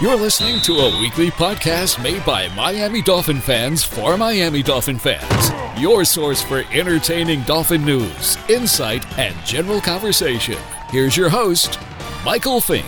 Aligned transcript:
You're 0.00 0.16
listening 0.16 0.62
to 0.62 0.78
a 0.78 0.98
weekly 0.98 1.30
podcast 1.30 2.02
made 2.02 2.24
by 2.24 2.48
Miami 2.54 3.02
Dolphin 3.02 3.38
fans 3.38 3.84
for 3.84 4.16
Miami 4.16 4.62
Dolphin 4.62 4.98
fans. 4.98 5.50
Your 5.78 6.06
source 6.06 6.42
for 6.42 6.64
entertaining 6.72 7.42
Dolphin 7.42 7.84
news, 7.84 8.38
insight, 8.48 9.04
and 9.18 9.36
general 9.44 9.78
conversation. 9.78 10.56
Here's 10.88 11.18
your 11.18 11.28
host, 11.28 11.78
Michael 12.24 12.62
Fink. 12.62 12.86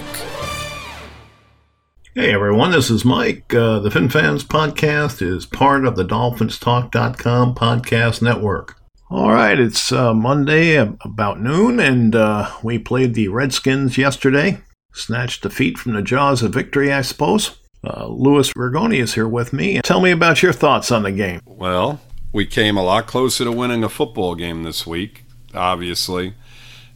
Hey 2.15 2.33
everyone, 2.33 2.71
this 2.71 2.89
is 2.89 3.05
Mike. 3.05 3.53
Uh, 3.53 3.81
the 3.81 3.91
Fin 3.91 4.09
Fans 4.09 4.43
podcast 4.43 5.21
is 5.21 5.45
part 5.45 5.85
of 5.85 5.97
the 5.97 6.07
DolphinsTalk.com 6.07 7.55
podcast 7.55 8.23
network. 8.23 8.77
All 9.11 9.31
right, 9.31 9.61
it's 9.61 9.93
uh, 9.93 10.15
Monday 10.15 10.77
about 10.77 11.43
noon, 11.43 11.79
and 11.79 12.17
uh, 12.17 12.51
we 12.63 12.79
played 12.79 13.13
the 13.13 13.29
Redskins 13.29 13.99
yesterday. 13.99 14.63
Snatched 14.93 15.43
defeat 15.43 15.79
from 15.79 15.95
the 15.95 16.03
jaws 16.03 16.43
of 16.43 16.53
victory, 16.53 16.93
I 16.93 17.03
suppose. 17.03 17.57
Uh, 17.85 18.07
Louis 18.07 18.53
Vergoni 18.53 19.01
is 19.01 19.15
here 19.15 19.27
with 19.27 19.53
me. 19.53 19.81
Tell 19.83 20.01
me 20.01 20.11
about 20.11 20.43
your 20.43 20.53
thoughts 20.53 20.93
on 20.93 21.03
the 21.03 21.13
game. 21.13 21.41
Well, 21.45 22.01
we 22.33 22.47
came 22.47 22.77
a 22.77 22.83
lot 22.83 23.07
closer 23.07 23.45
to 23.45 23.53
winning 23.53 23.83
a 23.83 23.89
football 23.89 24.35
game 24.35 24.63
this 24.63 24.87
week, 24.87 25.25
obviously. 25.55 26.35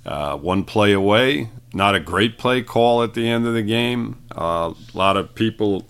Uh, 0.04 0.36
one 0.36 0.62
play 0.62 0.92
away, 0.92 1.50
not 1.72 1.94
a 1.96 2.00
great 2.00 2.38
play 2.38 2.62
call 2.62 3.02
at 3.02 3.14
the 3.14 3.28
end 3.28 3.46
of 3.46 3.54
the 3.54 3.62
game. 3.62 4.22
Uh, 4.36 4.72
a 4.94 4.96
lot 4.96 5.16
of 5.16 5.34
people 5.34 5.88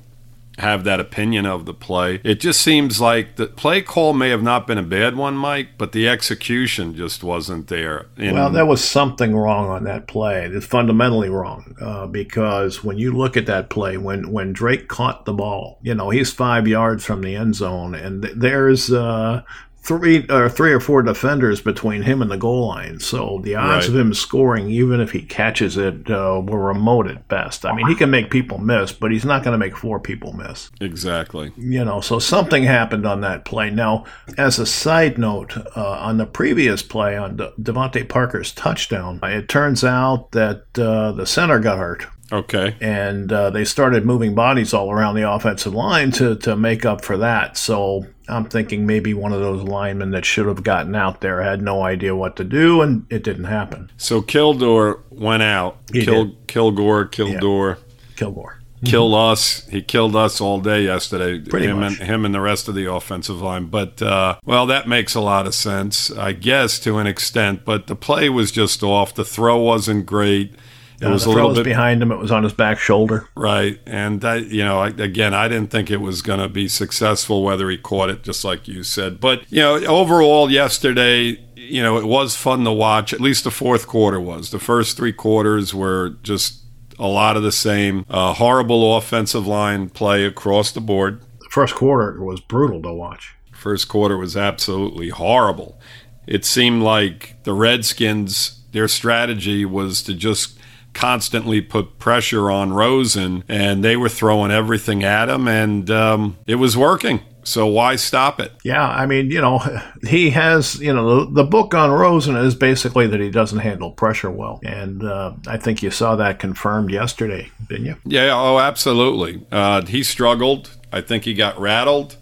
have 0.58 0.84
that 0.84 1.00
opinion 1.00 1.44
of 1.44 1.66
the 1.66 1.74
play. 1.74 2.20
It 2.24 2.40
just 2.40 2.60
seems 2.60 3.00
like 3.00 3.36
the 3.36 3.46
play 3.46 3.82
call 3.82 4.14
may 4.14 4.30
have 4.30 4.42
not 4.42 4.66
been 4.66 4.78
a 4.78 4.82
bad 4.82 5.16
one, 5.16 5.36
Mike, 5.36 5.70
but 5.76 5.92
the 5.92 6.08
execution 6.08 6.94
just 6.94 7.22
wasn't 7.22 7.68
there. 7.68 8.06
In- 8.16 8.34
well, 8.34 8.50
there 8.50 8.66
was 8.66 8.82
something 8.82 9.36
wrong 9.36 9.68
on 9.68 9.84
that 9.84 10.06
play. 10.06 10.46
It's 10.46 10.66
fundamentally 10.66 11.28
wrong 11.28 11.76
uh, 11.80 12.06
because 12.06 12.82
when 12.82 12.98
you 12.98 13.12
look 13.12 13.36
at 13.36 13.46
that 13.46 13.68
play, 13.68 13.96
when 13.96 14.32
when 14.32 14.52
Drake 14.52 14.88
caught 14.88 15.24
the 15.24 15.34
ball, 15.34 15.78
you 15.82 15.94
know 15.94 16.10
he's 16.10 16.32
five 16.32 16.66
yards 16.66 17.04
from 17.04 17.22
the 17.22 17.36
end 17.36 17.54
zone, 17.54 17.94
and 17.94 18.24
there's 18.24 18.90
uh, 18.90 19.42
three 19.86 20.26
or 20.28 20.48
three 20.48 20.72
or 20.72 20.80
four 20.80 21.00
defenders 21.02 21.60
between 21.60 22.02
him 22.02 22.20
and 22.20 22.30
the 22.30 22.36
goal 22.36 22.66
line. 22.66 22.98
So 22.98 23.40
the 23.44 23.54
odds 23.54 23.86
right. 23.86 23.94
of 23.94 24.00
him 24.00 24.12
scoring, 24.14 24.68
even 24.68 25.00
if 25.00 25.12
he 25.12 25.22
catches 25.22 25.76
it, 25.76 26.10
uh, 26.10 26.42
were 26.44 26.66
remote 26.66 27.06
at 27.06 27.28
best. 27.28 27.64
I 27.64 27.74
mean, 27.74 27.86
he 27.86 27.94
can 27.94 28.10
make 28.10 28.30
people 28.30 28.58
miss, 28.58 28.92
but 28.92 29.12
he's 29.12 29.24
not 29.24 29.44
going 29.44 29.52
to 29.52 29.58
make 29.58 29.76
four 29.76 30.00
people 30.00 30.32
miss. 30.32 30.70
Exactly. 30.80 31.52
You 31.56 31.84
know, 31.84 32.00
so 32.00 32.18
something 32.18 32.64
happened 32.64 33.06
on 33.06 33.20
that 33.20 33.44
play. 33.44 33.70
Now, 33.70 34.04
as 34.36 34.58
a 34.58 34.66
side 34.66 35.18
note, 35.18 35.56
uh, 35.76 35.98
on 36.00 36.16
the 36.16 36.26
previous 36.26 36.82
play 36.82 37.16
on 37.16 37.36
De- 37.36 37.52
DeVante 37.52 38.08
Parker's 38.08 38.52
touchdown, 38.52 39.20
it 39.22 39.48
turns 39.48 39.84
out 39.84 40.32
that 40.32 40.76
uh, 40.78 41.12
the 41.12 41.26
center 41.26 41.60
got 41.60 41.78
hurt. 41.78 42.06
Okay. 42.32 42.74
And 42.80 43.32
uh, 43.32 43.50
they 43.50 43.64
started 43.64 44.04
moving 44.04 44.34
bodies 44.34 44.74
all 44.74 44.90
around 44.90 45.14
the 45.14 45.30
offensive 45.30 45.74
line 45.74 46.10
to, 46.12 46.36
to 46.36 46.56
make 46.56 46.84
up 46.84 47.04
for 47.04 47.16
that. 47.18 47.56
So 47.56 48.06
I'm 48.28 48.46
thinking 48.46 48.86
maybe 48.86 49.14
one 49.14 49.32
of 49.32 49.40
those 49.40 49.62
linemen 49.62 50.10
that 50.10 50.24
should 50.24 50.46
have 50.46 50.62
gotten 50.62 50.94
out 50.94 51.20
there 51.20 51.42
had 51.42 51.62
no 51.62 51.82
idea 51.82 52.16
what 52.16 52.36
to 52.36 52.44
do, 52.44 52.82
and 52.82 53.06
it 53.10 53.22
didn't 53.22 53.44
happen. 53.44 53.90
So 53.96 54.22
Kildor 54.22 55.00
went 55.10 55.42
out. 55.42 55.78
He 55.92 56.04
Kill, 56.04 56.24
did. 56.26 56.46
Kilgore, 56.48 57.06
Kildor. 57.06 57.76
Yeah. 57.76 57.82
Kilgore. 58.16 58.60
Killed 58.84 59.14
us. 59.14 59.66
He 59.68 59.82
killed 59.82 60.14
us 60.14 60.40
all 60.40 60.60
day 60.60 60.84
yesterday. 60.84 61.40
Pretty 61.40 61.66
him 61.66 61.80
much. 61.80 61.98
and 61.98 62.08
him 62.08 62.24
and 62.24 62.34
the 62.34 62.40
rest 62.40 62.68
of 62.68 62.74
the 62.74 62.90
offensive 62.92 63.40
line. 63.40 63.66
But 63.66 64.02
uh, 64.02 64.38
well, 64.44 64.66
that 64.66 64.86
makes 64.86 65.14
a 65.14 65.20
lot 65.20 65.46
of 65.46 65.54
sense, 65.54 66.10
I 66.10 66.32
guess, 66.32 66.78
to 66.80 66.98
an 66.98 67.06
extent. 67.06 67.64
But 67.64 67.86
the 67.86 67.96
play 67.96 68.28
was 68.28 68.52
just 68.52 68.82
off. 68.82 69.14
The 69.14 69.24
throw 69.24 69.56
wasn't 69.56 70.06
great. 70.06 70.54
It 71.00 71.08
was 71.08 71.26
a 71.26 71.30
little 71.30 71.54
bit 71.54 71.64
behind 71.64 72.02
him. 72.02 72.10
It 72.10 72.18
was 72.18 72.32
on 72.32 72.42
his 72.42 72.54
back 72.54 72.78
shoulder. 72.78 73.28
Right, 73.34 73.78
and 73.86 74.24
I, 74.24 74.36
you 74.36 74.64
know, 74.64 74.80
I, 74.80 74.88
again, 74.88 75.34
I 75.34 75.48
didn't 75.48 75.70
think 75.70 75.90
it 75.90 76.00
was 76.00 76.22
going 76.22 76.40
to 76.40 76.48
be 76.48 76.68
successful. 76.68 77.42
Whether 77.42 77.68
he 77.68 77.76
caught 77.76 78.08
it, 78.08 78.22
just 78.22 78.44
like 78.44 78.66
you 78.66 78.82
said, 78.82 79.20
but 79.20 79.50
you 79.50 79.60
know, 79.60 79.76
overall, 79.84 80.50
yesterday, 80.50 81.38
you 81.54 81.82
know, 81.82 81.98
it 81.98 82.06
was 82.06 82.36
fun 82.36 82.64
to 82.64 82.72
watch. 82.72 83.12
At 83.12 83.20
least 83.20 83.44
the 83.44 83.50
fourth 83.50 83.86
quarter 83.86 84.20
was. 84.20 84.50
The 84.50 84.58
first 84.58 84.96
three 84.96 85.12
quarters 85.12 85.74
were 85.74 86.16
just 86.22 86.62
a 86.98 87.06
lot 87.06 87.36
of 87.36 87.42
the 87.42 87.52
same. 87.52 88.04
Uh, 88.08 88.32
horrible 88.34 88.96
offensive 88.96 89.46
line 89.46 89.90
play 89.90 90.24
across 90.24 90.72
the 90.72 90.80
board. 90.80 91.20
The 91.40 91.50
first 91.50 91.74
quarter 91.74 92.22
was 92.22 92.40
brutal 92.40 92.80
to 92.82 92.92
watch. 92.92 93.34
First 93.52 93.88
quarter 93.88 94.16
was 94.16 94.36
absolutely 94.36 95.10
horrible. 95.10 95.78
It 96.26 96.44
seemed 96.44 96.82
like 96.82 97.42
the 97.44 97.52
Redskins, 97.52 98.60
their 98.72 98.88
strategy 98.88 99.64
was 99.64 100.02
to 100.02 100.14
just 100.14 100.58
constantly 100.96 101.60
put 101.60 101.98
pressure 101.98 102.50
on 102.50 102.72
Rosen, 102.72 103.44
and 103.48 103.84
they 103.84 103.96
were 103.96 104.08
throwing 104.08 104.50
everything 104.50 105.04
at 105.04 105.28
him, 105.28 105.46
and 105.46 105.90
um, 105.90 106.38
it 106.46 106.54
was 106.54 106.76
working. 106.76 107.20
So 107.44 107.66
why 107.66 107.94
stop 107.96 108.40
it? 108.40 108.50
Yeah, 108.64 108.88
I 108.88 109.06
mean, 109.06 109.30
you 109.30 109.40
know, 109.40 109.58
he 110.08 110.30
has, 110.30 110.80
you 110.80 110.92
know, 110.92 111.26
the, 111.26 111.42
the 111.42 111.44
book 111.44 111.74
on 111.74 111.90
Rosen 111.92 112.34
is 112.34 112.54
basically 112.54 113.06
that 113.08 113.20
he 113.20 113.30
doesn't 113.30 113.58
handle 113.58 113.92
pressure 113.92 114.30
well, 114.30 114.58
and 114.64 115.04
uh, 115.04 115.34
I 115.46 115.58
think 115.58 115.82
you 115.82 115.90
saw 115.90 116.16
that 116.16 116.38
confirmed 116.38 116.90
yesterday, 116.90 117.50
didn't 117.68 117.86
you? 117.86 117.96
Yeah, 118.04 118.30
oh, 118.32 118.58
absolutely. 118.58 119.46
Uh, 119.52 119.84
he 119.84 120.02
struggled. 120.02 120.70
I 120.92 121.02
think 121.02 121.24
he 121.24 121.34
got 121.34 121.60
rattled 121.60 122.16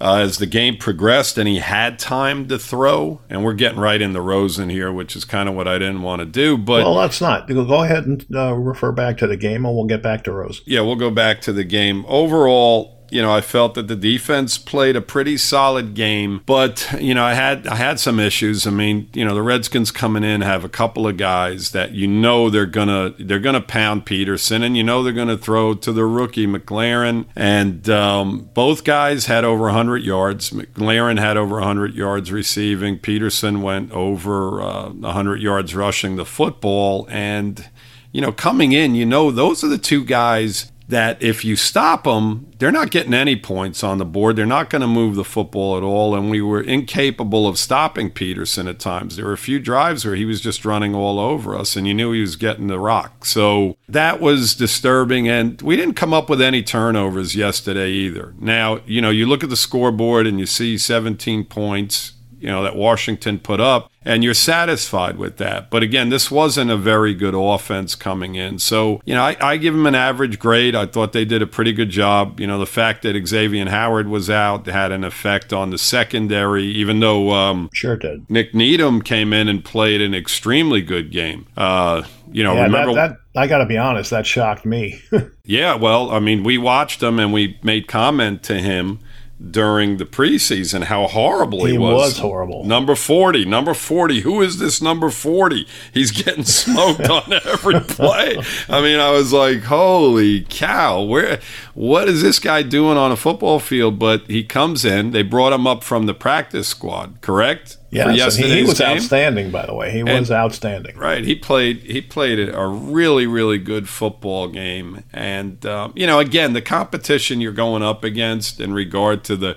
uh, 0.00 0.16
as 0.16 0.38
the 0.38 0.46
game 0.46 0.76
progressed 0.76 1.38
and 1.38 1.48
he 1.48 1.58
had 1.58 1.98
time 1.98 2.48
to 2.48 2.58
throw. 2.58 3.20
And 3.28 3.44
we're 3.44 3.54
getting 3.54 3.78
right 3.78 4.00
in 4.00 4.06
into 4.06 4.20
Rosen 4.20 4.68
here, 4.70 4.90
which 4.92 5.14
is 5.14 5.24
kind 5.24 5.48
of 5.48 5.54
what 5.54 5.68
I 5.68 5.78
didn't 5.78 6.02
want 6.02 6.20
to 6.20 6.26
do. 6.26 6.56
But 6.56 6.84
well, 6.84 6.94
let's 6.94 7.20
not. 7.20 7.48
Go 7.48 7.82
ahead 7.82 8.06
and 8.06 8.24
uh, 8.34 8.54
refer 8.54 8.92
back 8.92 9.18
to 9.18 9.26
the 9.26 9.36
game, 9.36 9.66
and 9.66 9.74
we'll 9.74 9.84
get 9.86 10.02
back 10.02 10.24
to 10.24 10.32
Rosen. 10.32 10.64
Yeah, 10.66 10.80
we'll 10.80 10.96
go 10.96 11.10
back 11.10 11.40
to 11.42 11.52
the 11.52 11.64
game. 11.64 12.04
Overall, 12.08 12.95
you 13.10 13.22
know, 13.22 13.32
I 13.32 13.40
felt 13.40 13.74
that 13.74 13.88
the 13.88 13.96
defense 13.96 14.58
played 14.58 14.96
a 14.96 15.00
pretty 15.00 15.36
solid 15.36 15.94
game, 15.94 16.42
but 16.46 16.94
you 17.00 17.14
know, 17.14 17.24
I 17.24 17.34
had 17.34 17.66
I 17.66 17.76
had 17.76 18.00
some 18.00 18.18
issues. 18.18 18.66
I 18.66 18.70
mean, 18.70 19.08
you 19.12 19.24
know, 19.24 19.34
the 19.34 19.42
Redskins 19.42 19.90
coming 19.90 20.24
in 20.24 20.40
have 20.40 20.64
a 20.64 20.68
couple 20.68 21.06
of 21.06 21.16
guys 21.16 21.70
that 21.70 21.92
you 21.92 22.06
know 22.06 22.50
they're 22.50 22.66
gonna 22.66 23.14
they're 23.18 23.38
gonna 23.38 23.60
pound 23.60 24.06
Peterson, 24.06 24.62
and 24.62 24.76
you 24.76 24.82
know 24.82 25.02
they're 25.02 25.12
gonna 25.12 25.38
throw 25.38 25.74
to 25.74 25.92
the 25.92 26.04
rookie 26.04 26.46
McLaurin, 26.46 27.26
and 27.36 27.88
um, 27.88 28.50
both 28.54 28.84
guys 28.84 29.26
had 29.26 29.44
over 29.44 29.64
100 29.64 30.02
yards. 30.02 30.50
McLaurin 30.50 31.18
had 31.18 31.36
over 31.36 31.56
100 31.56 31.94
yards 31.94 32.32
receiving. 32.32 32.98
Peterson 32.98 33.62
went 33.62 33.92
over 33.92 34.60
uh, 34.60 34.90
100 34.90 35.40
yards 35.40 35.74
rushing 35.74 36.16
the 36.16 36.26
football, 36.26 37.06
and 37.10 37.68
you 38.12 38.22
know, 38.22 38.32
coming 38.32 38.72
in, 38.72 38.94
you 38.94 39.04
know, 39.04 39.30
those 39.30 39.62
are 39.62 39.68
the 39.68 39.76
two 39.76 40.02
guys 40.02 40.72
that 40.88 41.20
if 41.20 41.44
you 41.44 41.56
stop 41.56 42.04
them, 42.04 42.50
they're 42.58 42.70
not 42.70 42.90
getting 42.90 43.14
any 43.14 43.36
points 43.36 43.82
on 43.82 43.98
the 43.98 44.04
board. 44.04 44.36
They're 44.36 44.46
not 44.46 44.70
going 44.70 44.82
to 44.82 44.88
move 44.88 45.16
the 45.16 45.24
football 45.24 45.76
at 45.76 45.82
all. 45.82 46.14
And 46.14 46.30
we 46.30 46.40
were 46.40 46.60
incapable 46.60 47.48
of 47.48 47.58
stopping 47.58 48.10
Peterson 48.10 48.68
at 48.68 48.78
times. 48.78 49.16
There 49.16 49.26
were 49.26 49.32
a 49.32 49.38
few 49.38 49.58
drives 49.58 50.04
where 50.04 50.14
he 50.14 50.24
was 50.24 50.40
just 50.40 50.64
running 50.64 50.94
all 50.94 51.18
over 51.18 51.56
us, 51.56 51.76
and 51.76 51.86
you 51.86 51.94
knew 51.94 52.12
he 52.12 52.20
was 52.20 52.36
getting 52.36 52.68
the 52.68 52.78
rock. 52.78 53.24
So 53.24 53.76
that 53.88 54.20
was 54.20 54.54
disturbing. 54.54 55.28
And 55.28 55.60
we 55.60 55.76
didn't 55.76 55.94
come 55.94 56.14
up 56.14 56.30
with 56.30 56.40
any 56.40 56.62
turnovers 56.62 57.34
yesterday 57.34 57.90
either. 57.90 58.34
Now, 58.38 58.80
you 58.86 59.00
know, 59.00 59.10
you 59.10 59.26
look 59.26 59.42
at 59.42 59.50
the 59.50 59.56
scoreboard 59.56 60.26
and 60.26 60.38
you 60.38 60.46
see 60.46 60.78
17 60.78 61.44
points 61.44 62.12
you 62.46 62.52
know 62.52 62.62
that 62.62 62.76
Washington 62.76 63.40
put 63.40 63.58
up 63.58 63.90
and 64.04 64.22
you're 64.22 64.32
satisfied 64.32 65.18
with 65.18 65.36
that. 65.38 65.68
But 65.68 65.82
again, 65.82 66.10
this 66.10 66.30
wasn't 66.30 66.70
a 66.70 66.76
very 66.76 67.12
good 67.12 67.34
offense 67.34 67.96
coming 67.96 68.36
in. 68.36 68.60
So, 68.60 69.02
you 69.04 69.14
know, 69.14 69.22
I, 69.22 69.36
I, 69.40 69.56
give 69.56 69.74
them 69.74 69.84
an 69.84 69.96
average 69.96 70.38
grade. 70.38 70.76
I 70.76 70.86
thought 70.86 71.12
they 71.12 71.24
did 71.24 71.42
a 71.42 71.46
pretty 71.48 71.72
good 71.72 71.90
job. 71.90 72.38
You 72.38 72.46
know, 72.46 72.60
the 72.60 72.66
fact 72.66 73.02
that 73.02 73.20
Xavier 73.26 73.68
Howard 73.68 74.06
was 74.06 74.30
out 74.30 74.64
had 74.66 74.92
an 74.92 75.02
effect 75.02 75.52
on 75.52 75.70
the 75.70 75.78
secondary, 75.78 76.66
even 76.66 77.00
though 77.00 77.32
um, 77.32 77.68
sure 77.72 77.96
did. 77.96 78.30
Nik 78.30 78.54
Needham 78.54 79.02
came 79.02 79.32
in 79.32 79.48
and 79.48 79.64
played 79.64 80.00
an 80.00 80.14
extremely 80.14 80.82
good 80.82 81.10
game. 81.10 81.48
Uh, 81.56 82.04
you 82.30 82.44
know, 82.44 82.54
yeah, 82.54 82.62
remember 82.62 82.94
that, 82.94 83.18
that 83.34 83.40
I 83.40 83.48
got 83.48 83.58
to 83.58 83.66
be 83.66 83.76
honest, 83.76 84.10
that 84.10 84.24
shocked 84.24 84.64
me. 84.64 85.02
yeah, 85.44 85.74
well, 85.74 86.12
I 86.12 86.20
mean, 86.20 86.44
we 86.44 86.58
watched 86.58 87.02
him 87.02 87.18
and 87.18 87.32
we 87.32 87.58
made 87.64 87.88
comment 87.88 88.44
to 88.44 88.60
him 88.60 89.00
during 89.38 89.98
the 89.98 90.06
preseason 90.06 90.84
how 90.84 91.06
horrible 91.06 91.66
he, 91.66 91.72
he 91.72 91.78
was. 91.78 91.94
was 91.94 92.18
horrible. 92.18 92.64
Number 92.64 92.94
40, 92.94 93.44
number 93.44 93.74
40. 93.74 94.20
Who 94.22 94.40
is 94.40 94.58
this 94.58 94.80
number 94.80 95.10
40? 95.10 95.66
He's 95.92 96.10
getting 96.10 96.44
smoked 96.44 97.08
on 97.08 97.32
every 97.44 97.80
play. 97.80 98.42
I 98.68 98.80
mean, 98.80 98.98
I 98.98 99.10
was 99.10 99.32
like, 99.32 99.64
"Holy 99.64 100.42
cow. 100.48 101.02
Where 101.02 101.40
what 101.74 102.08
is 102.08 102.22
this 102.22 102.38
guy 102.38 102.62
doing 102.62 102.96
on 102.96 103.12
a 103.12 103.16
football 103.16 103.58
field?" 103.60 103.98
But 103.98 104.22
he 104.26 104.42
comes 104.42 104.84
in. 104.84 105.10
They 105.10 105.22
brought 105.22 105.52
him 105.52 105.66
up 105.66 105.84
from 105.84 106.06
the 106.06 106.14
practice 106.14 106.68
squad, 106.68 107.20
correct? 107.20 107.76
Yeah, 107.96 108.28
so 108.28 108.42
he, 108.42 108.56
he 108.56 108.62
was 108.62 108.78
game? 108.78 108.96
outstanding. 108.96 109.50
By 109.50 109.66
the 109.66 109.74
way, 109.74 109.90
he 109.90 110.00
and, 110.00 110.08
was 110.08 110.30
outstanding. 110.30 110.96
Right, 110.96 111.24
he 111.24 111.34
played. 111.34 111.78
He 111.82 112.00
played 112.00 112.38
a 112.38 112.66
really, 112.66 113.26
really 113.26 113.58
good 113.58 113.88
football 113.88 114.48
game. 114.48 115.04
And 115.12 115.64
um, 115.66 115.92
you 115.96 116.06
know, 116.06 116.18
again, 116.18 116.52
the 116.52 116.62
competition 116.62 117.40
you're 117.40 117.52
going 117.52 117.82
up 117.82 118.04
against 118.04 118.60
in 118.60 118.72
regard 118.72 119.24
to 119.24 119.36
the 119.36 119.56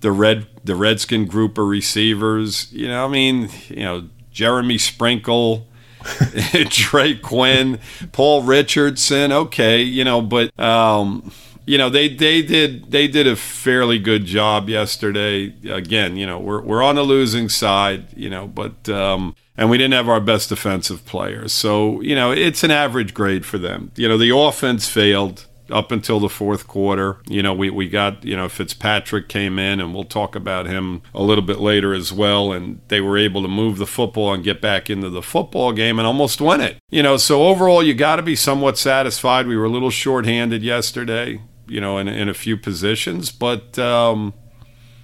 the 0.00 0.12
red 0.12 0.46
the 0.62 0.74
Redskin 0.74 1.26
group 1.26 1.58
of 1.58 1.66
receivers. 1.66 2.72
You 2.72 2.88
know, 2.88 3.04
I 3.04 3.08
mean, 3.08 3.50
you 3.68 3.82
know, 3.84 4.08
Jeremy 4.30 4.78
Sprinkle. 4.78 5.68
Drake 6.68 7.22
Quinn, 7.22 7.80
Paul 8.12 8.42
Richardson. 8.42 9.32
Okay, 9.32 9.80
you 9.80 10.04
know, 10.04 10.20
but 10.20 10.58
um, 10.60 11.32
you 11.66 11.78
know 11.78 11.88
they 11.88 12.08
they 12.08 12.42
did 12.42 12.90
they 12.90 13.08
did 13.08 13.26
a 13.26 13.36
fairly 13.36 13.98
good 13.98 14.24
job 14.24 14.68
yesterday. 14.68 15.54
Again, 15.68 16.16
you 16.16 16.26
know, 16.26 16.38
we're 16.38 16.60
we're 16.60 16.82
on 16.82 16.96
the 16.96 17.02
losing 17.02 17.48
side, 17.48 18.06
you 18.16 18.30
know, 18.30 18.46
but 18.46 18.88
um, 18.88 19.34
and 19.56 19.70
we 19.70 19.78
didn't 19.78 19.94
have 19.94 20.08
our 20.08 20.20
best 20.20 20.48
defensive 20.48 21.04
players. 21.04 21.52
So, 21.52 22.00
you 22.00 22.14
know, 22.14 22.32
it's 22.32 22.64
an 22.64 22.70
average 22.70 23.14
grade 23.14 23.46
for 23.46 23.58
them. 23.58 23.92
You 23.96 24.08
know, 24.08 24.18
the 24.18 24.36
offense 24.36 24.88
failed 24.88 25.46
up 25.70 25.90
until 25.92 26.20
the 26.20 26.28
fourth 26.28 26.66
quarter. 26.66 27.18
You 27.26 27.42
know, 27.42 27.54
we, 27.54 27.70
we 27.70 27.88
got, 27.88 28.24
you 28.24 28.36
know, 28.36 28.48
Fitzpatrick 28.48 29.28
came 29.28 29.58
in, 29.58 29.80
and 29.80 29.94
we'll 29.94 30.04
talk 30.04 30.34
about 30.34 30.66
him 30.66 31.02
a 31.14 31.22
little 31.22 31.44
bit 31.44 31.60
later 31.60 31.94
as 31.94 32.12
well. 32.12 32.52
And 32.52 32.80
they 32.88 33.00
were 33.00 33.16
able 33.16 33.42
to 33.42 33.48
move 33.48 33.78
the 33.78 33.86
football 33.86 34.34
and 34.34 34.44
get 34.44 34.60
back 34.60 34.90
into 34.90 35.08
the 35.08 35.22
football 35.22 35.72
game 35.72 35.98
and 35.98 36.06
almost 36.06 36.40
win 36.40 36.60
it. 36.60 36.78
You 36.90 37.02
know, 37.02 37.16
so 37.16 37.46
overall, 37.46 37.82
you 37.82 37.94
got 37.94 38.16
to 38.16 38.22
be 38.22 38.36
somewhat 38.36 38.76
satisfied. 38.76 39.46
We 39.46 39.56
were 39.56 39.64
a 39.64 39.70
little 39.70 39.90
shorthanded 39.90 40.62
yesterday, 40.62 41.40
you 41.66 41.80
know, 41.80 41.98
in, 41.98 42.08
in 42.08 42.28
a 42.28 42.34
few 42.34 42.56
positions, 42.56 43.30
but, 43.30 43.78
um, 43.78 44.34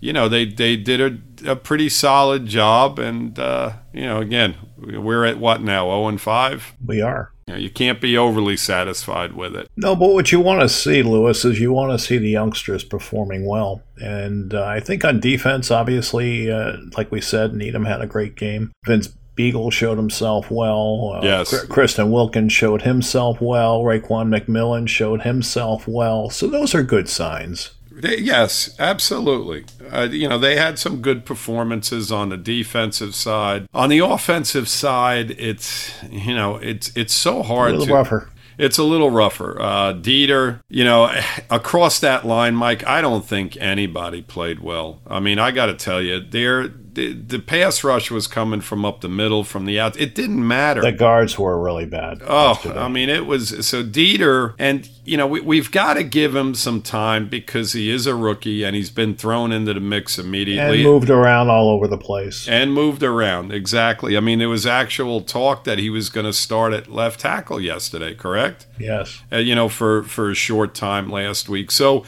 you 0.00 0.12
know, 0.12 0.28
they, 0.28 0.46
they 0.46 0.76
did 0.76 1.00
a, 1.46 1.52
a 1.52 1.56
pretty 1.56 1.88
solid 1.88 2.46
job. 2.46 2.98
And, 2.98 3.38
uh, 3.38 3.72
you 3.92 4.02
know, 4.02 4.20
again, 4.20 4.56
we're 4.76 5.24
at 5.24 5.38
what 5.38 5.62
now, 5.62 5.86
0 5.86 6.08
and 6.08 6.20
5? 6.20 6.74
We 6.84 7.00
are. 7.02 7.32
You, 7.46 7.54
know, 7.54 7.60
you 7.60 7.70
can't 7.70 8.00
be 8.00 8.16
overly 8.16 8.56
satisfied 8.56 9.34
with 9.34 9.56
it. 9.56 9.68
No, 9.76 9.96
but 9.96 10.10
what 10.10 10.32
you 10.32 10.40
want 10.40 10.60
to 10.60 10.68
see, 10.68 11.02
Lewis, 11.02 11.44
is 11.44 11.60
you 11.60 11.72
want 11.72 11.92
to 11.92 11.98
see 11.98 12.16
the 12.16 12.28
youngsters 12.28 12.84
performing 12.84 13.46
well. 13.46 13.82
And 13.98 14.54
uh, 14.54 14.64
I 14.64 14.80
think 14.80 15.04
on 15.04 15.20
defense, 15.20 15.70
obviously, 15.70 16.50
uh, 16.50 16.76
like 16.96 17.10
we 17.10 17.20
said, 17.20 17.54
Needham 17.54 17.84
had 17.84 18.00
a 18.00 18.06
great 18.06 18.36
game. 18.36 18.72
Vince 18.86 19.08
Biegel 19.40 19.72
showed 19.72 19.96
himself 19.96 20.50
well. 20.50 21.14
Uh, 21.16 21.20
yes. 21.22 21.64
Christian 21.66 22.10
Wilkins 22.10 22.52
showed 22.52 22.82
himself 22.82 23.40
well. 23.40 23.82
Raekwon 23.82 24.28
McMillan 24.28 24.86
showed 24.86 25.22
himself 25.22 25.88
well. 25.88 26.28
So 26.28 26.46
those 26.46 26.74
are 26.74 26.82
good 26.82 27.08
signs. 27.08 27.72
They, 27.90 28.18
yes, 28.18 28.74
absolutely. 28.78 29.64
Uh, 29.90 30.08
you 30.10 30.28
know, 30.28 30.38
they 30.38 30.56
had 30.56 30.78
some 30.78 31.02
good 31.02 31.24
performances 31.24 32.12
on 32.12 32.28
the 32.28 32.36
defensive 32.36 33.14
side. 33.14 33.68
On 33.74 33.88
the 33.88 33.98
offensive 33.98 34.68
side, 34.68 35.32
it's 35.32 35.92
you 36.10 36.34
know, 36.34 36.56
it's 36.56 36.94
it's 36.96 37.12
so 37.12 37.42
hard. 37.42 37.70
A 37.70 37.72
little 37.72 37.86
to, 37.86 37.94
rougher. 37.94 38.30
It's 38.56 38.78
a 38.78 38.84
little 38.84 39.10
rougher. 39.10 39.60
Uh, 39.60 39.94
Deiter, 39.94 40.60
you 40.68 40.84
know, 40.84 41.10
across 41.50 41.98
that 42.00 42.26
line, 42.26 42.54
Mike, 42.54 42.86
I 42.86 43.00
don't 43.00 43.24
think 43.24 43.56
anybody 43.58 44.22
played 44.22 44.60
well. 44.60 45.00
I 45.06 45.20
mean, 45.20 45.38
I 45.38 45.50
got 45.50 45.66
to 45.66 45.74
tell 45.74 46.00
you, 46.00 46.20
they're 46.20 46.68
the, 47.00 47.12
the 47.14 47.38
pass 47.38 47.82
rush 47.82 48.10
was 48.10 48.26
coming 48.26 48.60
from 48.60 48.84
up 48.84 49.00
the 49.00 49.08
middle, 49.08 49.42
from 49.42 49.64
the 49.64 49.80
out. 49.80 49.98
It 49.98 50.14
didn't 50.14 50.46
matter. 50.46 50.82
The 50.82 50.92
guards 50.92 51.38
were 51.38 51.58
really 51.58 51.86
bad. 51.86 52.20
Oh, 52.26 52.48
yesterday. 52.48 52.78
I 52.78 52.88
mean, 52.88 53.08
it 53.08 53.24
was 53.24 53.66
so 53.66 53.82
Deiter, 53.82 54.54
and 54.58 54.86
you 55.06 55.16
know 55.16 55.26
we, 55.26 55.40
we've 55.40 55.70
got 55.70 55.94
to 55.94 56.04
give 56.04 56.36
him 56.36 56.54
some 56.54 56.82
time 56.82 57.26
because 57.28 57.72
he 57.72 57.90
is 57.90 58.06
a 58.06 58.14
rookie 58.14 58.64
and 58.64 58.76
he's 58.76 58.90
been 58.90 59.14
thrown 59.14 59.50
into 59.50 59.72
the 59.72 59.80
mix 59.80 60.18
immediately 60.18 60.82
and 60.82 60.84
moved 60.84 61.08
around 61.08 61.48
all 61.48 61.70
over 61.70 61.88
the 61.88 61.96
place 61.96 62.46
and 62.46 62.74
moved 62.74 63.02
around 63.02 63.50
exactly. 63.50 64.14
I 64.14 64.20
mean, 64.20 64.38
there 64.38 64.50
was 64.50 64.66
actual 64.66 65.22
talk 65.22 65.64
that 65.64 65.78
he 65.78 65.88
was 65.88 66.10
going 66.10 66.26
to 66.26 66.34
start 66.34 66.74
at 66.74 66.88
left 66.88 67.20
tackle 67.20 67.60
yesterday. 67.60 68.14
Correct? 68.14 68.66
Yes. 68.78 69.22
Uh, 69.32 69.38
you 69.38 69.54
know, 69.54 69.70
for 69.70 70.02
for 70.02 70.30
a 70.30 70.34
short 70.34 70.74
time 70.74 71.08
last 71.08 71.48
week. 71.48 71.70
So 71.70 72.04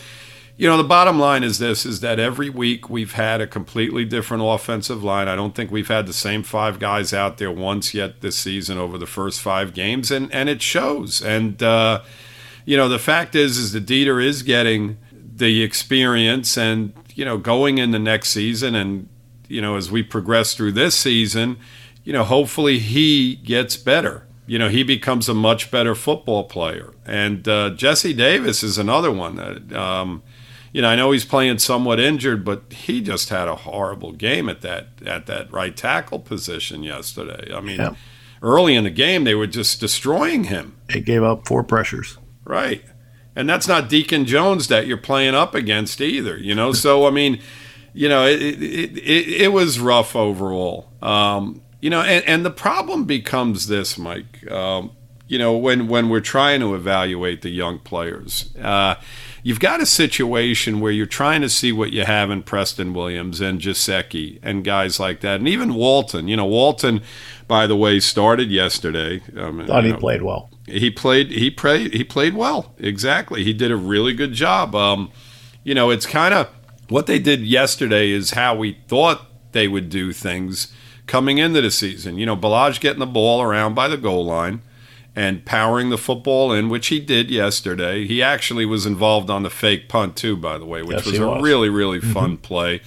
you 0.56 0.68
know 0.68 0.76
the 0.76 0.84
bottom 0.84 1.18
line 1.18 1.42
is 1.42 1.58
this 1.58 1.86
is 1.86 2.00
that 2.00 2.18
every 2.18 2.50
week 2.50 2.90
we've 2.90 3.12
had 3.12 3.40
a 3.40 3.46
completely 3.46 4.04
different 4.04 4.42
offensive 4.44 5.02
line. 5.02 5.28
I 5.28 5.34
don't 5.34 5.54
think 5.54 5.70
we've 5.70 5.88
had 5.88 6.06
the 6.06 6.12
same 6.12 6.42
five 6.42 6.78
guys 6.78 7.12
out 7.12 7.38
there 7.38 7.50
once 7.50 7.94
yet 7.94 8.20
this 8.20 8.36
season 8.36 8.78
over 8.78 8.98
the 8.98 9.06
first 9.06 9.40
five 9.40 9.74
games 9.74 10.10
and 10.10 10.32
and 10.32 10.48
it 10.48 10.62
shows. 10.62 11.22
And 11.22 11.62
uh, 11.62 12.02
you 12.64 12.76
know 12.76 12.88
the 12.88 12.98
fact 12.98 13.34
is 13.34 13.58
is 13.58 13.72
that 13.72 13.86
Deiter 13.86 14.24
is 14.24 14.42
getting 14.42 14.98
the 15.12 15.62
experience 15.62 16.58
and 16.58 16.92
you 17.14 17.24
know 17.24 17.38
going 17.38 17.78
in 17.78 17.90
the 17.90 17.98
next 17.98 18.30
season. 18.30 18.74
And 18.74 19.08
you 19.48 19.60
know 19.60 19.76
as 19.76 19.90
we 19.90 20.02
progress 20.02 20.54
through 20.54 20.72
this 20.72 20.94
season 20.94 21.58
you 22.04 22.12
know 22.12 22.24
hopefully 22.24 22.78
he 22.78 23.36
gets 23.36 23.76
better. 23.76 24.26
You 24.46 24.58
know 24.58 24.68
he 24.68 24.82
becomes 24.82 25.28
a 25.28 25.34
much 25.34 25.70
better 25.70 25.94
football 25.94 26.44
player. 26.44 26.92
And 27.06 27.46
uh, 27.48 27.70
jesse 27.70 28.12
davis 28.12 28.62
is 28.62 28.76
another 28.78 29.10
one 29.10 29.36
that 29.36 29.72
um, 29.72 30.22
you 30.72 30.80
know, 30.80 30.88
I 30.88 30.96
know 30.96 31.10
he's 31.12 31.24
playing 31.24 31.58
somewhat 31.58 32.00
injured, 32.00 32.44
but 32.44 32.72
he 32.72 33.02
just 33.02 33.28
had 33.28 33.46
a 33.46 33.54
horrible 33.56 34.12
game 34.12 34.48
at 34.48 34.62
that 34.62 34.88
at 35.04 35.26
that 35.26 35.52
right 35.52 35.76
tackle 35.76 36.18
position 36.18 36.82
yesterday. 36.82 37.54
I 37.54 37.60
mean, 37.60 37.78
yeah. 37.78 37.94
early 38.40 38.74
in 38.74 38.84
the 38.84 38.90
game 38.90 39.24
they 39.24 39.34
were 39.34 39.46
just 39.46 39.80
destroying 39.80 40.44
him. 40.44 40.76
He 40.90 41.00
gave 41.00 41.22
up 41.22 41.46
four 41.46 41.62
pressures. 41.62 42.16
Right. 42.44 42.82
And 43.36 43.48
that's 43.48 43.68
not 43.68 43.88
Deacon 43.88 44.24
Jones 44.24 44.68
that 44.68 44.86
you're 44.86 44.96
playing 44.96 45.34
up 45.34 45.54
against 45.54 46.00
either, 46.00 46.36
you 46.38 46.54
know. 46.54 46.72
So 46.72 47.06
I 47.06 47.10
mean, 47.10 47.40
you 47.92 48.08
know, 48.08 48.26
it 48.26 48.40
it, 48.40 48.96
it, 48.96 49.42
it 49.42 49.52
was 49.52 49.78
rough 49.78 50.16
overall. 50.16 50.90
Um, 51.02 51.60
you 51.80 51.90
know, 51.90 52.00
and, 52.00 52.24
and 52.26 52.44
the 52.46 52.50
problem 52.50 53.04
becomes 53.04 53.66
this, 53.66 53.98
Mike. 53.98 54.50
Um, 54.50 54.92
you 55.28 55.38
know, 55.38 55.56
when 55.56 55.86
when 55.88 56.08
we're 56.08 56.20
trying 56.20 56.60
to 56.60 56.74
evaluate 56.74 57.42
the 57.42 57.50
young 57.50 57.78
players. 57.78 58.54
Uh, 58.56 58.94
you've 59.42 59.60
got 59.60 59.80
a 59.80 59.86
situation 59.86 60.80
where 60.80 60.92
you're 60.92 61.06
trying 61.06 61.40
to 61.42 61.48
see 61.48 61.72
what 61.72 61.92
you 61.92 62.04
have 62.04 62.30
in 62.30 62.42
Preston 62.42 62.94
Williams 62.94 63.40
and 63.40 63.60
Gesicki 63.60 64.38
and 64.42 64.64
guys 64.64 65.00
like 65.00 65.20
that, 65.20 65.40
and 65.40 65.48
even 65.48 65.74
Walton. 65.74 66.28
You 66.28 66.36
know, 66.36 66.46
Walton, 66.46 67.02
by 67.48 67.66
the 67.66 67.76
way, 67.76 68.00
started 68.00 68.50
yesterday. 68.50 69.22
Um, 69.36 69.66
Thought 69.66 69.84
he 69.84 69.92
know, 69.92 69.98
played 69.98 70.22
well. 70.22 70.50
He 70.66 70.90
played. 70.90 71.30
He 71.30 71.50
played. 71.50 71.92
He 71.92 72.04
played 72.04 72.34
well. 72.34 72.74
Exactly. 72.78 73.44
He 73.44 73.52
did 73.52 73.70
a 73.70 73.76
really 73.76 74.14
good 74.14 74.32
job. 74.32 74.74
Um, 74.74 75.10
you 75.64 75.74
know, 75.74 75.90
it's 75.90 76.06
kind 76.06 76.34
of 76.34 76.48
what 76.88 77.06
they 77.06 77.18
did 77.18 77.40
yesterday 77.40 78.10
is 78.10 78.32
how 78.32 78.54
we 78.54 78.78
thought 78.86 79.26
they 79.52 79.68
would 79.68 79.88
do 79.88 80.12
things 80.12 80.72
coming 81.06 81.38
into 81.38 81.60
the 81.60 81.70
season. 81.70 82.16
You 82.16 82.26
know, 82.26 82.36
Ballage 82.36 82.80
getting 82.80 83.00
the 83.00 83.06
ball 83.06 83.42
around 83.42 83.74
by 83.74 83.88
the 83.88 83.96
goal 83.96 84.24
line 84.24 84.62
and 85.14 85.44
powering 85.44 85.90
the 85.90 85.98
football 85.98 86.52
in, 86.52 86.68
which 86.68 86.88
he 86.88 86.98
did 86.98 87.30
yesterday. 87.30 88.06
He 88.06 88.22
actually 88.22 88.64
was 88.64 88.86
involved 88.86 89.30
on 89.30 89.42
the 89.42 89.50
fake 89.50 89.88
punt 89.88 90.16
too, 90.16 90.36
by 90.36 90.58
the 90.58 90.64
way, 90.64 90.82
which 90.82 90.98
yes, 90.98 91.06
was 91.06 91.18
a 91.18 91.28
was. 91.28 91.42
really 91.42 91.68
really 91.68 91.98
mm-hmm. 91.98 92.12
fun 92.12 92.36
play 92.38 92.80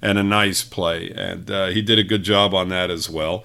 and 0.00 0.18
a 0.18 0.22
nice 0.22 0.62
play, 0.62 1.10
and 1.10 1.50
uh, 1.50 1.66
he 1.66 1.82
did 1.82 1.98
a 1.98 2.04
good 2.04 2.22
job 2.22 2.54
on 2.54 2.68
that 2.68 2.90
as 2.90 3.08
well. 3.08 3.44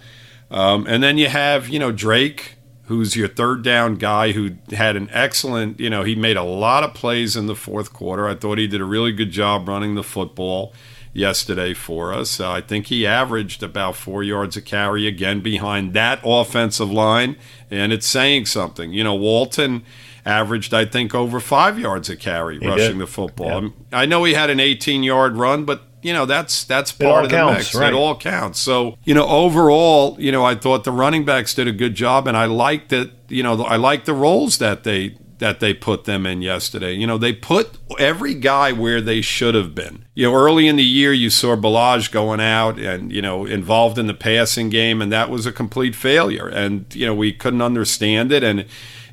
Um, 0.51 0.85
and 0.88 1.01
then 1.03 1.18
you 1.18 1.30
have 1.30 1.69
you 1.69 1.80
know 1.80 1.91
Drake. 1.91 2.56
Who's 2.88 3.15
your 3.15 3.30
third 3.30 3.63
down 3.63 3.95
guy 3.95 4.33
who 4.33 4.57
had 4.71 4.97
an 4.97 5.07
excellent, 5.13 5.79
you 5.79 5.89
know, 5.89 6.03
he 6.03 6.15
made 6.15 6.36
a 6.36 6.44
lot 6.44 6.83
of 6.83 6.94
plays 6.94 7.38
in 7.38 7.47
the 7.47 7.56
fourth 7.56 7.94
quarter. 7.94 8.27
I 8.27 8.36
thought 8.36 8.58
he 8.58 8.67
did 8.67 8.81
a 8.81 8.86
really 8.86 9.13
good 9.13 9.31
job 9.31 9.69
running 9.69 9.96
the 9.96 10.03
football 10.03 10.74
yesterday 11.13 11.74
for 11.74 12.12
us. 12.12 12.39
Uh, 12.39 12.51
I 12.51 12.62
think 12.62 12.88
he 12.88 13.05
averaged 13.05 13.63
about 13.63 13.96
four 13.96 14.24
yards 14.24 14.58
a 14.58 14.62
carry 14.62 15.08
again 15.08 15.41
behind 15.41 15.93
that 15.93 16.19
offensive 16.24 16.91
line, 16.91 17.38
and 17.74 17.94
it's 17.94 18.08
saying 18.08 18.46
something. 18.46 18.94
You 18.94 19.03
know, 19.03 19.15
Walton 19.15 19.84
averaged, 20.25 20.74
I 20.74 20.86
think, 20.86 21.13
over 21.13 21.39
five 21.39 21.80
yards 21.80 22.10
a 22.10 22.15
carry 22.15 22.60
he 22.60 22.68
rushing 22.68 22.94
did. 22.94 23.00
the 23.00 23.08
football. 23.08 23.63
Yeah. 23.63 23.70
I, 23.92 24.06
know 24.06 24.24
he 24.24 24.34
had 24.34 24.50
an 24.50 24.60
18 24.60 25.03
yard 25.03 25.36
run, 25.36 25.65
but 25.65 25.84
you 26.01 26.12
know 26.12 26.25
that's 26.25 26.65
that's 26.65 26.92
part 26.92 27.25
of 27.25 27.32
the 27.32 27.38
counts, 27.38 27.58
mix. 27.60 27.75
Right. 27.75 27.94
It 27.94 27.96
all 27.96 28.18
counts. 28.18 28.60
So 28.60 28.98
you 29.03 29.13
know, 29.13 29.25
overall, 29.25 30.18
you 30.20 30.32
know, 30.32 30.44
I 30.44 30.56
thought 30.56 30.84
the 30.84 30.92
running 30.92 31.24
backs 31.24 31.53
did 31.53 31.68
a 31.68 31.72
good 31.72 31.96
job, 31.96 32.27
and 32.27 32.36
I 32.36 32.46
liked 32.46 32.89
that. 32.89 33.12
You 33.30 33.44
know, 33.44 33.63
I 33.63 33.77
like 33.77 34.06
the 34.06 34.13
roles 34.13 34.58
that 34.58 34.84
they 34.84 35.15
that 35.43 35.59
they 35.59 35.73
put 35.73 36.05
them 36.05 36.25
in 36.25 36.41
yesterday. 36.41 36.93
You 36.93 37.05
know, 37.05 37.17
they 37.17 37.33
put 37.33 37.71
every 38.00 38.33
guy 38.33 38.71
where 38.71 39.01
they 39.01 39.19
should 39.19 39.55
have 39.55 39.75
been. 39.75 40.05
You 40.13 40.31
know, 40.31 40.35
early 40.38 40.69
in 40.69 40.77
the 40.77 40.85
year, 40.85 41.12
you 41.12 41.29
saw 41.29 41.57
Ballage 41.57 42.13
going 42.13 42.39
out 42.39 42.79
and, 42.79 43.12
you 43.12 43.21
know, 43.21 43.45
involved 43.45 43.97
in 43.97 44.07
the 44.07 44.13
passing 44.13 44.69
game, 44.69 45.01
and 45.01 45.12
that 45.12 45.29
was 45.29 45.45
a 45.45 45.51
complete 45.51 45.95
failure. 45.95 46.47
And, 46.47 46.85
you 46.95 47.05
know, 47.05 47.13
we 47.13 47.33
couldn't 47.33 47.62
understand 47.62 48.31
it. 48.31 48.41
And 48.41 48.63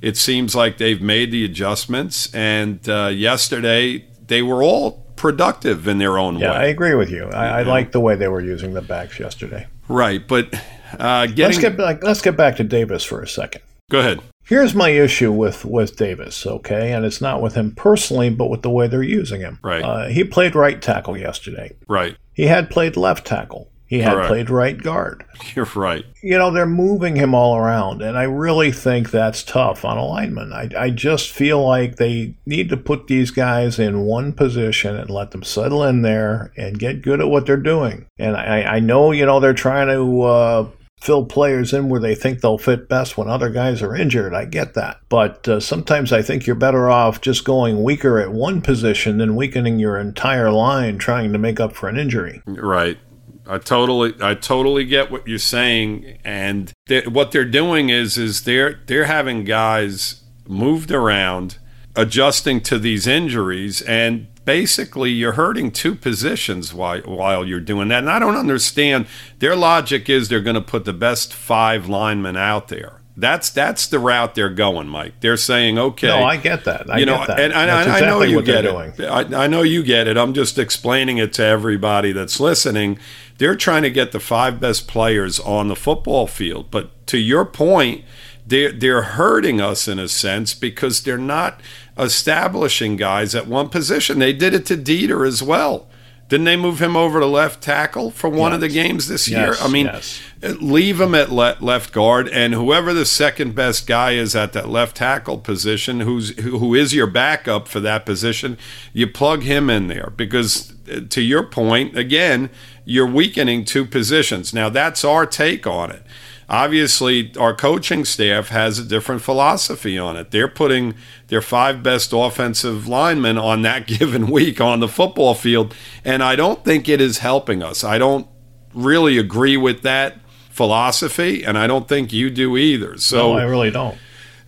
it 0.01 0.17
seems 0.17 0.55
like 0.55 0.79
they've 0.79 1.03
made 1.03 1.33
the 1.33 1.45
adjustments. 1.45 2.33
And 2.33 2.89
uh, 2.89 3.09
yesterday, 3.09 4.05
they 4.29 4.41
were 4.41 4.63
all 4.63 5.05
productive 5.17 5.89
in 5.89 5.99
their 5.99 6.17
own 6.17 6.37
way. 6.37 6.43
yeah, 6.43 6.53
way. 6.53 6.59
I 6.59 6.65
agree 6.67 6.95
with 6.95 7.11
you. 7.11 7.25
I, 7.25 7.59
I 7.59 7.63
like 7.63 7.91
the 7.91 7.99
way 7.99 8.15
they 8.15 8.29
were 8.29 8.41
using 8.41 8.75
the 8.75 8.83
backs 8.83 9.19
yesterday. 9.19 9.67
Right. 9.89 10.25
But 10.25 10.55
uh, 10.97 11.27
getting. 11.27 11.47
Let's 11.47 11.59
get 11.59 11.77
back. 11.77 12.05
Let's 12.05 12.23
get 12.23 12.37
back 12.37 12.55
to 12.59 12.63
Davis 12.63 13.03
for 13.03 13.21
a 13.21 13.27
second. 13.27 13.63
Go 13.91 13.99
ahead. 13.99 14.21
Here's 14.51 14.75
my 14.75 14.89
issue 14.89 15.31
with 15.31 15.65
with 15.65 15.95
Davis, 15.95 16.45
okay, 16.45 16.91
and 16.93 17.05
it's 17.05 17.21
not 17.21 17.41
with 17.41 17.55
him 17.55 17.71
personally, 17.71 18.31
but 18.31 18.51
with 18.51 18.63
the 18.63 18.69
way 18.69 18.89
they're 18.89 19.01
using 19.01 19.41
him. 19.41 19.61
Right. 19.63 19.81
Uh, 19.81 20.09
he 20.09 20.25
played 20.25 20.57
right 20.57 20.83
tackle 20.83 21.17
yesterday. 21.17 21.77
Right. 21.87 22.17
He 22.33 22.47
had 22.47 22.69
played 22.69 22.97
left 22.97 23.25
tackle. 23.25 23.71
He 23.87 24.01
had 24.01 24.27
played 24.27 24.51
right 24.51 24.77
guard. 24.77 25.25
You're 25.55 25.69
right. 25.77 26.05
You 26.21 26.37
know, 26.37 26.51
they're 26.51 26.67
moving 26.67 27.15
him 27.15 27.33
all 27.33 27.57
around, 27.57 28.03
and 28.03 28.19
I 28.19 28.25
really 28.25 28.73
think 28.73 29.13
that's 29.13 29.45
tough 29.45 29.85
on 29.85 29.99
a 29.99 30.05
lineman. 30.05 30.53
I, 30.53 30.69
I 30.77 30.91
just 30.91 31.31
feel 31.31 31.65
like 31.65 31.97
they 31.97 32.35
need 32.45 32.71
to 32.71 32.77
put 32.77 33.07
these 33.07 33.31
guys 33.31 33.79
in 33.79 34.01
one 34.01 34.33
position 34.33 34.97
and 34.97 35.11
let 35.11 35.31
them 35.31 35.45
settle 35.45 35.85
in 35.85 36.03
there 36.03 36.53
and 36.57 36.77
get 36.77 37.03
good 37.03 37.21
at 37.21 37.29
what 37.29 37.47
they're 37.47 37.57
doing. 37.57 38.07
And 38.19 38.37
I, 38.37 38.63
I 38.63 38.81
know, 38.81 39.13
you 39.13 39.27
know, 39.27 39.39
they're 39.39 39.55
trying 39.55 39.87
to 39.87 40.23
uh, 40.23 40.69
fill 41.01 41.25
players 41.25 41.73
in 41.73 41.89
where 41.89 42.01
they 42.01 42.15
think 42.15 42.41
they'll 42.41 42.59
fit 42.59 42.89
best 42.89 43.17
when 43.17 43.29
other 43.29 43.49
guys 43.49 43.83
are 43.83 43.97
injured. 43.97 44.35
I 44.35 44.45
get 44.45 44.75
that. 44.75 45.01
But 45.09 45.49
uh, 45.49 45.61
sometimes 45.61 46.13
I 46.13 46.23
think 46.23 46.47
you're 46.47 46.57
better 46.57 46.91
off 46.91 47.21
just 47.21 47.45
going 47.45 47.83
weaker 47.83 48.19
at 48.19 48.33
one 48.33 48.61
position 48.61 49.19
than 49.19 49.37
weakening 49.37 49.79
your 49.79 49.99
entire 49.99 50.51
line 50.51 50.99
trying 50.99 51.33
to 51.33 51.39
make 51.39 51.59
up 51.59 51.75
for 51.75 51.89
an 51.89 51.97
injury. 51.99 52.43
Right. 52.47 52.99
I 53.47 53.59
totally, 53.59 54.15
I 54.21 54.35
totally 54.35 54.85
get 54.85 55.11
what 55.11 55.27
you're 55.27 55.39
saying, 55.39 56.19
and 56.23 56.73
th- 56.87 57.09
what 57.09 57.33
they're 57.33 57.45
doing 57.45 57.89
is, 57.89 58.17
is 58.17 58.45
they're 58.45 58.81
they're 58.87 59.07
having 59.07 59.43
guys 59.43 60.23
moved 60.47 60.93
around, 60.93 61.59
adjusting 61.97 62.61
to 62.61 62.79
these 62.79 63.09
injuries, 63.09 63.83
and 63.83 64.29
basically 64.45 65.11
you're 65.11 65.33
hurting 65.33 65.71
two 65.71 65.95
positions 65.95 66.73
while 66.75 67.01
while 67.03 67.45
you're 67.45 67.61
doing 67.61 67.89
that. 67.89 67.99
And 68.01 68.11
I 68.11 68.19
don't 68.19 68.37
understand. 68.37 69.07
Their 69.39 69.57
logic 69.57 70.09
is 70.09 70.29
they're 70.29 70.41
going 70.41 70.55
to 70.55 70.61
put 70.61 70.85
the 70.85 70.93
best 70.93 71.33
five 71.33 71.89
linemen 71.89 72.37
out 72.37 72.69
there. 72.69 73.01
That's 73.17 73.51
that's 73.51 73.87
the 73.87 73.99
route 73.99 74.35
they're 74.35 74.49
going, 74.49 74.89
Mike. 74.89 75.21
They're 75.21 75.37
saying, 75.37 75.79
okay. 75.79 76.07
No, 76.07 76.25
I 76.25 76.37
get 76.39 76.65
that. 76.65 76.91
I 76.91 76.99
you 76.99 77.07
know, 77.07 77.19
get 77.19 77.27
that. 77.27 77.41
and, 77.41 77.53
and 77.53 77.69
That's 77.69 77.89
I, 77.89 77.97
I 77.99 78.01
know 78.01 78.23
exactly 78.23 78.31
you 78.31 78.43
get 78.43 78.63
doing. 78.63 78.93
it. 78.97 79.05
I, 79.05 79.45
I 79.45 79.47
know 79.47 79.63
you 79.63 79.83
get 79.83 80.09
it. 80.09 80.17
I'm 80.17 80.33
just 80.33 80.59
explaining 80.59 81.19
it 81.19 81.33
to 81.35 81.45
everybody 81.45 82.13
that's 82.13 82.41
listening. 82.41 82.99
They're 83.37 83.57
trying 83.57 83.83
to 83.83 83.91
get 83.91 84.13
the 84.13 84.21
five 84.21 84.59
best 84.59 84.89
players 84.89 85.39
on 85.41 85.69
the 85.69 85.77
football 85.77 86.27
field. 86.27 86.71
But 86.71 87.07
to 87.09 87.19
your 87.19 87.45
point, 87.45 88.05
they're 88.47 88.73
they're 88.73 89.03
hurting 89.03 89.61
us 89.61 89.87
in 89.87 89.99
a 89.99 90.09
sense 90.09 90.55
because 90.55 91.03
they're 91.03 91.19
not 91.19 91.61
establishing 92.01 92.97
guys 92.97 93.35
at 93.35 93.47
one 93.47 93.69
position. 93.69 94.19
They 94.19 94.33
did 94.33 94.55
it 94.55 94.67
to 94.67 94.77
Deiter 94.77 95.27
as 95.27 95.43
well. 95.43 95.87
Didn't 96.29 96.45
they 96.45 96.57
move 96.57 96.81
him 96.81 96.97
over 96.97 97.19
to 97.19 97.27
left 97.27 97.61
tackle 97.61 98.13
for 98.13 98.31
one 98.31 98.53
of 98.53 98.61
the 98.61 98.69
games 98.69 99.09
this 99.09 99.27
Yes, 99.27 99.59
year? 99.59 99.67
I 99.67 99.69
mean, 99.69 99.87
yes. 99.87 100.21
leave 100.61 101.01
him 101.01 101.13
at 101.13 101.33
le- 101.33 101.57
left 101.61 101.93
guard, 101.93 102.29
and 102.29 102.55
whoever 102.55 102.95
the 102.95 103.05
second 103.05 103.57
best 103.57 103.89
guy 103.89 104.13
is 104.13 104.37
at 104.37 104.53
that 104.53 104.69
left 104.69 104.97
tackle 104.99 105.39
position, 105.39 105.99
who's 106.01 106.39
who 106.39 106.61
who 106.61 106.73
is 106.77 106.95
your 106.95 107.09
backup 107.09 107.67
for 107.67 107.81
that 107.81 108.07
position, 108.07 108.57
you 108.93 109.09
plug 109.09 109.43
him 109.43 109.69
in 109.69 109.89
there 109.89 110.13
because, 110.15 110.73
uh, 110.89 111.01
to 111.11 111.21
your 111.21 111.43
point, 111.43 111.99
again, 111.99 112.49
you're 112.85 113.11
weakening 113.11 113.65
two 113.65 113.85
positions. 113.85 114.55
Now 114.55 114.69
that's 114.69 115.05
our 115.05 115.27
take 115.27 115.67
on 115.67 115.91
it. 115.91 116.05
Obviously, 116.51 117.33
our 117.39 117.55
coaching 117.55 118.05
staff 118.05 118.49
has 118.49 118.77
a 118.81 118.85
different 118.85 119.23
philosophy 119.23 119.97
on 119.97 120.17
it. 120.17 120.33
They're 120.33 120.49
putting 120.49 120.95
their 121.29 121.41
five 121.41 121.81
best 121.81 122.11
offensive 122.13 122.89
linemen 122.89 123.39
on 123.39 123.63
that 123.63 123.87
given 123.99 124.27
week 124.29 124.61
on 124.61 124.81
the 124.81 124.89
football 124.89 125.35
field, 125.35 125.73
and 126.05 126.25
I 126.25 126.35
don't 126.35 126.65
think 126.65 126.89
it 126.89 127.01
is 127.01 127.19
helping 127.19 127.63
us. 127.63 127.85
I 127.85 127.99
don't 127.99 128.27
really 128.75 129.17
agree 129.17 129.57
with 129.57 129.83
that 129.83 130.19
philosophy, 130.51 131.45
and 131.45 131.57
I 131.57 131.69
don't 131.69 131.87
think 131.87 132.13
you 132.13 132.31
do 132.31 132.57
either. 132.57 132.99
So 132.99 133.35
no, 133.35 133.39
I 133.39 133.45
really 133.45 133.71
don't. 133.71 133.97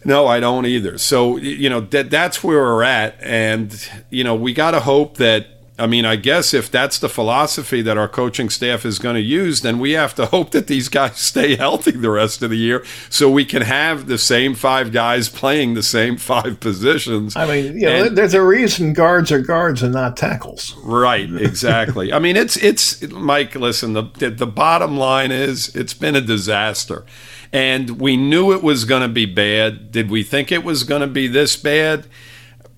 no, 0.04 0.26
I 0.26 0.40
don't 0.40 0.66
either. 0.66 0.98
So 0.98 1.36
you 1.36 1.70
know 1.70 1.80
that 1.80 2.10
that's 2.10 2.42
where 2.42 2.58
we're 2.58 2.82
at, 2.82 3.14
and 3.22 3.88
you 4.10 4.24
know 4.24 4.34
we 4.34 4.52
got 4.52 4.72
to 4.72 4.80
hope 4.80 5.18
that. 5.18 5.46
I 5.78 5.86
mean, 5.86 6.04
I 6.04 6.16
guess 6.16 6.52
if 6.52 6.70
that's 6.70 6.98
the 6.98 7.08
philosophy 7.08 7.80
that 7.80 7.96
our 7.96 8.06
coaching 8.06 8.50
staff 8.50 8.84
is 8.84 8.98
going 8.98 9.14
to 9.14 9.22
use, 9.22 9.62
then 9.62 9.78
we 9.78 9.92
have 9.92 10.14
to 10.16 10.26
hope 10.34 10.50
that 10.50 10.66
these 10.66 10.88
guys 10.90 11.18
stay 11.18 11.56
healthy 11.56 11.92
the 11.92 12.10
rest 12.10 12.42
of 12.42 12.50
the 12.50 12.56
year, 12.56 12.84
so 13.08 13.30
we 13.30 13.44
can 13.46 13.62
have 13.62 14.06
the 14.06 14.18
same 14.18 14.54
five 14.54 14.92
guys 14.92 15.28
playing 15.30 15.72
the 15.74 15.82
same 15.82 16.16
five 16.32 16.60
positions. 16.60 17.34
I 17.36 17.46
mean, 17.46 17.74
you 17.80 17.86
know, 17.86 18.04
And- 18.04 18.18
there's 18.18 18.34
a 18.34 18.42
reason 18.42 18.92
guards 18.92 19.32
are 19.32 19.40
guards 19.40 19.82
and 19.82 19.94
not 19.94 20.16
tackles. 20.16 20.76
Right, 20.84 21.32
exactly. 21.32 22.12
I 22.12 22.18
mean, 22.18 22.36
it's 22.36 22.56
it's 22.58 23.00
Mike. 23.10 23.54
Listen, 23.54 23.94
the 23.94 24.02
the 24.30 24.46
bottom 24.46 24.96
line 24.98 25.32
is 25.32 25.74
it's 25.74 25.94
been 25.94 26.14
a 26.14 26.20
disaster, 26.20 27.04
and 27.50 27.98
we 27.98 28.18
knew 28.18 28.52
it 28.52 28.62
was 28.62 28.84
going 28.84 29.02
to 29.02 29.08
be 29.08 29.24
bad. 29.26 29.90
Did 29.90 30.10
we 30.10 30.22
think 30.22 30.52
it 30.52 30.64
was 30.64 30.84
going 30.84 31.00
to 31.00 31.06
be 31.06 31.28
this 31.28 31.56
bad? 31.56 32.06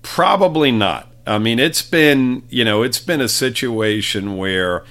Probably 0.01 0.71
not. 0.71 1.09
I 1.27 1.37
mean, 1.37 1.59
it's 1.59 1.81
been 1.81 2.43
you 2.49 2.63
know 2.63 2.83
it's 2.83 2.99
been 2.99 3.21
a 3.21 3.29
situation 3.29 4.37
where 4.37 4.83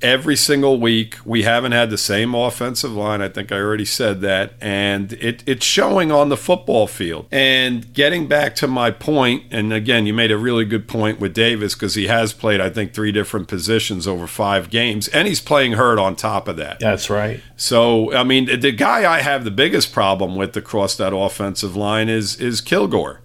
every 0.00 0.36
single 0.36 0.78
week 0.78 1.16
we 1.24 1.42
haven't 1.42 1.72
had 1.72 1.90
the 1.90 1.98
same 1.98 2.34
offensive 2.34 2.92
line. 2.92 3.20
I 3.20 3.28
think 3.28 3.50
I 3.50 3.56
already 3.56 3.84
said 3.84 4.20
that, 4.20 4.54
and 4.60 5.12
it, 5.14 5.42
it's 5.46 5.64
showing 5.64 6.12
on 6.12 6.28
the 6.28 6.36
football 6.36 6.86
field. 6.86 7.26
And 7.30 7.92
getting 7.92 8.28
back 8.28 8.54
to 8.56 8.68
my 8.68 8.90
point, 8.90 9.44
and 9.50 9.72
again, 9.72 10.06
you 10.06 10.14
made 10.14 10.30
a 10.30 10.38
really 10.38 10.64
good 10.64 10.88
point 10.88 11.20
with 11.20 11.34
Davis 11.34 11.74
because 11.74 11.94
he 11.94 12.06
has 12.06 12.32
played, 12.32 12.60
I 12.60 12.70
think, 12.70 12.92
three 12.92 13.12
different 13.12 13.48
positions 13.48 14.06
over 14.06 14.26
five 14.26 14.70
games, 14.70 15.08
and 15.08 15.26
he's 15.26 15.40
playing 15.40 15.72
hurt 15.72 15.98
on 15.98 16.16
top 16.16 16.48
of 16.48 16.56
that. 16.56 16.80
That's 16.80 17.10
right. 17.10 17.40
So, 17.56 18.12
I 18.14 18.24
mean, 18.24 18.60
the 18.60 18.72
guy 18.72 19.10
I 19.10 19.20
have 19.20 19.44
the 19.44 19.50
biggest 19.50 19.92
problem 19.92 20.36
with 20.36 20.56
across 20.56 20.96
that 20.96 21.14
offensive 21.14 21.76
line 21.76 22.08
is 22.08 22.36
is 22.40 22.60
Kilgore. 22.60 23.20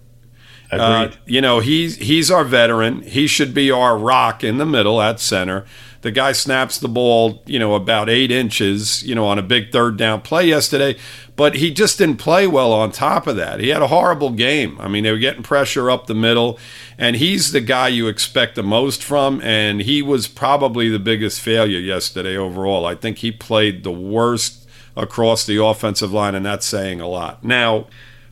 Uh, 0.80 1.10
you 1.26 1.40
know, 1.40 1.60
he's 1.60 1.96
he's 1.96 2.30
our 2.30 2.44
veteran. 2.44 3.02
He 3.02 3.26
should 3.26 3.54
be 3.54 3.70
our 3.70 3.96
rock 3.96 4.42
in 4.44 4.58
the 4.58 4.66
middle 4.66 5.00
at 5.00 5.20
center. 5.20 5.64
The 6.04 6.10
guy 6.10 6.32
snaps 6.32 6.78
the 6.78 6.88
ball, 6.88 7.42
you 7.46 7.58
know, 7.58 7.74
about 7.74 8.10
eight 8.10 8.30
inches, 8.30 9.02
you 9.04 9.14
know, 9.14 9.24
on 9.24 9.38
a 9.38 9.42
big 9.42 9.72
third 9.72 9.96
down 9.96 10.20
play 10.20 10.46
yesterday, 10.46 10.96
but 11.34 11.54
he 11.54 11.70
just 11.70 11.96
didn't 11.96 12.18
play 12.18 12.46
well 12.46 12.74
on 12.74 12.92
top 12.92 13.26
of 13.26 13.36
that. 13.36 13.58
He 13.58 13.70
had 13.70 13.80
a 13.80 13.86
horrible 13.86 14.28
game. 14.28 14.78
I 14.78 14.86
mean, 14.86 15.04
they 15.04 15.10
were 15.10 15.16
getting 15.16 15.42
pressure 15.42 15.90
up 15.90 16.06
the 16.06 16.14
middle, 16.14 16.58
and 16.98 17.16
he's 17.16 17.52
the 17.52 17.62
guy 17.62 17.88
you 17.88 18.06
expect 18.06 18.54
the 18.54 18.62
most 18.62 19.02
from, 19.02 19.40
and 19.40 19.80
he 19.80 20.02
was 20.02 20.28
probably 20.28 20.90
the 20.90 20.98
biggest 20.98 21.40
failure 21.40 21.80
yesterday 21.80 22.36
overall. 22.36 22.84
I 22.84 22.96
think 22.96 23.18
he 23.18 23.32
played 23.32 23.82
the 23.82 23.90
worst 23.90 24.68
across 24.94 25.46
the 25.46 25.64
offensive 25.64 26.12
line, 26.12 26.34
and 26.34 26.44
that's 26.44 26.66
saying 26.66 27.00
a 27.00 27.08
lot. 27.08 27.42
Now, 27.42 27.86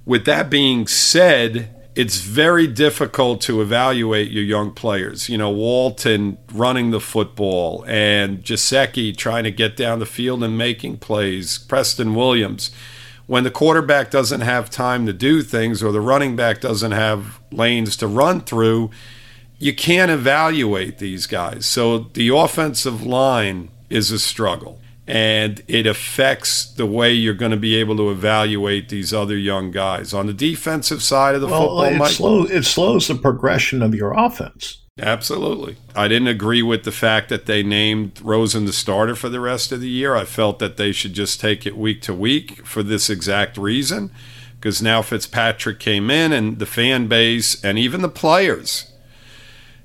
with 0.04 0.26
that 0.26 0.50
being 0.50 0.86
said, 0.86 1.74
it's 1.94 2.20
very 2.20 2.66
difficult 2.66 3.42
to 3.42 3.60
evaluate 3.60 4.30
your 4.30 4.44
young 4.44 4.72
players. 4.72 5.28
You 5.28 5.36
know, 5.36 5.50
Walton 5.50 6.38
running 6.52 6.90
the 6.90 7.00
football 7.00 7.84
and 7.86 8.42
Gesicki 8.42 9.14
trying 9.14 9.44
to 9.44 9.50
get 9.50 9.76
down 9.76 9.98
the 9.98 10.06
field 10.06 10.42
and 10.42 10.56
making 10.56 10.98
plays, 10.98 11.58
Preston 11.58 12.14
Williams. 12.14 12.70
When 13.26 13.44
the 13.44 13.50
quarterback 13.50 14.10
doesn't 14.10 14.40
have 14.40 14.70
time 14.70 15.06
to 15.06 15.12
do 15.12 15.42
things 15.42 15.82
or 15.82 15.92
the 15.92 16.00
running 16.00 16.34
back 16.34 16.60
doesn't 16.60 16.92
have 16.92 17.40
lanes 17.50 17.96
to 17.98 18.06
run 18.06 18.40
through, 18.40 18.90
you 19.58 19.74
can't 19.74 20.10
evaluate 20.10 20.98
these 20.98 21.26
guys. 21.26 21.66
So 21.66 21.98
the 21.98 22.28
offensive 22.30 23.02
line 23.04 23.70
is 23.90 24.10
a 24.10 24.18
struggle 24.18 24.81
and 25.06 25.62
it 25.66 25.86
affects 25.86 26.64
the 26.64 26.86
way 26.86 27.12
you're 27.12 27.34
going 27.34 27.50
to 27.50 27.56
be 27.56 27.74
able 27.76 27.96
to 27.96 28.10
evaluate 28.10 28.88
these 28.88 29.12
other 29.12 29.36
young 29.36 29.70
guys. 29.70 30.14
On 30.14 30.26
the 30.26 30.32
defensive 30.32 31.02
side 31.02 31.34
of 31.34 31.40
the 31.40 31.48
Well, 31.48 31.62
football, 31.62 31.82
it 31.84 31.96
Mike, 31.96 32.12
slows 32.12 32.50
it 32.50 32.64
slows 32.64 33.08
the 33.08 33.14
progression 33.16 33.82
of 33.82 33.94
your 33.94 34.12
offense. 34.12 34.78
Absolutely. 34.98 35.76
I 35.96 36.06
didn't 36.06 36.28
agree 36.28 36.62
with 36.62 36.84
the 36.84 36.92
fact 36.92 37.30
that 37.30 37.46
they 37.46 37.62
named 37.62 38.20
Rosen 38.22 38.66
the 38.66 38.72
starter 38.72 39.14
for 39.14 39.30
the 39.30 39.40
rest 39.40 39.72
of 39.72 39.80
the 39.80 39.88
year. 39.88 40.14
I 40.14 40.24
felt 40.24 40.58
that 40.58 40.76
they 40.76 40.92
should 40.92 41.14
just 41.14 41.40
take 41.40 41.66
it 41.66 41.76
week 41.76 42.02
to 42.02 42.14
week 42.14 42.66
for 42.66 42.82
this 42.82 43.08
exact 43.08 43.56
reason. 43.56 44.10
Because 44.56 44.82
now 44.82 45.02
Fitzpatrick 45.02 45.80
came 45.80 46.08
in 46.08 46.32
and 46.32 46.58
the 46.58 46.66
fan 46.66 47.08
base 47.08 47.62
and 47.64 47.78
even 47.78 48.02
the 48.02 48.08
players. 48.08 48.92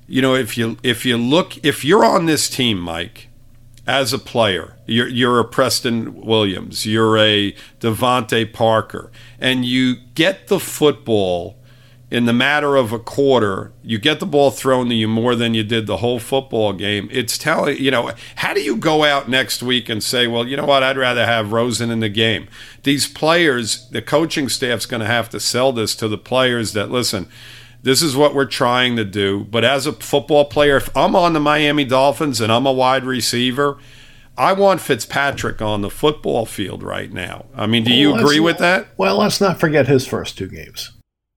You 0.06 0.22
know, 0.22 0.34
if 0.34 0.56
you 0.56 0.76
if 0.82 1.04
you 1.04 1.16
look 1.16 1.64
if 1.64 1.84
you're 1.84 2.04
on 2.04 2.26
this 2.26 2.48
team, 2.48 2.78
Mike, 2.78 3.27
as 3.88 4.12
a 4.12 4.18
player, 4.18 4.76
you're 4.84 5.08
you're 5.08 5.40
a 5.40 5.44
Preston 5.44 6.14
Williams, 6.14 6.84
you're 6.84 7.16
a 7.16 7.52
DeVante 7.80 8.52
Parker, 8.52 9.10
and 9.40 9.64
you 9.64 9.96
get 10.14 10.48
the 10.48 10.60
football 10.60 11.56
in 12.10 12.24
the 12.24 12.32
matter 12.32 12.76
of 12.76 12.92
a 12.92 12.98
quarter, 12.98 13.72
you 13.82 13.98
get 13.98 14.18
the 14.18 14.26
ball 14.26 14.50
thrown 14.50 14.88
to 14.88 14.94
you 14.94 15.06
more 15.06 15.34
than 15.34 15.52
you 15.52 15.62
did 15.62 15.86
the 15.86 15.98
whole 15.98 16.18
football 16.18 16.72
game. 16.72 17.08
It's 17.12 17.36
telling, 17.36 17.76
you 17.78 17.90
know, 17.90 18.12
how 18.36 18.54
do 18.54 18.62
you 18.62 18.76
go 18.76 19.04
out 19.04 19.28
next 19.28 19.62
week 19.62 19.90
and 19.90 20.02
say, 20.02 20.26
well, 20.26 20.46
you 20.46 20.56
know 20.56 20.64
what, 20.64 20.82
I'd 20.82 20.96
rather 20.96 21.26
have 21.26 21.52
Rosen 21.52 21.90
in 21.90 22.00
the 22.00 22.08
game? 22.08 22.48
These 22.82 23.08
players, 23.08 23.88
the 23.90 24.00
coaching 24.00 24.48
staff's 24.48 24.86
going 24.86 25.00
to 25.00 25.06
have 25.06 25.28
to 25.30 25.40
sell 25.40 25.70
this 25.70 25.94
to 25.96 26.08
the 26.08 26.16
players 26.16 26.72
that, 26.72 26.90
listen, 26.90 27.28
this 27.82 28.02
is 28.02 28.16
what 28.16 28.34
we're 28.34 28.44
trying 28.46 28.96
to 28.96 29.04
do. 29.04 29.44
But 29.44 29.64
as 29.64 29.86
a 29.86 29.92
football 29.92 30.44
player, 30.46 30.76
if 30.76 30.94
I'm 30.96 31.14
on 31.16 31.32
the 31.32 31.40
Miami 31.40 31.84
Dolphins 31.84 32.40
and 32.40 32.52
I'm 32.52 32.66
a 32.66 32.72
wide 32.72 33.04
receiver, 33.04 33.78
I 34.36 34.52
want 34.52 34.80
Fitzpatrick 34.80 35.60
on 35.60 35.80
the 35.82 35.90
football 35.90 36.46
field 36.46 36.82
right 36.82 37.12
now. 37.12 37.46
I 37.54 37.66
mean, 37.66 37.84
do 37.84 37.92
you 37.92 38.12
Well, 38.12 38.20
agree 38.20 38.40
with 38.40 38.58
that? 38.58 38.88
Well, 38.96 39.18
let's 39.18 39.40
not 39.40 39.58
forget 39.58 39.88
his 39.88 40.06
first 40.06 40.38
two 40.38 40.48
games. 40.48 40.92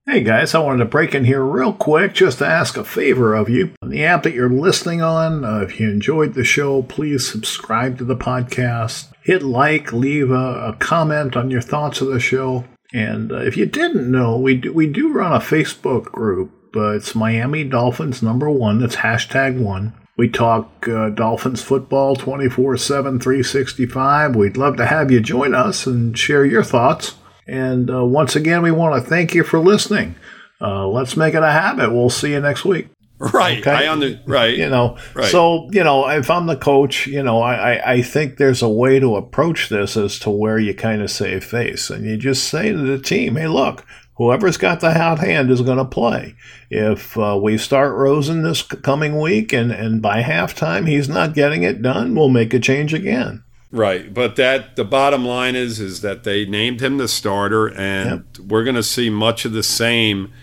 Hey 0.07 0.23
guys, 0.23 0.55
I 0.55 0.59
wanted 0.59 0.79
to 0.79 0.85
break 0.89 1.13
in 1.13 1.25
here 1.25 1.43
real 1.43 1.73
quick 1.73 2.13
just 2.13 2.39
to 2.39 2.45
ask 2.47 2.75
a 2.75 2.83
favor 2.83 3.35
of 3.35 3.49
you. 3.49 3.71
On 3.83 3.89
the 3.89 4.03
app 4.03 4.23
that 4.23 4.33
you're 4.33 4.49
listening 4.49 5.01
on, 5.01 5.45
uh, 5.45 5.59
if 5.59 5.79
you 5.79 5.89
enjoyed 5.89 6.33
the 6.33 6.43
show, 6.43 6.81
please 6.81 7.25
subscribe 7.31 7.99
to 7.99 8.03
the 8.03 8.15
podcast. 8.15 9.13
Hit 9.21 9.43
like, 9.43 9.93
leave 9.93 10.31
a, 10.31 10.69
a 10.69 10.75
comment 10.79 11.37
on 11.37 11.51
your 11.51 11.61
thoughts 11.61 12.01
of 12.01 12.07
the 12.07 12.19
show. 12.19 12.65
And 12.93 13.31
uh, 13.31 13.37
if 13.37 13.57
you 13.57 13.65
didn't 13.65 14.09
know, 14.09 14.37
we 14.37 14.55
do, 14.55 14.73
we 14.73 14.87
do 14.87 15.11
run 15.11 15.33
a 15.33 15.39
Facebook 15.39 16.05
group. 16.05 16.51
Uh, 16.75 16.91
it's 16.91 17.15
Miami 17.15 17.63
Dolphins 17.63 18.21
number 18.21 18.49
one. 18.49 18.79
That's 18.79 18.97
hashtag 18.97 19.59
one. 19.59 19.93
We 20.17 20.29
talk 20.29 20.87
uh, 20.87 21.09
Dolphins 21.09 21.61
football 21.61 22.15
24 22.15 22.77
7, 22.77 23.19
365. 23.19 24.35
We'd 24.35 24.57
love 24.57 24.77
to 24.77 24.85
have 24.85 25.11
you 25.11 25.19
join 25.19 25.55
us 25.55 25.87
and 25.87 26.17
share 26.17 26.45
your 26.45 26.63
thoughts. 26.63 27.15
And 27.47 27.89
uh, 27.89 28.05
once 28.05 28.35
again, 28.35 28.61
we 28.61 28.71
want 28.71 29.01
to 29.01 29.09
thank 29.09 29.33
you 29.33 29.43
for 29.43 29.59
listening. 29.59 30.15
Uh, 30.59 30.87
let's 30.87 31.17
make 31.17 31.33
it 31.33 31.43
a 31.43 31.51
habit. 31.51 31.91
We'll 31.91 32.09
see 32.09 32.31
you 32.31 32.39
next 32.39 32.63
week. 32.65 32.89
Right. 33.33 33.59
Okay? 33.59 33.71
I 33.71 33.91
under, 33.91 34.19
right. 34.25 34.57
You 34.57 34.67
know, 34.67 34.97
right. 35.13 35.29
so, 35.29 35.69
you 35.71 35.83
know, 35.83 36.09
if 36.09 36.29
I'm 36.31 36.47
the 36.47 36.55
coach, 36.55 37.05
you 37.05 37.21
know, 37.21 37.41
I, 37.41 37.93
I 37.93 38.01
think 38.01 38.37
there's 38.37 38.63
a 38.63 38.69
way 38.69 38.99
to 38.99 39.15
approach 39.15 39.69
this 39.69 39.95
as 39.95 40.17
to 40.19 40.31
where 40.31 40.57
you 40.57 40.73
kind 40.73 41.03
of 41.03 41.11
save 41.11 41.43
face. 41.43 41.91
And 41.91 42.03
you 42.03 42.17
just 42.17 42.45
say 42.45 42.71
to 42.71 42.77
the 42.77 42.97
team, 42.97 43.35
hey, 43.35 43.47
look, 43.47 43.85
whoever's 44.15 44.57
got 44.57 44.79
the 44.79 44.93
hot 44.93 45.19
hand 45.19 45.51
is 45.51 45.61
going 45.61 45.77
to 45.77 45.85
play. 45.85 46.35
If 46.71 47.15
uh, 47.15 47.39
we 47.41 47.59
start 47.59 47.95
Rosen 47.95 48.41
this 48.41 48.63
coming 48.63 49.19
week 49.19 49.53
and, 49.53 49.71
and 49.71 50.01
by 50.01 50.23
halftime 50.23 50.87
he's 50.87 51.07
not 51.07 51.35
getting 51.35 51.61
it 51.61 51.83
done, 51.83 52.15
we'll 52.15 52.29
make 52.29 52.55
a 52.55 52.59
change 52.59 52.91
again. 52.91 53.43
Right, 53.71 54.13
but 54.13 54.35
that 54.35 54.75
the 54.75 54.83
bottom 54.83 55.23
line 55.23 55.55
is 55.55 55.79
is 55.79 56.01
that 56.01 56.25
they 56.25 56.45
named 56.45 56.81
him 56.81 56.97
the 56.97 57.07
starter, 57.07 57.67
and 57.67 58.25
yep. 58.35 58.45
we're 58.45 58.65
going 58.65 58.75
to 58.75 58.83
see 58.83 59.09
much 59.09 59.45
of 59.45 59.53
the 59.53 59.63
same 59.63 60.33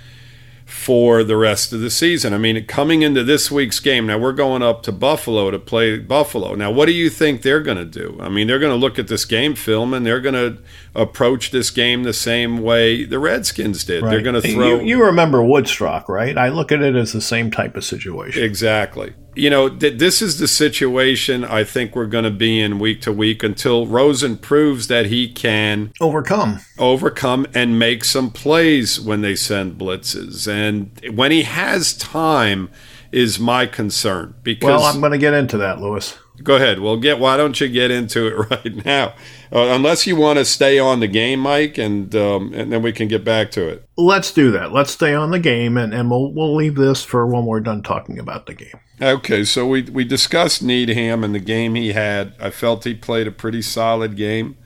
for 0.69 1.25
the 1.25 1.35
rest 1.35 1.73
of 1.73 1.81
the 1.81 1.89
season. 1.89 2.35
I 2.35 2.39
mean, 2.39 2.63
coming 2.67 3.01
into 3.01 3.25
this 3.25 3.51
week's 3.51 3.81
game, 3.81 4.07
now 4.07 4.19
we're 4.19 4.35
going 4.35 4.61
up 4.61 4.83
to 4.83 4.93
Buffalo 4.93 5.51
to 5.51 5.59
play 5.59 5.99
Buffalo. 5.99 6.55
Now, 6.55 6.71
what 6.71 6.85
do 6.85 6.93
you 6.93 7.09
think 7.09 7.41
they're 7.41 7.63
going 7.63 7.79
to 7.79 7.87
do? 7.87 8.19
I 8.21 8.29
mean, 8.29 8.47
they're 8.47 8.59
going 8.59 8.73
to 8.73 8.77
look 8.77 8.99
at 8.99 9.09
this 9.09 9.25
game 9.25 9.55
film 9.55 9.95
and 9.95 10.05
they're 10.05 10.21
going 10.21 10.35
to 10.35 10.63
approach 10.95 11.53
this 11.53 11.71
game 11.71 12.03
the 12.03 12.13
same 12.13 12.59
way 12.59 13.07
the 13.07 13.19
Redskins 13.19 13.83
did. 13.83 14.03
Right. 14.03 14.11
They're 14.11 14.21
going 14.21 14.43
to 14.43 14.53
throw. 14.53 14.81
You, 14.81 14.87
you 14.87 15.05
remember 15.05 15.43
Woodstock, 15.43 16.07
right? 16.07 16.37
I 16.37 16.51
look 16.51 16.71
at 16.71 16.83
it 16.83 16.95
as 16.95 17.15
the 17.15 17.23
same 17.23 17.51
type 17.51 17.75
of 17.75 17.83
situation. 17.83 18.45
Exactly 18.45 19.15
you 19.39 19.51
know, 19.51 19.69
th- 19.69 19.99
this 19.99 20.21
is 20.21 20.39
the 20.39 20.49
situation 20.49 21.45
I 21.45 21.63
think 21.65 21.95
we're 21.95 22.07
going 22.07 22.25
to 22.25 22.31
be 22.31 22.61
in 22.61 22.79
week 22.79 23.01
to 23.03 23.13
week 23.13 23.43
until 23.43 23.87
Rosen 23.87 24.37
proves 24.37 24.89
that 24.89 25.07
he 25.07 25.29
can 25.33 25.93
overcome, 26.01 26.61
overcome, 26.79 27.47
and 27.55 27.79
make 27.79 28.05
some 28.05 28.31
plays 28.31 29.01
when 29.01 29.21
they 29.21 29.37
send 29.37 29.79
blitzes. 29.79 30.49
And 30.49 31.17
when 31.17 31.31
he 31.31 31.43
has 31.45 31.97
time, 31.97 32.69
is 33.13 33.39
my 33.39 33.67
concern. 33.67 34.35
Because 34.43 34.81
well, 34.81 34.85
I'm 34.85 35.01
going 35.01 35.13
to 35.13 35.19
get 35.19 35.35
into 35.35 35.59
that, 35.59 35.81
Louis. 35.81 36.19
Go 36.43 36.57
ahead. 36.57 36.81
Well, 36.81 36.97
get. 36.97 37.19
Why 37.19 37.37
don't 37.37 37.61
you 37.61 37.69
get 37.69 37.91
into 37.91 38.27
it 38.27 38.51
right 38.51 38.85
now? 38.85 39.15
Uh, 39.53 39.75
unless 39.75 40.07
you 40.07 40.15
want 40.15 40.39
to 40.39 40.45
stay 40.45 40.79
on 40.79 41.01
the 41.01 41.09
game, 41.09 41.41
Mike, 41.41 41.79
and 41.79 42.15
um, 42.15 42.53
and 42.55 42.73
then 42.73 42.83
we 42.83 42.93
can 42.93 43.09
get 43.09 43.25
back 43.25 43.51
to 43.53 43.67
it. 43.69 43.89
Let's 43.97 44.33
do 44.33 44.51
that. 44.53 44.73
Let's 44.73 44.93
stay 44.93 45.15
on 45.15 45.31
the 45.31 45.39
game, 45.39 45.77
and, 45.77 45.93
and 45.93 46.11
we'll 46.11 46.33
we'll 46.33 46.55
leave 46.55 46.77
this 46.77 47.03
for 47.03 47.27
when 47.27 47.47
we're 47.47 47.61
done 47.61 47.83
talking 47.83 48.19
about 48.19 48.47
the 48.47 48.55
game. 48.55 48.81
Okay, 49.01 49.45
so 49.45 49.67
we 49.67 49.83
we 49.83 50.05
discussed 50.05 50.63
Needham 50.63 51.25
and 51.25 51.35
the 51.35 51.41
game 51.41 51.75
he 51.75 51.93
had. 51.93 52.35
I 52.41 52.51
felt 52.51 52.85
he 52.85 52.95
played 52.95 53.27
a 53.27 53.33
pretty 53.33 53.63
solid 53.63 54.17
game. 54.17 54.57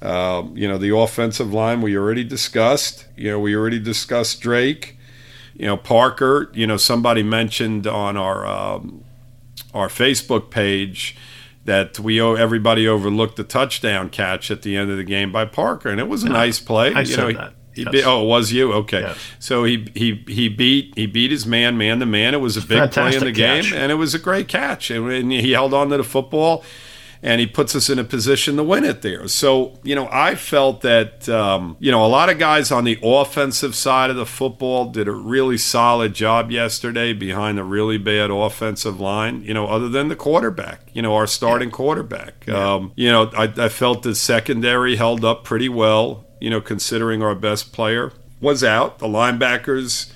Uh, 0.00 0.44
you 0.54 0.66
know, 0.66 0.78
the 0.78 0.94
offensive 0.96 1.52
line 1.52 1.80
we 1.80 1.96
already 1.96 2.24
discussed. 2.24 3.06
You 3.16 3.30
know, 3.30 3.38
we 3.38 3.54
already 3.54 3.78
discussed 3.78 4.40
Drake. 4.40 4.98
You 5.54 5.66
know, 5.66 5.76
Parker. 5.76 6.50
You 6.54 6.66
know, 6.66 6.76
somebody 6.76 7.22
mentioned 7.22 7.86
on 7.86 8.16
our 8.16 8.46
um, 8.46 9.04
our 9.74 9.88
Facebook 9.88 10.50
page 10.50 11.16
that 11.64 11.98
we 11.98 12.20
everybody 12.20 12.88
overlooked 12.88 13.36
the 13.36 13.44
touchdown 13.44 14.10
catch 14.10 14.50
at 14.50 14.62
the 14.62 14.76
end 14.76 14.90
of 14.90 14.96
the 14.96 15.04
game 15.04 15.30
by 15.30 15.44
Parker, 15.44 15.88
and 15.88 16.00
it 16.00 16.08
was 16.08 16.24
a 16.24 16.28
nice 16.28 16.58
play. 16.58 16.92
I 16.92 17.00
you 17.00 17.06
said 17.06 17.20
know, 17.20 17.32
that. 17.32 17.54
Yes. 17.74 18.04
oh, 18.04 18.24
it 18.24 18.26
was 18.26 18.52
you? 18.52 18.72
Okay. 18.72 19.00
Yes. 19.00 19.18
So 19.38 19.64
he 19.64 19.90
he 19.94 20.24
he 20.28 20.48
beat 20.48 20.92
he 20.94 21.06
beat 21.06 21.30
his 21.30 21.46
man 21.46 21.78
man 21.78 22.00
to 22.00 22.06
man. 22.06 22.34
It 22.34 22.40
was 22.40 22.56
a 22.56 22.60
big 22.60 22.78
Fantastic 22.78 23.20
play 23.20 23.28
in 23.28 23.34
the 23.34 23.40
catch. 23.40 23.70
game, 23.70 23.80
and 23.80 23.92
it 23.92 23.94
was 23.94 24.14
a 24.14 24.18
great 24.18 24.48
catch. 24.48 24.90
And 24.90 25.32
he 25.32 25.52
held 25.52 25.72
on 25.72 25.88
to 25.90 25.96
the 25.96 26.04
football, 26.04 26.64
and 27.22 27.40
he 27.40 27.46
puts 27.46 27.76
us 27.76 27.88
in 27.88 27.98
a 27.98 28.04
position 28.04 28.56
to 28.56 28.64
win 28.64 28.84
it 28.84 29.02
there. 29.02 29.28
So 29.28 29.78
you 29.82 29.94
know, 29.94 30.08
I 30.10 30.34
felt 30.34 30.80
that 30.82 31.28
um, 31.28 31.76
you 31.78 31.90
know 31.90 32.04
a 32.04 32.08
lot 32.08 32.28
of 32.28 32.38
guys 32.38 32.70
on 32.70 32.84
the 32.84 32.98
offensive 33.02 33.74
side 33.74 34.10
of 34.10 34.16
the 34.16 34.26
football 34.26 34.90
did 34.90 35.08
a 35.08 35.12
really 35.12 35.58
solid 35.58 36.14
job 36.14 36.50
yesterday 36.50 37.12
behind 37.12 37.58
a 37.58 37.64
really 37.64 37.98
bad 37.98 38.30
offensive 38.30 39.00
line. 39.00 39.42
You 39.42 39.54
know, 39.54 39.66
other 39.66 39.88
than 39.88 40.08
the 40.08 40.16
quarterback. 40.16 40.80
You 40.92 41.02
know, 41.02 41.14
our 41.14 41.26
starting 41.26 41.70
quarterback. 41.70 42.44
Yeah. 42.46 42.74
Um, 42.74 42.92
you 42.96 43.10
know, 43.10 43.30
I, 43.36 43.44
I 43.56 43.68
felt 43.68 44.02
the 44.02 44.14
secondary 44.14 44.96
held 44.96 45.24
up 45.24 45.44
pretty 45.44 45.70
well 45.70 46.26
you 46.42 46.50
know, 46.50 46.60
considering 46.60 47.22
our 47.22 47.36
best 47.36 47.72
player 47.72 48.12
was 48.40 48.64
out. 48.64 48.98
The 48.98 49.06
linebackers 49.06 50.12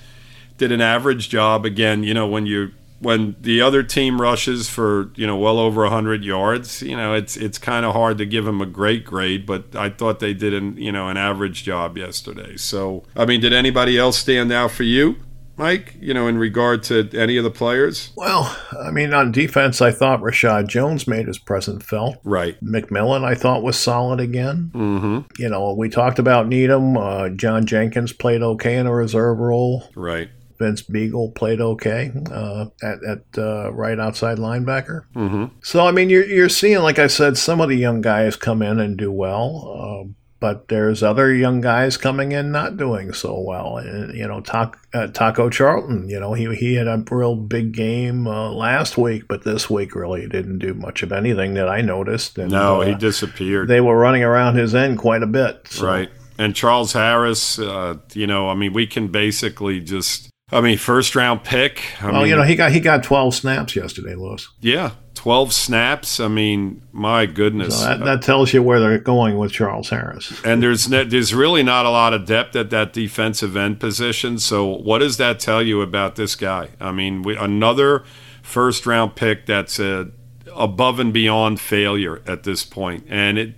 did 0.57 0.73
an 0.73 0.81
average 0.81 1.29
job. 1.29 1.65
Again, 1.65 2.03
you 2.03 2.13
know, 2.13 2.27
when 2.27 2.45
you 2.45 2.73
when 2.99 3.35
the 3.39 3.61
other 3.61 3.83
team 3.83 4.19
rushes 4.19 4.69
for 4.69 5.11
you 5.15 5.27
know 5.27 5.37
well 5.37 5.59
over 5.59 5.81
100 5.83 6.23
yards 6.23 6.81
you 6.81 6.95
know 6.95 7.13
it's 7.13 7.37
it's 7.37 7.57
kind 7.57 7.85
of 7.85 7.93
hard 7.93 8.17
to 8.17 8.25
give 8.25 8.45
them 8.45 8.61
a 8.61 8.65
great 8.65 9.05
grade 9.05 9.45
but 9.45 9.75
i 9.75 9.89
thought 9.89 10.19
they 10.19 10.33
did 10.33 10.53
an 10.53 10.75
you 10.77 10.91
know 10.91 11.07
an 11.07 11.17
average 11.17 11.63
job 11.63 11.97
yesterday 11.97 12.57
so 12.57 13.03
i 13.15 13.25
mean 13.25 13.39
did 13.39 13.53
anybody 13.53 13.97
else 13.97 14.17
stand 14.17 14.51
out 14.51 14.71
for 14.71 14.83
you 14.83 15.15
Mike, 15.57 15.95
you 15.99 16.13
know, 16.13 16.27
in 16.27 16.37
regard 16.37 16.83
to 16.83 17.09
any 17.13 17.35
of 17.37 17.43
the 17.43 17.49
players? 17.49 18.11
Well, 18.15 18.55
I 18.79 18.91
mean, 18.91 19.11
on 19.11 19.31
defense, 19.31 19.81
I 19.81 19.91
thought 19.91 20.21
Reshad 20.21 20.67
Jones 20.67 21.07
made 21.07 21.25
his 21.25 21.39
presence 21.39 21.83
felt. 21.83 22.17
Right. 22.23 22.63
McMillan, 22.63 23.23
I 23.23 23.33
thought, 23.33 23.63
was 23.63 23.77
solid 23.77 24.19
again. 24.19 24.71
Mm-hmm. 24.73 25.41
You 25.41 25.49
know, 25.49 25.73
we 25.73 25.89
talked 25.89 26.19
about 26.19 26.47
Needham. 26.47 26.95
Uh, 26.95 27.29
John 27.29 27.65
Jenkins 27.65 28.13
played 28.13 28.43
okay 28.43 28.77
in 28.77 28.85
a 28.85 28.93
reserve 28.93 29.39
role. 29.39 29.89
Right. 29.95 30.29
Vince 30.59 30.81
Biegel 30.81 31.33
played 31.35 31.61
okay 31.61 32.11
uh, 32.31 32.65
at, 32.81 33.03
at 33.03 33.23
uh, 33.37 33.71
right 33.73 33.99
outside 33.99 34.37
linebacker. 34.37 35.03
Mm-hmm. 35.15 35.45
So, 35.61 35.85
I 35.85 35.91
mean, 35.91 36.09
you're, 36.09 36.25
you're 36.25 36.49
seeing, 36.49 36.79
like 36.79 36.99
I 36.99 37.07
said, 37.07 37.37
some 37.37 37.61
of 37.61 37.69
the 37.69 37.75
young 37.75 38.01
guys 38.01 38.35
come 38.35 38.61
in 38.61 38.79
and 38.79 38.97
do 38.97 39.11
well. 39.11 40.05
Uh, 40.07 40.13
but 40.39 40.67
there's 40.67 41.01
other 41.01 41.33
young 41.33 41.61
guys 41.61 41.97
coming 41.97 42.31
in 42.31 42.51
not 42.51 42.77
doing 42.77 43.11
so 43.11 43.39
well. 43.39 43.77
And, 43.77 44.15
you 44.15 44.27
know, 44.27 44.39
Taco, 44.39 44.77
uh, 44.93 45.07
Taco 45.07 45.49
Charlton, 45.49 46.09
you 46.09 46.19
know, 46.19 46.33
he, 46.33 46.53
he 46.55 46.75
had 46.75 46.87
a 46.87 47.03
real 47.09 47.35
big 47.35 47.71
game 47.71 48.27
uh, 48.27 48.51
last 48.51 48.99
week, 48.99 49.27
but 49.27 49.43
this 49.43 49.67
week 49.67 49.95
really 49.95 50.27
didn't 50.27 50.59
do 50.59 50.75
much 50.75 51.01
of 51.01 51.11
anything 51.11 51.55
that 51.55 51.67
I 51.67 51.81
noticed. 51.81 52.37
And, 52.37 52.51
no, 52.51 52.81
uh, 52.81 52.85
he 52.85 52.93
disappeared. 52.93 53.67
They 53.67 53.81
were 53.81 53.97
running 53.97 54.23
around 54.23 54.57
his 54.57 54.75
end 54.75 54.99
quite 54.99 55.23
a 55.23 55.27
bit. 55.27 55.67
So. 55.69 55.87
Right. 55.87 56.09
And 56.37 56.55
Charles 56.55 56.93
Harris, 56.93 57.57
uh, 57.57 57.95
you 58.13 58.27
know, 58.27 58.47
I 58.47 58.53
mean, 58.53 58.73
we 58.73 58.85
can 58.85 59.07
basically 59.07 59.79
just. 59.79 60.29
I 60.51 60.61
mean, 60.61 60.77
first 60.77 61.15
round 61.15 61.43
pick. 61.43 62.01
I 62.01 62.11
well, 62.11 62.21
mean, 62.21 62.29
you 62.29 62.35
know, 62.35 62.43
he 62.43 62.55
got 62.55 62.71
he 62.71 62.79
got 62.79 63.03
twelve 63.03 63.35
snaps 63.35 63.75
yesterday, 63.75 64.15
Louis. 64.15 64.47
Yeah, 64.61 64.91
12 65.17 65.51
snaps. 65.51 66.19
I 66.19 66.27
mean, 66.27 66.83
my 66.93 67.25
goodness. 67.25 67.79
So 67.79 67.85
that, 67.85 68.05
that, 68.05 68.21
tells 68.21 68.53
you 68.53 68.61
where 68.63 68.79
they're 68.79 68.99
going 68.99 69.37
with 69.37 69.51
Charles 69.51 69.89
Harris. 69.89 70.41
And 70.45 70.63
there's 70.63 70.85
there's 70.85 71.33
really 71.33 71.63
not 71.63 71.85
a 71.85 71.89
lot 71.89 72.13
of 72.13 72.25
depth 72.25 72.55
at 72.55 72.69
that 72.69 72.93
defensive 72.93 73.57
end 73.57 73.79
position. 73.79 74.39
So 74.39 74.65
what 74.65 74.99
does 74.99 75.17
that 75.17 75.39
tell 75.39 75.61
you 75.61 75.81
about 75.81 76.15
this 76.15 76.35
guy? 76.35 76.69
I 76.79 76.91
mean, 76.91 77.23
we, 77.23 77.35
another 77.35 78.05
first 78.41 78.85
round 78.85 79.15
pick 79.15 79.47
that's 79.47 79.79
a 79.79 80.11
above 80.55 80.99
and 80.99 81.11
beyond 81.11 81.59
failure 81.59 82.21
at 82.25 82.43
this 82.43 82.63
point. 82.63 83.05
And 83.09 83.37
it 83.37 83.55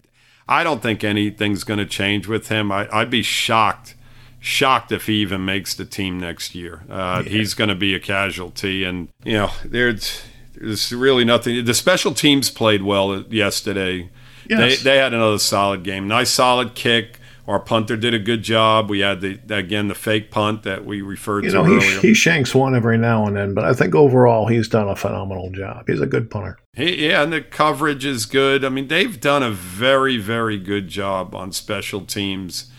I 0.48 0.64
don't 0.64 0.82
think 0.82 1.04
anything's 1.04 1.64
going 1.64 1.78
to 1.78 1.86
change 1.86 2.28
with 2.28 2.48
him. 2.48 2.72
I, 2.72 2.88
would 2.92 3.12
be 3.12 3.22
shocked 3.22 3.94
shocked 4.40 4.92
if 4.92 5.06
he 5.06 5.16
even 5.16 5.46
makes 5.46 5.74
the 5.74 5.86
team 5.86 6.20
next 6.20 6.56
year. 6.56 6.84
Uh, 6.90 7.24
yeah. 7.26 7.32
He's 7.32 7.54
going 7.54 7.70
to 7.70 7.76
be 7.76 7.94
a 7.94 8.00
casualty, 8.00 8.84
and 8.84 9.10
you 9.24 9.34
know, 9.34 9.52
there's 9.66 10.24
there's 10.56 10.92
really 10.92 11.26
nothing. 11.26 11.64
The 11.66 11.74
special 11.74 12.14
teams 12.14 12.50
played 12.50 12.84
well 12.84 13.22
yesterday. 13.24 14.10
Yes. 14.50 14.82
They, 14.82 14.92
they 14.92 14.98
had 14.98 15.14
another 15.14 15.40
solid 15.40 15.84
game. 15.84 16.08
Nice 16.08 16.32
solid 16.32 16.74
kick. 16.74 17.20
Our 17.48 17.60
punter 17.60 17.98
did 17.98 18.14
a 18.14 18.20
good 18.20 18.44
job. 18.44 18.92
We 18.92 19.00
had 19.00 19.22
the 19.22 19.40
again 19.50 19.88
the 19.88 19.96
fake 19.96 20.30
punt 20.30 20.62
that 20.64 20.86
we 20.86 21.02
referred 21.02 21.46
you 21.46 21.50
to 21.50 21.58
know, 21.58 21.66
earlier. 21.66 22.00
He, 22.00 22.10
he 22.10 22.14
shanks 22.14 22.54
one 22.54 22.76
every 22.76 22.98
now 22.98 23.26
and 23.26 23.36
then, 23.36 23.56
but 23.56 23.66
I 23.66 23.74
think 23.74 23.96
overall 23.96 24.46
he's 24.46 24.68
done 24.68 24.88
a 24.88 24.96
phenomenal 24.96 25.50
job. 25.50 25.86
He's 25.88 26.00
a 26.00 26.06
good 26.06 26.30
punter. 26.30 26.60
He, 26.74 27.08
yeah, 27.08 27.24
and 27.24 27.34
the 27.34 27.42
coverage 27.42 28.06
is 28.06 28.28
good. 28.28 28.64
I 28.64 28.70
mean, 28.70 28.88
they've 28.88 29.20
done 29.20 29.42
a 29.42 29.50
very 29.50 30.18
very 30.18 30.60
good 30.60 30.90
job 30.90 31.34
on 31.34 31.52
special 31.52 32.02
teams. 32.02 32.72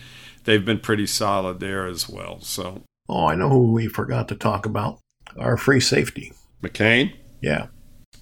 They've 0.45 0.65
been 0.65 0.81
pretty 0.81 1.07
solid 1.07 1.61
there 1.61 1.87
as 1.87 2.09
well. 2.09 2.41
So. 2.41 2.83
Oh, 3.09 3.27
I 3.27 3.35
know 3.35 3.49
who 3.49 3.73
we 3.73 3.89
forgot 3.89 4.29
to 4.29 4.35
talk 4.35 4.67
about. 4.67 4.99
Our 5.39 5.57
free 5.57 5.81
safety. 5.81 6.33
McCain. 6.63 7.13
Yeah. 7.41 7.67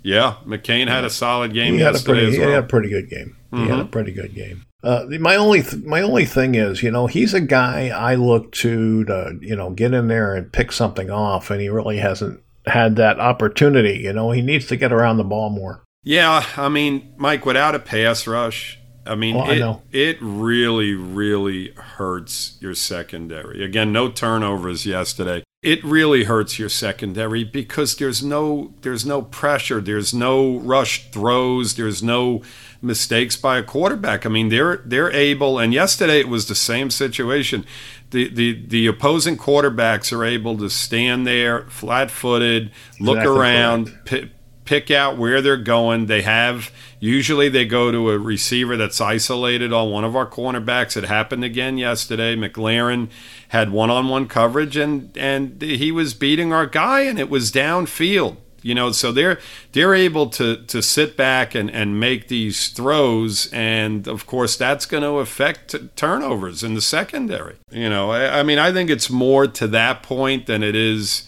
Yeah, 0.02 0.36
McCain 0.46 0.88
had 0.88 1.04
a 1.04 1.10
solid 1.10 1.52
game 1.52 1.74
he 1.74 1.80
had 1.80 1.96
a 1.96 1.98
pretty, 1.98 2.38
well. 2.38 2.48
He 2.48 2.54
had 2.54 2.64
a 2.64 2.66
pretty 2.66 2.88
good 2.88 3.10
game. 3.10 3.36
Mm-hmm. 3.52 3.64
He 3.64 3.70
had 3.70 3.78
a 3.78 3.82
mm-hmm. 3.82 3.90
pretty 3.90 4.12
good 4.12 4.34
game. 4.34 4.64
Uh, 4.82 5.06
my 5.18 5.34
only 5.34 5.62
th- 5.62 5.82
my 5.84 6.00
only 6.02 6.24
thing 6.24 6.54
is, 6.54 6.82
you 6.82 6.90
know, 6.90 7.08
he's 7.08 7.34
a 7.34 7.40
guy 7.40 7.88
I 7.88 8.14
look 8.14 8.52
to 8.52 9.04
to 9.04 9.38
you 9.40 9.56
know 9.56 9.70
get 9.70 9.92
in 9.92 10.06
there 10.06 10.34
and 10.34 10.52
pick 10.52 10.70
something 10.70 11.10
off, 11.10 11.50
and 11.50 11.60
he 11.60 11.68
really 11.68 11.98
hasn't 11.98 12.40
had 12.66 12.94
that 12.96 13.18
opportunity. 13.18 13.98
You 13.98 14.12
know, 14.12 14.30
he 14.30 14.40
needs 14.40 14.66
to 14.66 14.76
get 14.76 14.92
around 14.92 15.16
the 15.16 15.24
ball 15.24 15.50
more. 15.50 15.82
Yeah, 16.04 16.44
I 16.56 16.68
mean, 16.68 17.12
Mike, 17.16 17.44
without 17.44 17.74
a 17.74 17.80
pass 17.80 18.26
rush, 18.26 18.78
I 19.06 19.14
mean, 19.14 19.36
well, 19.36 19.50
it, 19.50 19.62
I 19.62 19.80
it 19.92 20.18
really, 20.20 20.92
really 20.94 21.72
hurts 21.72 22.56
your 22.60 22.74
secondary. 22.74 23.64
Again, 23.64 23.92
no 23.92 24.10
turnovers 24.10 24.84
yesterday. 24.84 25.42
it 25.62 25.82
really 25.82 26.24
hurts 26.24 26.58
your 26.58 26.68
secondary 26.68 27.42
because 27.44 27.96
there's 27.96 28.22
no 28.22 28.72
there's 28.82 29.04
no 29.06 29.22
pressure, 29.22 29.80
there's 29.80 30.12
no 30.14 30.58
rushed 30.58 31.12
throws, 31.12 31.74
there's 31.74 32.02
no 32.02 32.42
mistakes 32.80 33.36
by 33.36 33.58
a 33.58 33.62
quarterback. 33.62 34.24
I 34.24 34.28
mean, 34.28 34.50
they're 34.50 34.76
they're 34.84 35.10
able 35.10 35.58
and 35.58 35.72
yesterday 35.74 36.20
it 36.20 36.28
was 36.28 36.46
the 36.46 36.54
same 36.54 36.90
situation. 36.90 37.64
The 38.10 38.28
the 38.28 38.66
the 38.66 38.86
opposing 38.86 39.36
quarterbacks 39.36 40.12
are 40.16 40.24
able 40.24 40.56
to 40.58 40.70
stand 40.70 41.26
there 41.26 41.62
flat-footed, 41.68 42.70
look 43.00 43.18
exactly 43.18 43.38
around, 43.40 43.98
p- 44.04 44.30
pick 44.68 44.90
out 44.90 45.16
where 45.16 45.40
they're 45.40 45.56
going. 45.56 46.06
They 46.06 46.22
have 46.22 46.70
Usually 47.00 47.48
they 47.48 47.64
go 47.64 47.92
to 47.92 48.10
a 48.10 48.18
receiver 48.18 48.76
that's 48.76 49.00
isolated 49.00 49.72
on 49.72 49.90
one 49.90 50.04
of 50.04 50.16
our 50.16 50.28
cornerbacks. 50.28 50.96
It 50.96 51.04
happened 51.04 51.44
again 51.44 51.78
yesterday. 51.78 52.34
McLaurin 52.34 53.08
had 53.48 53.70
one-on-one 53.70 54.26
coverage 54.26 54.76
and 54.76 55.16
and 55.16 55.62
he 55.62 55.92
was 55.92 56.14
beating 56.14 56.52
our 56.52 56.66
guy 56.66 57.02
and 57.02 57.18
it 57.18 57.30
was 57.30 57.52
downfield. 57.52 58.36
You 58.60 58.74
know, 58.74 58.90
so 58.90 59.12
they're 59.12 59.38
they're 59.72 59.94
able 59.94 60.28
to 60.30 60.56
to 60.64 60.82
sit 60.82 61.16
back 61.16 61.54
and, 61.54 61.70
and 61.70 62.00
make 62.00 62.26
these 62.26 62.70
throws, 62.70 63.48
and 63.52 64.08
of 64.08 64.26
course 64.26 64.56
that's 64.56 64.84
going 64.84 65.04
to 65.04 65.18
affect 65.18 65.76
turnovers 65.94 66.64
in 66.64 66.74
the 66.74 66.80
secondary. 66.80 67.54
You 67.70 67.88
know, 67.88 68.10
I, 68.10 68.40
I 68.40 68.42
mean, 68.42 68.58
I 68.58 68.72
think 68.72 68.90
it's 68.90 69.08
more 69.08 69.46
to 69.46 69.68
that 69.68 70.02
point 70.02 70.46
than 70.46 70.64
it 70.64 70.74
is 70.74 71.27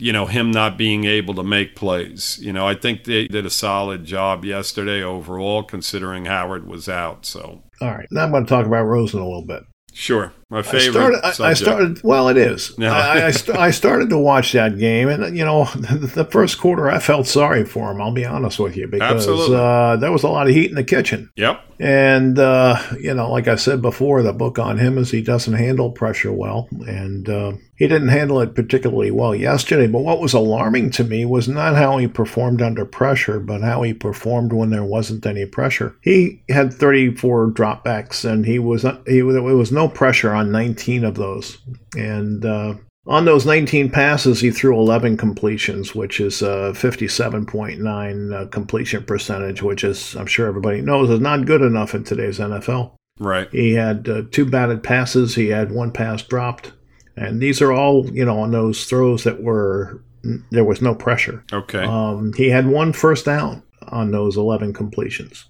you 0.00 0.12
know, 0.12 0.26
him 0.26 0.50
not 0.50 0.78
being 0.78 1.04
able 1.04 1.34
to 1.34 1.42
make 1.42 1.76
plays. 1.76 2.38
You 2.40 2.52
know, 2.52 2.66
I 2.66 2.74
think 2.74 3.04
they 3.04 3.28
did 3.28 3.46
a 3.46 3.50
solid 3.50 4.04
job 4.04 4.44
yesterday 4.44 5.02
overall, 5.02 5.62
considering 5.62 6.24
Howard 6.24 6.66
was 6.66 6.88
out. 6.88 7.26
So, 7.26 7.62
all 7.80 7.90
right, 7.90 8.08
now 8.10 8.24
I'm 8.24 8.30
going 8.30 8.44
to 8.44 8.48
talk 8.48 8.66
about 8.66 8.84
Rosen 8.84 9.20
a 9.20 9.26
little 9.26 9.46
bit. 9.46 9.62
Sure, 9.92 10.32
my 10.50 10.62
favorite. 10.62 11.22
I 11.24 11.30
started. 11.30 11.42
I, 11.42 11.50
I 11.50 11.54
started 11.54 12.02
well, 12.02 12.28
it 12.28 12.36
is. 12.36 12.76
No. 12.76 12.92
I, 12.92 13.26
I, 13.26 13.30
st- 13.30 13.56
I, 13.56 13.70
started 13.70 14.10
to 14.10 14.18
watch 14.18 14.52
that 14.52 14.78
game, 14.78 15.08
and 15.08 15.36
you 15.36 15.44
know, 15.44 15.64
the 15.74 16.26
first 16.28 16.58
quarter, 16.58 16.90
I 16.90 16.98
felt 16.98 17.28
sorry 17.28 17.64
for 17.64 17.92
him. 17.92 18.02
I'll 18.02 18.12
be 18.12 18.24
honest 18.24 18.58
with 18.58 18.76
you 18.76 18.88
because 18.88 19.28
uh, 19.28 19.96
there 20.00 20.10
was 20.10 20.24
a 20.24 20.28
lot 20.28 20.48
of 20.48 20.54
heat 20.54 20.70
in 20.70 20.74
the 20.74 20.84
kitchen. 20.84 21.30
Yep. 21.36 21.70
And, 21.80 22.38
uh, 22.38 22.78
you 23.00 23.14
know, 23.14 23.30
like 23.30 23.48
I 23.48 23.56
said 23.56 23.80
before, 23.80 24.22
the 24.22 24.34
book 24.34 24.58
on 24.58 24.76
him 24.76 24.98
is 24.98 25.10
he 25.10 25.22
doesn't 25.22 25.54
handle 25.54 25.90
pressure 25.90 26.30
well. 26.30 26.68
And 26.86 27.26
uh, 27.26 27.52
he 27.74 27.88
didn't 27.88 28.08
handle 28.08 28.38
it 28.42 28.54
particularly 28.54 29.10
well 29.10 29.34
yesterday. 29.34 29.86
But 29.86 30.02
what 30.02 30.20
was 30.20 30.34
alarming 30.34 30.90
to 30.92 31.04
me 31.04 31.24
was 31.24 31.48
not 31.48 31.76
how 31.76 31.96
he 31.96 32.06
performed 32.06 32.60
under 32.60 32.84
pressure, 32.84 33.40
but 33.40 33.62
how 33.62 33.80
he 33.80 33.94
performed 33.94 34.52
when 34.52 34.68
there 34.68 34.84
wasn't 34.84 35.24
any 35.24 35.46
pressure. 35.46 35.96
He 36.02 36.42
had 36.50 36.74
34 36.74 37.52
dropbacks, 37.52 38.30
and 38.30 38.44
he 38.44 38.58
was, 38.58 38.82
he, 39.06 39.22
there 39.22 39.42
was 39.42 39.72
no 39.72 39.88
pressure 39.88 40.34
on 40.34 40.39
19 40.44 41.04
of 41.04 41.14
those. 41.14 41.58
And, 41.96 42.44
uh, 42.44 42.74
on 43.06 43.24
those 43.24 43.46
19 43.46 43.90
passes, 43.90 44.40
he 44.40 44.50
threw 44.50 44.78
11 44.78 45.16
completions, 45.16 45.94
which 45.94 46.20
is 46.20 46.42
a 46.42 46.72
57.9 46.74 48.34
uh, 48.34 48.46
completion 48.48 49.02
percentage, 49.04 49.62
which 49.62 49.84
is, 49.84 50.14
I'm 50.16 50.26
sure 50.26 50.46
everybody 50.46 50.82
knows, 50.82 51.08
is 51.08 51.18
not 51.18 51.46
good 51.46 51.62
enough 51.62 51.94
in 51.94 52.04
today's 52.04 52.38
NFL. 52.38 52.92
Right. 53.18 53.48
He 53.50 53.72
had 53.72 54.08
uh, 54.08 54.22
two 54.30 54.44
batted 54.46 54.82
passes, 54.82 55.34
he 55.34 55.48
had 55.48 55.72
one 55.72 55.92
pass 55.92 56.22
dropped. 56.22 56.72
And 57.16 57.40
these 57.40 57.60
are 57.60 57.72
all, 57.72 58.08
you 58.10 58.24
know, 58.24 58.38
on 58.40 58.50
those 58.50 58.84
throws 58.84 59.24
that 59.24 59.42
were, 59.42 60.02
there 60.50 60.64
was 60.64 60.80
no 60.80 60.94
pressure. 60.94 61.42
Okay. 61.52 61.84
Um, 61.84 62.32
he 62.34 62.50
had 62.50 62.66
one 62.66 62.92
first 62.92 63.24
down 63.24 63.62
on 63.88 64.10
those 64.10 64.36
11 64.36 64.72
completions. 64.72 65.46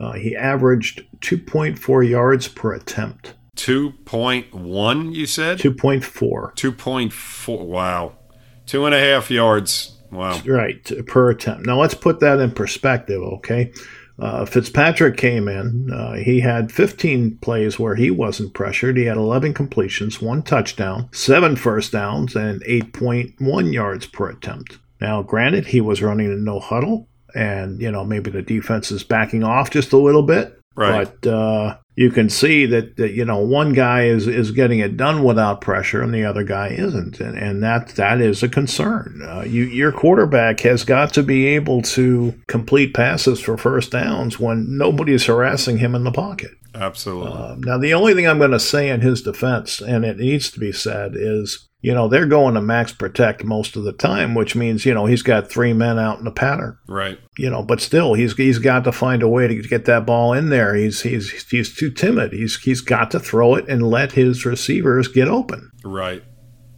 Uh, 0.00 0.12
he 0.12 0.36
averaged 0.36 1.04
2.4 1.20 2.08
yards 2.08 2.48
per 2.48 2.74
attempt. 2.74 3.34
2.1, 3.58 5.14
you 5.14 5.26
said? 5.26 5.58
2.4. 5.58 6.54
2.4. 6.54 7.66
Wow. 7.66 8.14
Two 8.66 8.86
and 8.86 8.94
a 8.94 9.00
half 9.00 9.30
yards. 9.30 9.96
Wow. 10.10 10.40
Right, 10.46 10.90
per 11.06 11.30
attempt. 11.30 11.66
Now 11.66 11.80
let's 11.80 11.94
put 11.94 12.20
that 12.20 12.38
in 12.38 12.52
perspective, 12.52 13.20
okay? 13.20 13.72
Uh, 14.18 14.44
Fitzpatrick 14.44 15.16
came 15.16 15.48
in. 15.48 15.90
Uh, 15.92 16.14
he 16.14 16.40
had 16.40 16.72
15 16.72 17.38
plays 17.38 17.78
where 17.78 17.94
he 17.94 18.10
wasn't 18.10 18.54
pressured. 18.54 18.96
He 18.96 19.04
had 19.04 19.16
11 19.16 19.54
completions, 19.54 20.20
one 20.20 20.42
touchdown, 20.42 21.08
seven 21.12 21.56
first 21.56 21.92
downs, 21.92 22.34
and 22.34 22.62
8.1 22.64 23.72
yards 23.72 24.06
per 24.06 24.30
attempt. 24.30 24.78
Now, 25.00 25.22
granted, 25.22 25.66
he 25.66 25.80
was 25.80 26.02
running 26.02 26.32
a 26.32 26.36
no 26.36 26.58
huddle, 26.58 27.08
and 27.34 27.80
you 27.80 27.90
know 27.90 28.04
maybe 28.04 28.30
the 28.30 28.42
defense 28.42 28.90
is 28.90 29.04
backing 29.04 29.44
off 29.44 29.70
just 29.70 29.92
a 29.92 29.98
little 29.98 30.24
bit. 30.24 30.57
Right. 30.78 31.08
But 31.20 31.28
uh, 31.28 31.78
you 31.96 32.10
can 32.10 32.30
see 32.30 32.64
that, 32.66 32.96
that, 32.98 33.10
you 33.10 33.24
know 33.24 33.38
one 33.38 33.72
guy 33.72 34.04
is, 34.04 34.28
is 34.28 34.52
getting 34.52 34.78
it 34.78 34.96
done 34.96 35.24
without 35.24 35.60
pressure 35.60 36.00
and 36.00 36.14
the 36.14 36.24
other 36.24 36.44
guy 36.44 36.68
isn't, 36.68 37.18
and, 37.18 37.36
and 37.36 37.62
that 37.64 37.88
that 37.96 38.20
is 38.20 38.44
a 38.44 38.48
concern. 38.48 39.20
Uh, 39.26 39.40
you, 39.40 39.64
your 39.64 39.90
quarterback 39.90 40.60
has 40.60 40.84
got 40.84 41.12
to 41.14 41.24
be 41.24 41.46
able 41.46 41.82
to 41.82 42.40
complete 42.46 42.94
passes 42.94 43.40
for 43.40 43.56
first 43.56 43.90
downs 43.90 44.38
when 44.38 44.78
nobody 44.78 45.12
is 45.12 45.26
harassing 45.26 45.78
him 45.78 45.96
in 45.96 46.04
the 46.04 46.12
pocket. 46.12 46.52
Absolutely. 46.74 47.32
Uh, 47.32 47.56
now, 47.58 47.78
the 47.78 47.94
only 47.94 48.14
thing 48.14 48.28
I'm 48.28 48.38
going 48.38 48.52
to 48.52 48.60
say 48.60 48.88
in 48.88 49.00
his 49.00 49.22
defense, 49.22 49.80
and 49.80 50.04
it 50.04 50.18
needs 50.18 50.52
to 50.52 50.60
be 50.60 50.70
said, 50.70 51.12
is 51.16 51.67
you 51.80 51.94
know, 51.94 52.08
they're 52.08 52.26
going 52.26 52.54
to 52.54 52.60
max 52.60 52.92
protect 52.92 53.44
most 53.44 53.76
of 53.76 53.84
the 53.84 53.92
time, 53.92 54.34
which 54.34 54.56
means, 54.56 54.84
you 54.84 54.92
know, 54.92 55.06
he's 55.06 55.22
got 55.22 55.50
three 55.50 55.72
men 55.72 55.98
out 55.98 56.18
in 56.18 56.24
the 56.24 56.32
pattern. 56.32 56.76
Right. 56.88 57.18
You 57.36 57.50
know, 57.50 57.62
but 57.62 57.80
still 57.80 58.14
he's 58.14 58.36
he's 58.36 58.58
got 58.58 58.84
to 58.84 58.92
find 58.92 59.22
a 59.22 59.28
way 59.28 59.46
to 59.46 59.62
get 59.62 59.84
that 59.84 60.04
ball 60.04 60.32
in 60.32 60.48
there. 60.48 60.74
He's 60.74 61.02
he's 61.02 61.30
he's 61.50 61.74
too 61.74 61.90
timid. 61.90 62.32
He's 62.32 62.56
he's 62.56 62.80
got 62.80 63.10
to 63.12 63.20
throw 63.20 63.54
it 63.54 63.68
and 63.68 63.88
let 63.88 64.12
his 64.12 64.44
receivers 64.44 65.08
get 65.08 65.28
open. 65.28 65.70
Right. 65.84 66.24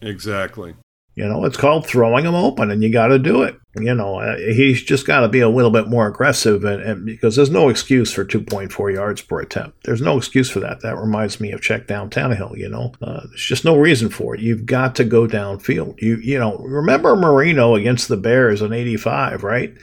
Exactly. 0.02 0.74
You 1.16 1.28
know, 1.28 1.44
it's 1.44 1.56
called 1.56 1.86
throwing 1.86 2.24
them 2.24 2.34
open, 2.34 2.70
and 2.70 2.82
you 2.82 2.92
got 2.92 3.08
to 3.08 3.18
do 3.18 3.42
it. 3.42 3.56
You 3.76 3.94
know, 3.94 4.20
uh, 4.20 4.36
he's 4.36 4.82
just 4.82 5.06
got 5.06 5.20
to 5.20 5.28
be 5.28 5.40
a 5.40 5.48
little 5.48 5.70
bit 5.70 5.88
more 5.88 6.06
aggressive, 6.06 6.64
and, 6.64 6.82
and, 6.82 7.04
because 7.04 7.36
there's 7.36 7.50
no 7.50 7.68
excuse 7.68 8.12
for 8.12 8.24
2.4 8.24 8.94
yards 8.94 9.20
per 9.22 9.40
attempt. 9.40 9.84
There's 9.84 10.00
no 10.00 10.16
excuse 10.16 10.48
for 10.50 10.60
that. 10.60 10.80
That 10.80 10.96
reminds 10.96 11.40
me 11.40 11.52
of 11.52 11.60
check 11.60 11.86
down 11.86 12.10
Tannehill. 12.10 12.56
You 12.56 12.68
know, 12.68 12.92
uh, 13.02 13.26
there's 13.28 13.44
just 13.44 13.64
no 13.64 13.76
reason 13.76 14.08
for 14.08 14.34
it. 14.34 14.40
You've 14.40 14.66
got 14.66 14.94
to 14.96 15.04
go 15.04 15.26
downfield. 15.26 16.00
You 16.00 16.16
you 16.16 16.38
know, 16.38 16.56
remember 16.58 17.14
Marino 17.14 17.74
against 17.74 18.08
the 18.08 18.16
Bears 18.16 18.62
in 18.62 18.72
'85, 18.72 19.44
right? 19.44 19.74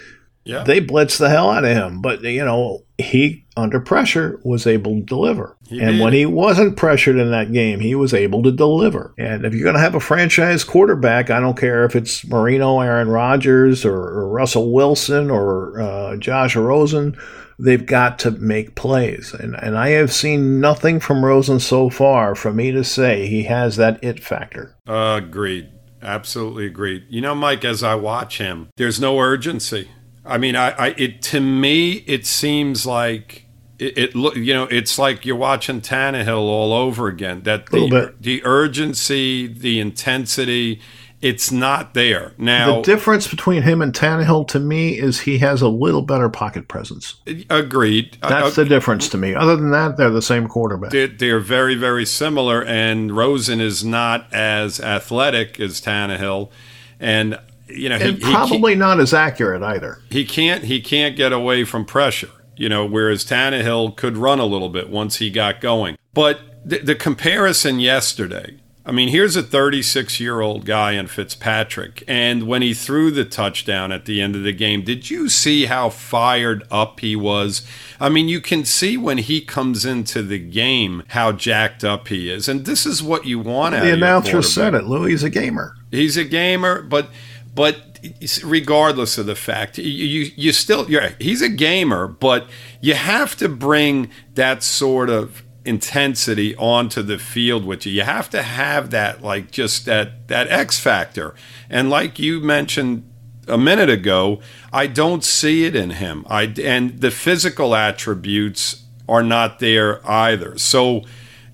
Yeah. 0.47 0.63
They 0.63 0.81
blitzed 0.81 1.17
the 1.19 1.29
hell 1.29 1.49
out 1.49 1.65
of 1.65 1.75
him, 1.75 2.01
but 2.01 2.21
you 2.23 2.45
know 2.45 2.83
he 2.97 3.45
under 3.55 3.79
pressure 3.79 4.39
was 4.43 4.65
able 4.65 4.95
to 4.95 5.01
deliver. 5.01 5.57
He 5.67 5.79
and 5.81 5.97
did. 5.97 6.01
when 6.01 6.13
he 6.13 6.25
wasn't 6.25 6.77
pressured 6.77 7.17
in 7.17 7.31
that 7.31 7.51
game, 7.51 7.79
he 7.79 7.95
was 7.95 8.13
able 8.13 8.43
to 8.43 8.51
deliver. 8.51 9.13
And 9.17 9.45
if 9.45 9.53
you're 9.53 9.63
going 9.63 9.75
to 9.75 9.81
have 9.81 9.95
a 9.95 9.99
franchise 9.99 10.63
quarterback, 10.63 11.29
I 11.29 11.39
don't 11.39 11.57
care 11.57 11.83
if 11.85 11.95
it's 11.95 12.25
Marino, 12.25 12.79
Aaron 12.79 13.09
Rodgers, 13.09 13.85
or, 13.85 13.95
or 13.95 14.29
Russell 14.29 14.71
Wilson, 14.71 15.29
or 15.29 15.81
uh, 15.81 16.17
Josh 16.17 16.55
Rosen. 16.55 17.17
They've 17.59 17.85
got 17.85 18.19
to 18.19 18.31
make 18.31 18.75
plays. 18.75 19.33
And, 19.33 19.55
and 19.55 19.77
I 19.77 19.89
have 19.89 20.13
seen 20.13 20.61
nothing 20.61 20.99
from 20.99 21.25
Rosen 21.25 21.59
so 21.59 21.89
far 21.89 22.35
for 22.35 22.53
me 22.53 22.71
to 22.71 22.83
say 22.83 23.27
he 23.27 23.43
has 23.43 23.77
that 23.77 24.03
it 24.03 24.23
factor. 24.23 24.75
Uh, 24.87 25.19
agreed. 25.23 25.69
Absolutely 26.01 26.67
agreed. 26.67 27.05
You 27.09 27.21
know, 27.21 27.33
Mike, 27.33 27.65
as 27.65 27.81
I 27.81 27.95
watch 27.95 28.37
him, 28.37 28.69
there's 28.77 29.01
no 29.01 29.19
urgency. 29.19 29.89
I 30.27 30.37
mean, 30.37 30.55
I, 30.55 30.69
I 30.71 30.87
it 30.97 31.21
to 31.23 31.39
me 31.39 31.93
it 32.07 32.25
seems 32.25 32.85
like 32.85 33.45
it, 33.79 33.97
it 33.97 34.15
look 34.15 34.35
you 34.35 34.53
know 34.53 34.65
it's 34.65 34.97
like 34.97 35.25
you're 35.25 35.35
watching 35.35 35.81
Tannehill 35.81 36.37
all 36.37 36.73
over 36.73 37.07
again. 37.07 37.41
That 37.43 37.67
the 37.67 38.13
the 38.19 38.43
urgency, 38.43 39.47
the 39.47 39.79
intensity, 39.79 40.81
it's 41.21 41.51
not 41.51 41.93
there 41.95 42.33
now. 42.37 42.77
The 42.77 42.81
difference 42.83 43.27
between 43.27 43.63
him 43.63 43.81
and 43.81 43.91
Tannehill 43.91 44.47
to 44.49 44.59
me 44.59 44.97
is 44.97 45.21
he 45.21 45.39
has 45.39 45.61
a 45.63 45.67
little 45.67 46.03
better 46.03 46.29
pocket 46.29 46.67
presence. 46.67 47.15
Agreed. 47.49 48.17
That's 48.21 48.57
uh, 48.57 48.63
the 48.63 48.69
difference 48.69 49.09
to 49.09 49.17
me. 49.17 49.33
Other 49.33 49.55
than 49.55 49.71
that, 49.71 49.97
they're 49.97 50.11
the 50.11 50.21
same 50.21 50.47
quarterback. 50.47 50.91
They're, 50.91 51.07
they're, 51.07 51.39
very 51.39 51.75
very 51.75 52.05
similar, 52.05 52.63
and 52.63 53.15
Rosen 53.15 53.59
is 53.59 53.83
not 53.83 54.31
as 54.31 54.79
athletic 54.79 55.59
as 55.59 55.81
Tannehill, 55.81 56.51
and 56.99 57.39
you 57.69 57.89
know, 57.89 57.97
he, 57.97 58.15
probably 58.15 58.73
he 58.73 58.79
not 58.79 58.99
as 58.99 59.13
accurate 59.13 59.63
either. 59.63 59.99
He 60.09 60.25
can't 60.25 60.63
he 60.63 60.81
can't 60.81 61.15
get 61.15 61.33
away 61.33 61.63
from 61.63 61.85
pressure. 61.85 62.29
You 62.55 62.69
know, 62.69 62.85
whereas 62.85 63.23
Tannehill 63.23 63.95
could 63.95 64.17
run 64.17 64.39
a 64.39 64.45
little 64.45 64.69
bit 64.69 64.89
once 64.89 65.17
he 65.17 65.29
got 65.29 65.61
going. 65.61 65.95
But 66.13 66.39
the, 66.65 66.79
the 66.79 66.95
comparison 66.95 67.79
yesterday, 67.79 68.57
I 68.83 68.91
mean, 68.91 69.09
here's 69.09 69.35
a 69.35 69.43
36 69.43 70.19
year 70.19 70.39
old 70.39 70.65
guy 70.65 70.93
in 70.93 71.07
Fitzpatrick, 71.07 72.03
and 72.07 72.47
when 72.47 72.61
he 72.61 72.73
threw 72.73 73.11
the 73.11 73.25
touchdown 73.25 73.91
at 73.91 74.05
the 74.05 74.21
end 74.21 74.33
of 74.33 74.43
the 74.43 74.53
game, 74.53 74.81
did 74.83 75.09
you 75.09 75.27
see 75.27 75.65
how 75.65 75.89
fired 75.89 76.63
up 76.71 77.01
he 77.01 77.13
was? 77.13 77.67
I 77.99 78.07
mean, 78.07 78.29
you 78.29 78.39
can 78.39 78.63
see 78.63 78.95
when 78.95 79.17
he 79.17 79.41
comes 79.41 79.85
into 79.85 80.23
the 80.23 80.39
game 80.39 81.03
how 81.09 81.33
jacked 81.33 81.83
up 81.83 82.07
he 82.07 82.31
is, 82.31 82.47
and 82.47 82.65
this 82.65 82.85
is 82.85 83.03
what 83.03 83.25
you 83.25 83.39
want 83.39 83.75
out 83.75 83.83
the 83.83 83.91
of 83.91 83.99
The 83.99 84.05
announcer 84.05 84.41
said 84.41 84.73
it. 84.73 84.85
Louis 84.85 85.13
is 85.13 85.23
a 85.23 85.29
gamer. 85.29 85.75
He's 85.91 86.15
a 86.15 86.23
gamer, 86.25 86.81
but 86.81 87.09
but 87.57 87.97
regardless 88.43 89.17
of 89.17 89.25
the 89.25 89.33
fact, 89.33 89.79
you, 89.79 89.83
you, 89.85 90.31
you 90.35 90.51
still, 90.51 90.87
you're, 90.87 91.09
he's 91.19 91.41
a 91.41 91.49
gamer, 91.49 92.07
but 92.07 92.47
you 92.81 92.93
have 92.93 93.35
to 93.37 93.49
bring 93.49 94.11
that 94.35 94.61
sort 94.61 95.09
of 95.09 95.41
intensity 95.65 96.55
onto 96.57 97.01
the 97.01 97.17
field 97.17 97.65
with 97.65 97.83
you. 97.83 97.93
You 97.93 98.03
have 98.03 98.29
to 98.29 98.43
have 98.43 98.91
that, 98.91 99.23
like 99.23 99.49
just 99.49 99.85
that 99.85 100.27
that 100.27 100.47
X 100.49 100.79
factor. 100.79 101.33
And 101.67 101.89
like 101.89 102.19
you 102.19 102.41
mentioned 102.41 103.11
a 103.47 103.57
minute 103.57 103.89
ago, 103.89 104.39
I 104.71 104.85
don't 104.85 105.23
see 105.23 105.65
it 105.65 105.75
in 105.75 105.89
him. 105.89 106.27
I 106.29 106.53
and 106.63 107.01
the 107.01 107.09
physical 107.09 107.73
attributes 107.73 108.83
are 109.09 109.23
not 109.23 109.57
there 109.57 110.07
either. 110.07 110.59
So 110.59 111.01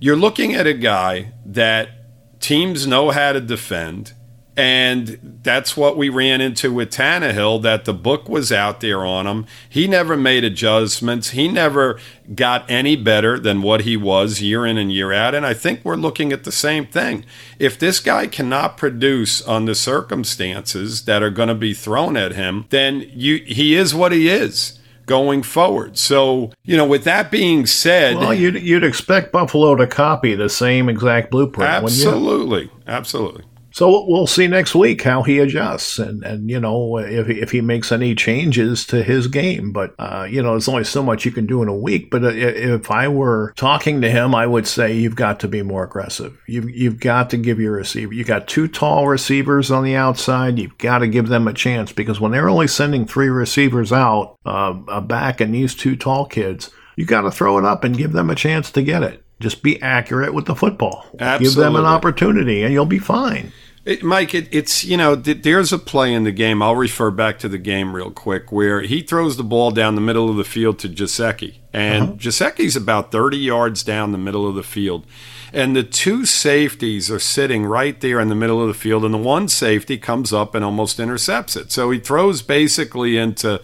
you're 0.02 0.18
looking 0.18 0.54
at 0.54 0.68
a 0.68 0.74
guy 0.74 1.32
that 1.46 2.42
teams 2.42 2.86
know 2.86 3.12
how 3.12 3.32
to 3.32 3.40
defend. 3.40 4.12
And 4.56 5.40
that's 5.42 5.76
what 5.76 5.98
we 5.98 6.10
ran 6.10 6.40
into 6.40 6.72
with 6.72 6.92
Tannehill, 6.92 7.64
that 7.64 7.86
the 7.86 7.94
book 7.94 8.30
was 8.30 8.52
out 8.52 8.82
there 8.82 9.04
on 9.04 9.26
him. 9.26 9.48
He 9.68 9.88
never 9.88 10.16
made 10.16 10.44
adjustments. 10.44 11.32
He 11.32 11.48
never 11.48 12.00
got 12.36 12.70
any 12.70 12.96
better 12.96 13.40
than 13.40 13.64
what 13.64 13.82
he 13.82 13.98
was 13.98 14.44
year 14.44 14.64
in 14.64 14.78
and 14.78 14.92
year 14.92 15.12
out. 15.12 15.34
And 15.34 15.44
I 15.44 15.56
think 15.56 15.82
we're 15.84 15.96
looking 15.96 16.32
at 16.32 16.44
the 16.44 16.52
same 16.52 16.86
thing. 16.86 17.26
If 17.58 17.80
this 17.80 18.00
guy 18.00 18.28
cannot 18.28 18.78
produce 18.78 19.42
on 19.42 19.66
the 19.66 19.74
circumstances 19.74 21.06
that 21.06 21.24
are 21.24 21.32
going 21.32 21.50
to 21.50 21.56
be 21.56 21.74
thrown 21.74 22.16
at 22.16 22.34
him, 22.34 22.66
then 22.70 23.10
you, 23.12 23.38
he 23.48 23.74
is 23.74 23.96
what 23.96 24.12
he 24.12 24.30
is 24.30 24.80
going 25.08 25.42
forward. 25.42 25.98
So, 25.98 26.52
you 26.64 26.78
know, 26.78 26.86
with 26.86 27.06
that 27.06 27.32
being 27.32 27.66
said, 27.66 28.18
well, 28.18 28.34
you'd, 28.36 28.62
you'd 28.62 28.84
expect 28.84 29.32
Buffalo 29.32 29.76
to 29.76 29.88
copy 29.88 30.36
the 30.36 30.48
same 30.48 30.90
exact 30.90 31.32
blueprint. 31.32 31.72
Absolutely. 31.72 32.70
Absolutely. 32.86 33.46
So 33.74 34.06
we'll 34.08 34.28
see 34.28 34.48
next 34.48 34.76
week 34.76 35.02
how 35.02 35.24
he 35.24 35.40
adjusts 35.40 35.98
and, 35.98 36.24
and 36.24 36.48
you 36.48 36.60
know, 36.60 37.00
if, 37.00 37.28
if 37.28 37.50
he 37.50 37.60
makes 37.60 37.92
any 37.92 38.14
changes 38.14 38.86
to 38.86 39.02
his 39.02 39.26
game. 39.26 39.72
But, 39.72 39.96
uh, 39.98 40.28
you 40.30 40.44
know, 40.44 40.52
there's 40.52 40.68
only 40.68 40.84
so 40.84 41.02
much 41.02 41.26
you 41.26 41.32
can 41.32 41.48
do 41.48 41.64
in 41.64 41.68
a 41.68 41.76
week. 41.76 42.12
But 42.12 42.24
uh, 42.24 42.28
if 42.34 42.92
I 42.92 43.08
were 43.08 43.52
talking 43.56 44.02
to 44.02 44.12
him, 44.12 44.36
I 44.36 44.46
would 44.46 44.68
say 44.68 44.94
you've 44.94 45.16
got 45.16 45.40
to 45.40 45.48
be 45.48 45.64
more 45.64 45.84
aggressive. 45.84 46.38
You've, 46.48 46.70
you've 46.70 47.00
got 47.00 47.32
to 47.32 47.38
give 47.38 47.60
your 47.60 47.74
receiver, 47.74 48.14
you 48.14 48.24
got 48.24 48.48
two 48.48 48.68
tall 48.68 49.08
receivers 49.08 49.72
on 49.72 49.84
the 49.84 49.96
outside. 49.96 50.60
You've 50.60 50.78
got 50.78 51.00
to 51.00 51.08
give 51.08 51.28
them 51.28 51.48
a 51.48 51.54
chance 51.54 51.92
because 51.92 52.20
when 52.20 52.32
they're 52.32 52.50
only 52.50 52.68
sending 52.68 53.08
three 53.08 53.30
receivers 53.30 53.92
out, 53.92 54.38
uh, 54.46 54.76
a 54.88 55.02
back 55.02 55.42
and 55.42 55.52
these 55.52 55.74
two 55.74 55.96
tall 55.96 56.28
kids, 56.28 56.70
you 56.96 57.08
got 57.08 57.22
to 57.22 57.32
throw 57.32 57.58
it 57.58 57.66
up 57.66 57.84
and 57.84 57.98
give 57.98 58.12
them 58.12 58.30
a 58.30 58.36
chance 58.36 58.70
to 58.70 58.84
get 58.84 59.02
it. 59.02 59.24
Just 59.40 59.64
be 59.64 59.82
accurate 59.82 60.34
with 60.36 60.46
the 60.46 60.56
football. 60.56 61.06
Absolutely. 61.20 61.46
Give 61.46 61.56
them 61.56 61.76
an 61.76 61.86
opportunity 61.86 62.62
and 62.62 62.72
you'll 62.72 62.86
be 62.86 63.00
fine. 63.00 63.52
It, 63.86 64.02
Mike, 64.02 64.34
it, 64.34 64.48
it's 64.52 64.86
you 64.86 64.96
know 64.96 65.16
th- 65.16 65.42
there's 65.42 65.74
a 65.74 65.78
play 65.78 66.14
in 66.14 66.24
the 66.24 66.32
game. 66.32 66.62
I'll 66.62 66.76
refer 66.76 67.12
back 67.12 67.38
to 67.40 67.50
the 67.50 67.58
game 67.58 67.94
real 67.94 68.12
quick 68.12 68.50
where 68.50 68.82
he 68.82 69.02
throws 69.02 69.36
the 69.36 69.44
ball 69.44 69.72
down 69.72 69.96
the 69.96 70.02
middle 70.02 70.30
of 70.30 70.38
the 70.38 70.46
field 70.46 70.80
to 70.80 70.90
Gesicki, 70.90 71.56
and 71.74 72.04
uh-huh. 72.04 72.14
Gesicki's 72.14 72.78
about 72.78 73.12
30 73.12 73.38
yards 73.38 73.84
down 73.84 74.14
the 74.14 74.18
middle 74.18 74.48
of 74.48 74.56
the 74.56 74.64
field, 74.64 75.06
and 75.52 75.76
the 75.76 75.84
two 75.84 76.26
safeties 76.26 77.12
are 77.12 77.20
sitting 77.20 77.66
right 77.66 78.00
there 78.00 78.22
in 78.22 78.30
the 78.30 78.36
middle 78.36 78.62
of 78.62 78.70
the 78.70 78.74
field, 78.74 79.04
and 79.04 79.14
the 79.14 79.18
one 79.18 79.50
safety 79.50 79.98
comes 79.98 80.32
up 80.32 80.56
and 80.56 80.64
almost 80.64 80.98
intercepts 80.98 81.58
it. 81.58 81.70
So 81.70 81.92
he 81.92 82.00
throws 82.00 82.42
basically 82.42 83.18
into 83.18 83.62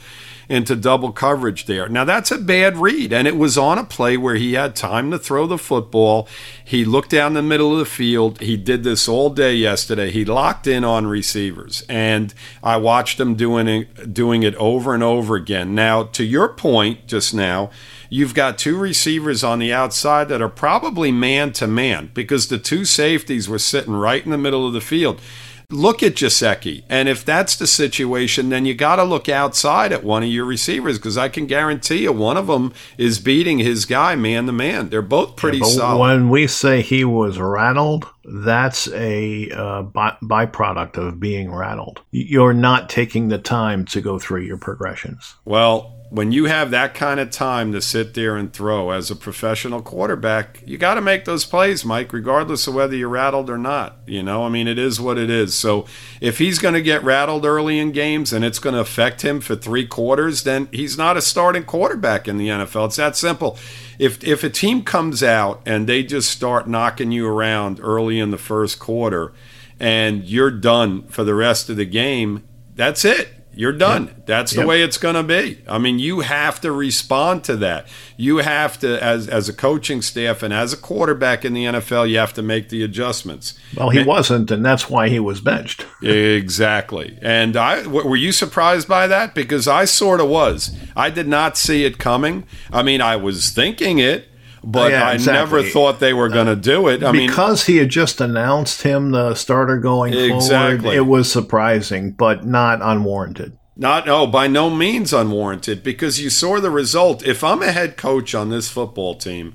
into 0.49 0.75
double 0.75 1.12
coverage 1.12 1.65
there. 1.65 1.88
Now, 1.88 2.03
that's 2.03 2.31
a 2.31 2.39
bad 2.39 2.77
read, 2.77 3.13
and 3.13 3.27
it 3.27 3.38
was 3.38 3.55
on 3.55 3.77
a 3.77 3.83
play 3.83 4.17
where 4.17 4.35
he 4.35 4.53
had 4.53 4.75
time 4.75 5.12
to 5.12 5.19
throw 5.19 5.45
the 5.45 5.59
football. 5.59 6.27
He 6.65 6.83
looked 6.83 7.12
down 7.12 7.35
the 7.35 7.43
middle 7.43 7.71
of 7.71 7.77
the 7.77 7.85
field. 7.85 8.41
He 8.41 8.57
did 8.57 8.83
this 8.83 9.07
all 9.07 9.29
day 9.29 9.53
yesterday. 9.53 10.09
He 10.09 10.25
locked 10.25 10.65
in 10.65 10.83
on 10.83 11.05
receivers, 11.05 11.83
and 11.88 12.33
I 12.63 12.77
watched 12.77 13.19
him 13.19 13.35
doing 13.35 13.67
it, 13.67 14.12
doing 14.12 14.41
it 14.41 14.55
over 14.55 14.95
and 14.95 15.03
over 15.03 15.35
again. 15.35 15.75
Now, 15.75 16.03
to 16.03 16.23
your 16.23 16.49
point 16.49 17.05
just 17.05 17.31
now, 17.31 17.69
you've 18.09 18.33
got 18.33 18.57
two 18.57 18.75
receivers 18.75 19.43
on 19.43 19.59
the 19.59 19.71
outside 19.71 20.29
that 20.29 20.41
are 20.41 20.49
probably 20.49 21.12
man 21.12 21.53
to 21.53 21.67
man 21.67 22.09
because 22.15 22.47
the 22.47 22.57
two 22.57 22.85
safeties 22.85 23.47
were 23.47 23.59
sitting 23.59 23.93
right 23.93 24.25
in 24.25 24.31
the 24.31 24.38
middle 24.38 24.65
of 24.65 24.73
the 24.73 24.81
field 24.81 25.21
look 25.69 26.01
at 26.01 26.15
Gesicki. 26.15 26.84
And 26.89 27.08
if 27.08 27.23
that's 27.23 27.55
the 27.55 27.67
situation, 27.67 28.49
then 28.49 28.65
you 28.65 28.73
got 28.73 28.97
to 28.97 29.03
look 29.03 29.29
outside 29.29 29.91
at 29.91 30.03
one 30.03 30.23
of 30.23 30.29
your 30.29 30.45
receivers 30.45 30.97
because 30.97 31.17
I 31.17 31.29
can 31.29 31.45
guarantee 31.45 32.03
you 32.03 32.12
one 32.12 32.38
of 32.38 32.47
them 32.47 32.73
is 32.97 33.19
beating 33.19 33.60
his 33.60 33.86
guy 33.86 34.15
man 34.15 34.45
to 34.47 34.51
man. 34.51 34.89
They're 34.89 35.01
both 35.01 35.36
pretty 35.36 35.60
yeah, 35.60 35.65
solid. 35.65 35.99
When 35.99 36.29
we 36.29 36.47
say 36.47 36.82
he 36.82 37.05
was 37.05 37.39
rattled, 37.39 38.08
that's 38.23 38.88
a 38.89 39.49
uh, 39.51 39.84
by- 39.84 40.17
byproduct 40.21 40.97
of 40.97 41.19
being 41.19 41.53
rattled. 41.53 42.01
You're 42.12 42.53
not 42.53 42.89
taking 42.89 43.29
the 43.29 43.39
time 43.39 43.86
to 43.86 44.01
go 44.01 44.19
through 44.19 44.41
your 44.41 44.58
progressions. 44.58 45.36
Well, 45.45 45.98
when 46.12 46.32
you 46.32 46.45
have 46.45 46.72
that 46.72 46.95
kind 46.95 47.19
of 47.19 47.30
time 47.30 47.72
to 47.72 47.80
sit 47.80 48.15
there 48.15 48.36
and 48.36 48.52
throw 48.52 48.89
as 48.89 49.12
a 49.12 49.15
professional 49.15 49.82
quarterback, 49.82 50.63
you 50.65 50.76
got 50.76 50.95
to 50.95 51.02
make 51.02 51.26
those 51.26 51.45
plays, 51.45 51.86
Mike, 51.86 52.12
regardless 52.12 52.65
of 52.65 52.74
whether 52.74 52.95
you're 52.95 53.08
rattled 53.08 53.48
or 53.48 53.60
not. 53.60 53.98
You 54.08 54.24
know, 54.24 54.43
I 54.43 54.50
mean, 54.50 54.67
it 54.67 54.80
is 54.80 55.00
what 55.00 55.19
it 55.19 55.30
is. 55.30 55.54
So 55.54 55.86
if 56.19 56.39
he's 56.39 56.58
going 56.58 56.74
to 56.74 56.82
get 56.82 57.04
rattled 57.04 57.45
early 57.45 57.78
in 57.78 57.91
games 57.91 58.34
and 58.34 58.43
it's 58.43 58.58
going 58.58 58.74
to 58.74 58.82
affect 58.82 59.22
him 59.22 59.39
for 59.39 59.56
three 59.56 59.86
quarters, 59.86 60.43
then 60.43 60.67
he's 60.72 60.98
not 60.98 61.15
a 61.15 61.22
starting 61.22 61.63
quarterback 61.63 62.28
in 62.28 62.38
the 62.38 62.48
NFL. 62.48 62.88
It's 62.88 62.95
that 62.95 63.15
simple. 63.15 63.60
If 64.00 64.24
if 64.24 64.43
a 64.43 64.50
team 64.50 64.84
comes 64.84 65.22
out 65.22 65.62
and 65.65 65.88
they 65.88 66.02
just 66.02 66.32
start 66.32 66.67
knocking 66.67 67.12
you 67.12 67.28
around 67.28 67.80
early 67.84 68.19
in 68.19 68.32
the 68.32 68.38
first 68.38 68.80
quarter, 68.80 69.32
and 69.80 70.24
you're 70.24 70.52
done 70.52 71.04
for 71.04 71.24
the 71.24 71.36
rest 71.36 71.69
of 71.69 71.78
the 71.78 71.86
game, 71.86 72.48
that's 72.76 73.06
it 73.06 73.38
you're 73.60 73.74
done. 73.74 74.06
Yep. 74.06 74.26
That's 74.26 74.52
the 74.54 74.60
yep. 74.60 74.67
way 74.67 74.82
it's 74.84 74.98
going 74.98 75.15
to 75.15 75.24
be. 75.24 75.62
I 75.67 75.80
mean, 75.80 76.00
you 76.00 76.22
have 76.22 76.62
to 76.62 76.72
respond 76.72 77.43
to 77.43 77.58
that. 77.58 77.89
You 78.15 78.38
have 78.38 78.80
to, 78.80 79.04
as 79.04 79.28
as 79.28 79.50
a 79.50 79.54
coaching 79.54 80.02
staff 80.02 80.41
and 80.41 80.54
as 80.54 80.72
a 80.72 80.78
quarterback 80.78 81.43
in 81.43 81.52
the 81.52 81.65
NFL, 81.65 82.10
you 82.10 82.19
have 82.19 82.32
to 82.36 82.41
make 82.41 82.69
the 82.69 82.84
adjustments. 82.86 83.60
Well, 83.76 83.89
he 83.89 84.00
and, 84.00 84.08
wasn't, 84.08 84.50
and 84.50 84.65
that's 84.65 84.89
why 84.89 85.10
he 85.10 85.19
was 85.19 85.41
benched. 85.41 85.86
exactly. 86.02 87.19
And 87.22 87.58
I 87.58 87.86
were 87.86 88.15
you 88.15 88.32
surprised 88.32 88.88
by 88.88 89.08
that? 89.08 89.36
Because 89.36 89.67
I 89.67 89.84
sort 89.84 90.22
of 90.22 90.30
was. 90.30 90.74
I 90.95 91.10
did 91.10 91.28
not 91.28 91.58
see 91.58 91.84
it 91.84 91.98
coming. 91.98 92.45
I 92.72 92.82
mean, 92.82 93.02
I 93.02 93.17
was 93.17 93.50
thinking 93.50 94.00
it 94.00 94.30
but 94.63 94.91
oh, 94.91 94.95
yeah, 94.95 95.08
I 95.08 95.17
never 95.17 95.63
thought 95.63 96.00
they 96.00 96.13
were 96.13 96.30
going 96.30 96.48
to 96.48 96.56
do 96.56 96.88
it. 96.88 97.04
I 97.04 97.12
because 97.12 97.67
mean, 97.67 97.76
he 97.76 97.80
had 97.80 97.89
just 97.89 98.19
announced 98.19 98.82
him 98.82 99.12
the 99.12 99.36
starter 99.36 99.78
going 99.78 100.13
exactly. 100.13 100.80
forward, 100.80 100.98
it 100.98 101.02
was 101.02 101.32
surprising, 101.32 102.12
but 102.12 102.45
not 102.45 102.80
unwarranted. 102.82 103.58
Not 103.80 104.08
no, 104.08 104.28
by 104.28 104.48
no 104.48 104.69
means 104.69 105.13
unwarranted 105.13 105.84
because 105.84 106.19
you 106.19 106.30
saw 106.30 106.60
the 106.60 106.69
result. 106.69 107.26
If 107.26 107.45
I'm 107.45 107.62
a 107.62 107.72
head 107.72 107.95
coach 107.95 108.36
on 108.36 108.50
this 108.50 108.69
football 108.69 109.15
team 109.15 109.54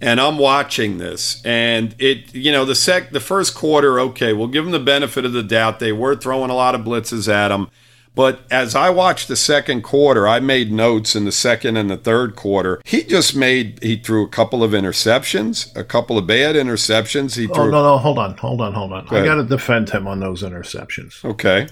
and 0.00 0.20
I'm 0.20 0.36
watching 0.36 0.98
this 0.98 1.40
and 1.44 1.94
it 2.00 2.34
you 2.34 2.50
know 2.50 2.64
the 2.64 2.74
sec 2.74 3.12
the 3.12 3.20
first 3.20 3.54
quarter 3.54 4.00
okay, 4.00 4.32
we'll 4.32 4.48
give 4.48 4.64
them 4.64 4.72
the 4.72 4.80
benefit 4.80 5.24
of 5.24 5.32
the 5.32 5.44
doubt. 5.44 5.78
They 5.78 5.92
were 5.92 6.16
throwing 6.16 6.50
a 6.50 6.56
lot 6.56 6.74
of 6.74 6.80
blitzes 6.80 7.32
at 7.32 7.48
them. 7.48 7.70
But 8.14 8.40
as 8.50 8.74
I 8.74 8.90
watched 8.90 9.28
the 9.28 9.36
second 9.36 9.82
quarter, 9.82 10.28
I 10.28 10.38
made 10.38 10.70
notes 10.70 11.16
in 11.16 11.24
the 11.24 11.32
second 11.32 11.78
and 11.78 11.90
the 11.90 11.96
third 11.96 12.36
quarter. 12.36 12.80
He 12.84 13.04
just 13.04 13.34
made, 13.34 13.82
he 13.82 13.96
threw 13.96 14.24
a 14.24 14.28
couple 14.28 14.62
of 14.62 14.72
interceptions, 14.72 15.74
a 15.74 15.84
couple 15.84 16.18
of 16.18 16.26
bad 16.26 16.54
interceptions. 16.54 17.36
He 17.36 17.48
oh, 17.48 17.54
threw. 17.54 17.64
Oh, 17.64 17.70
no, 17.70 17.82
no, 17.82 17.98
hold 17.98 18.18
on, 18.18 18.36
hold 18.36 18.60
on, 18.60 18.74
hold 18.74 18.92
on. 18.92 19.06
Go 19.06 19.16
I 19.16 19.24
got 19.24 19.36
to 19.36 19.44
defend 19.44 19.90
him 19.90 20.06
on 20.06 20.20
those 20.20 20.42
interceptions. 20.42 21.24
Okay. 21.24 21.66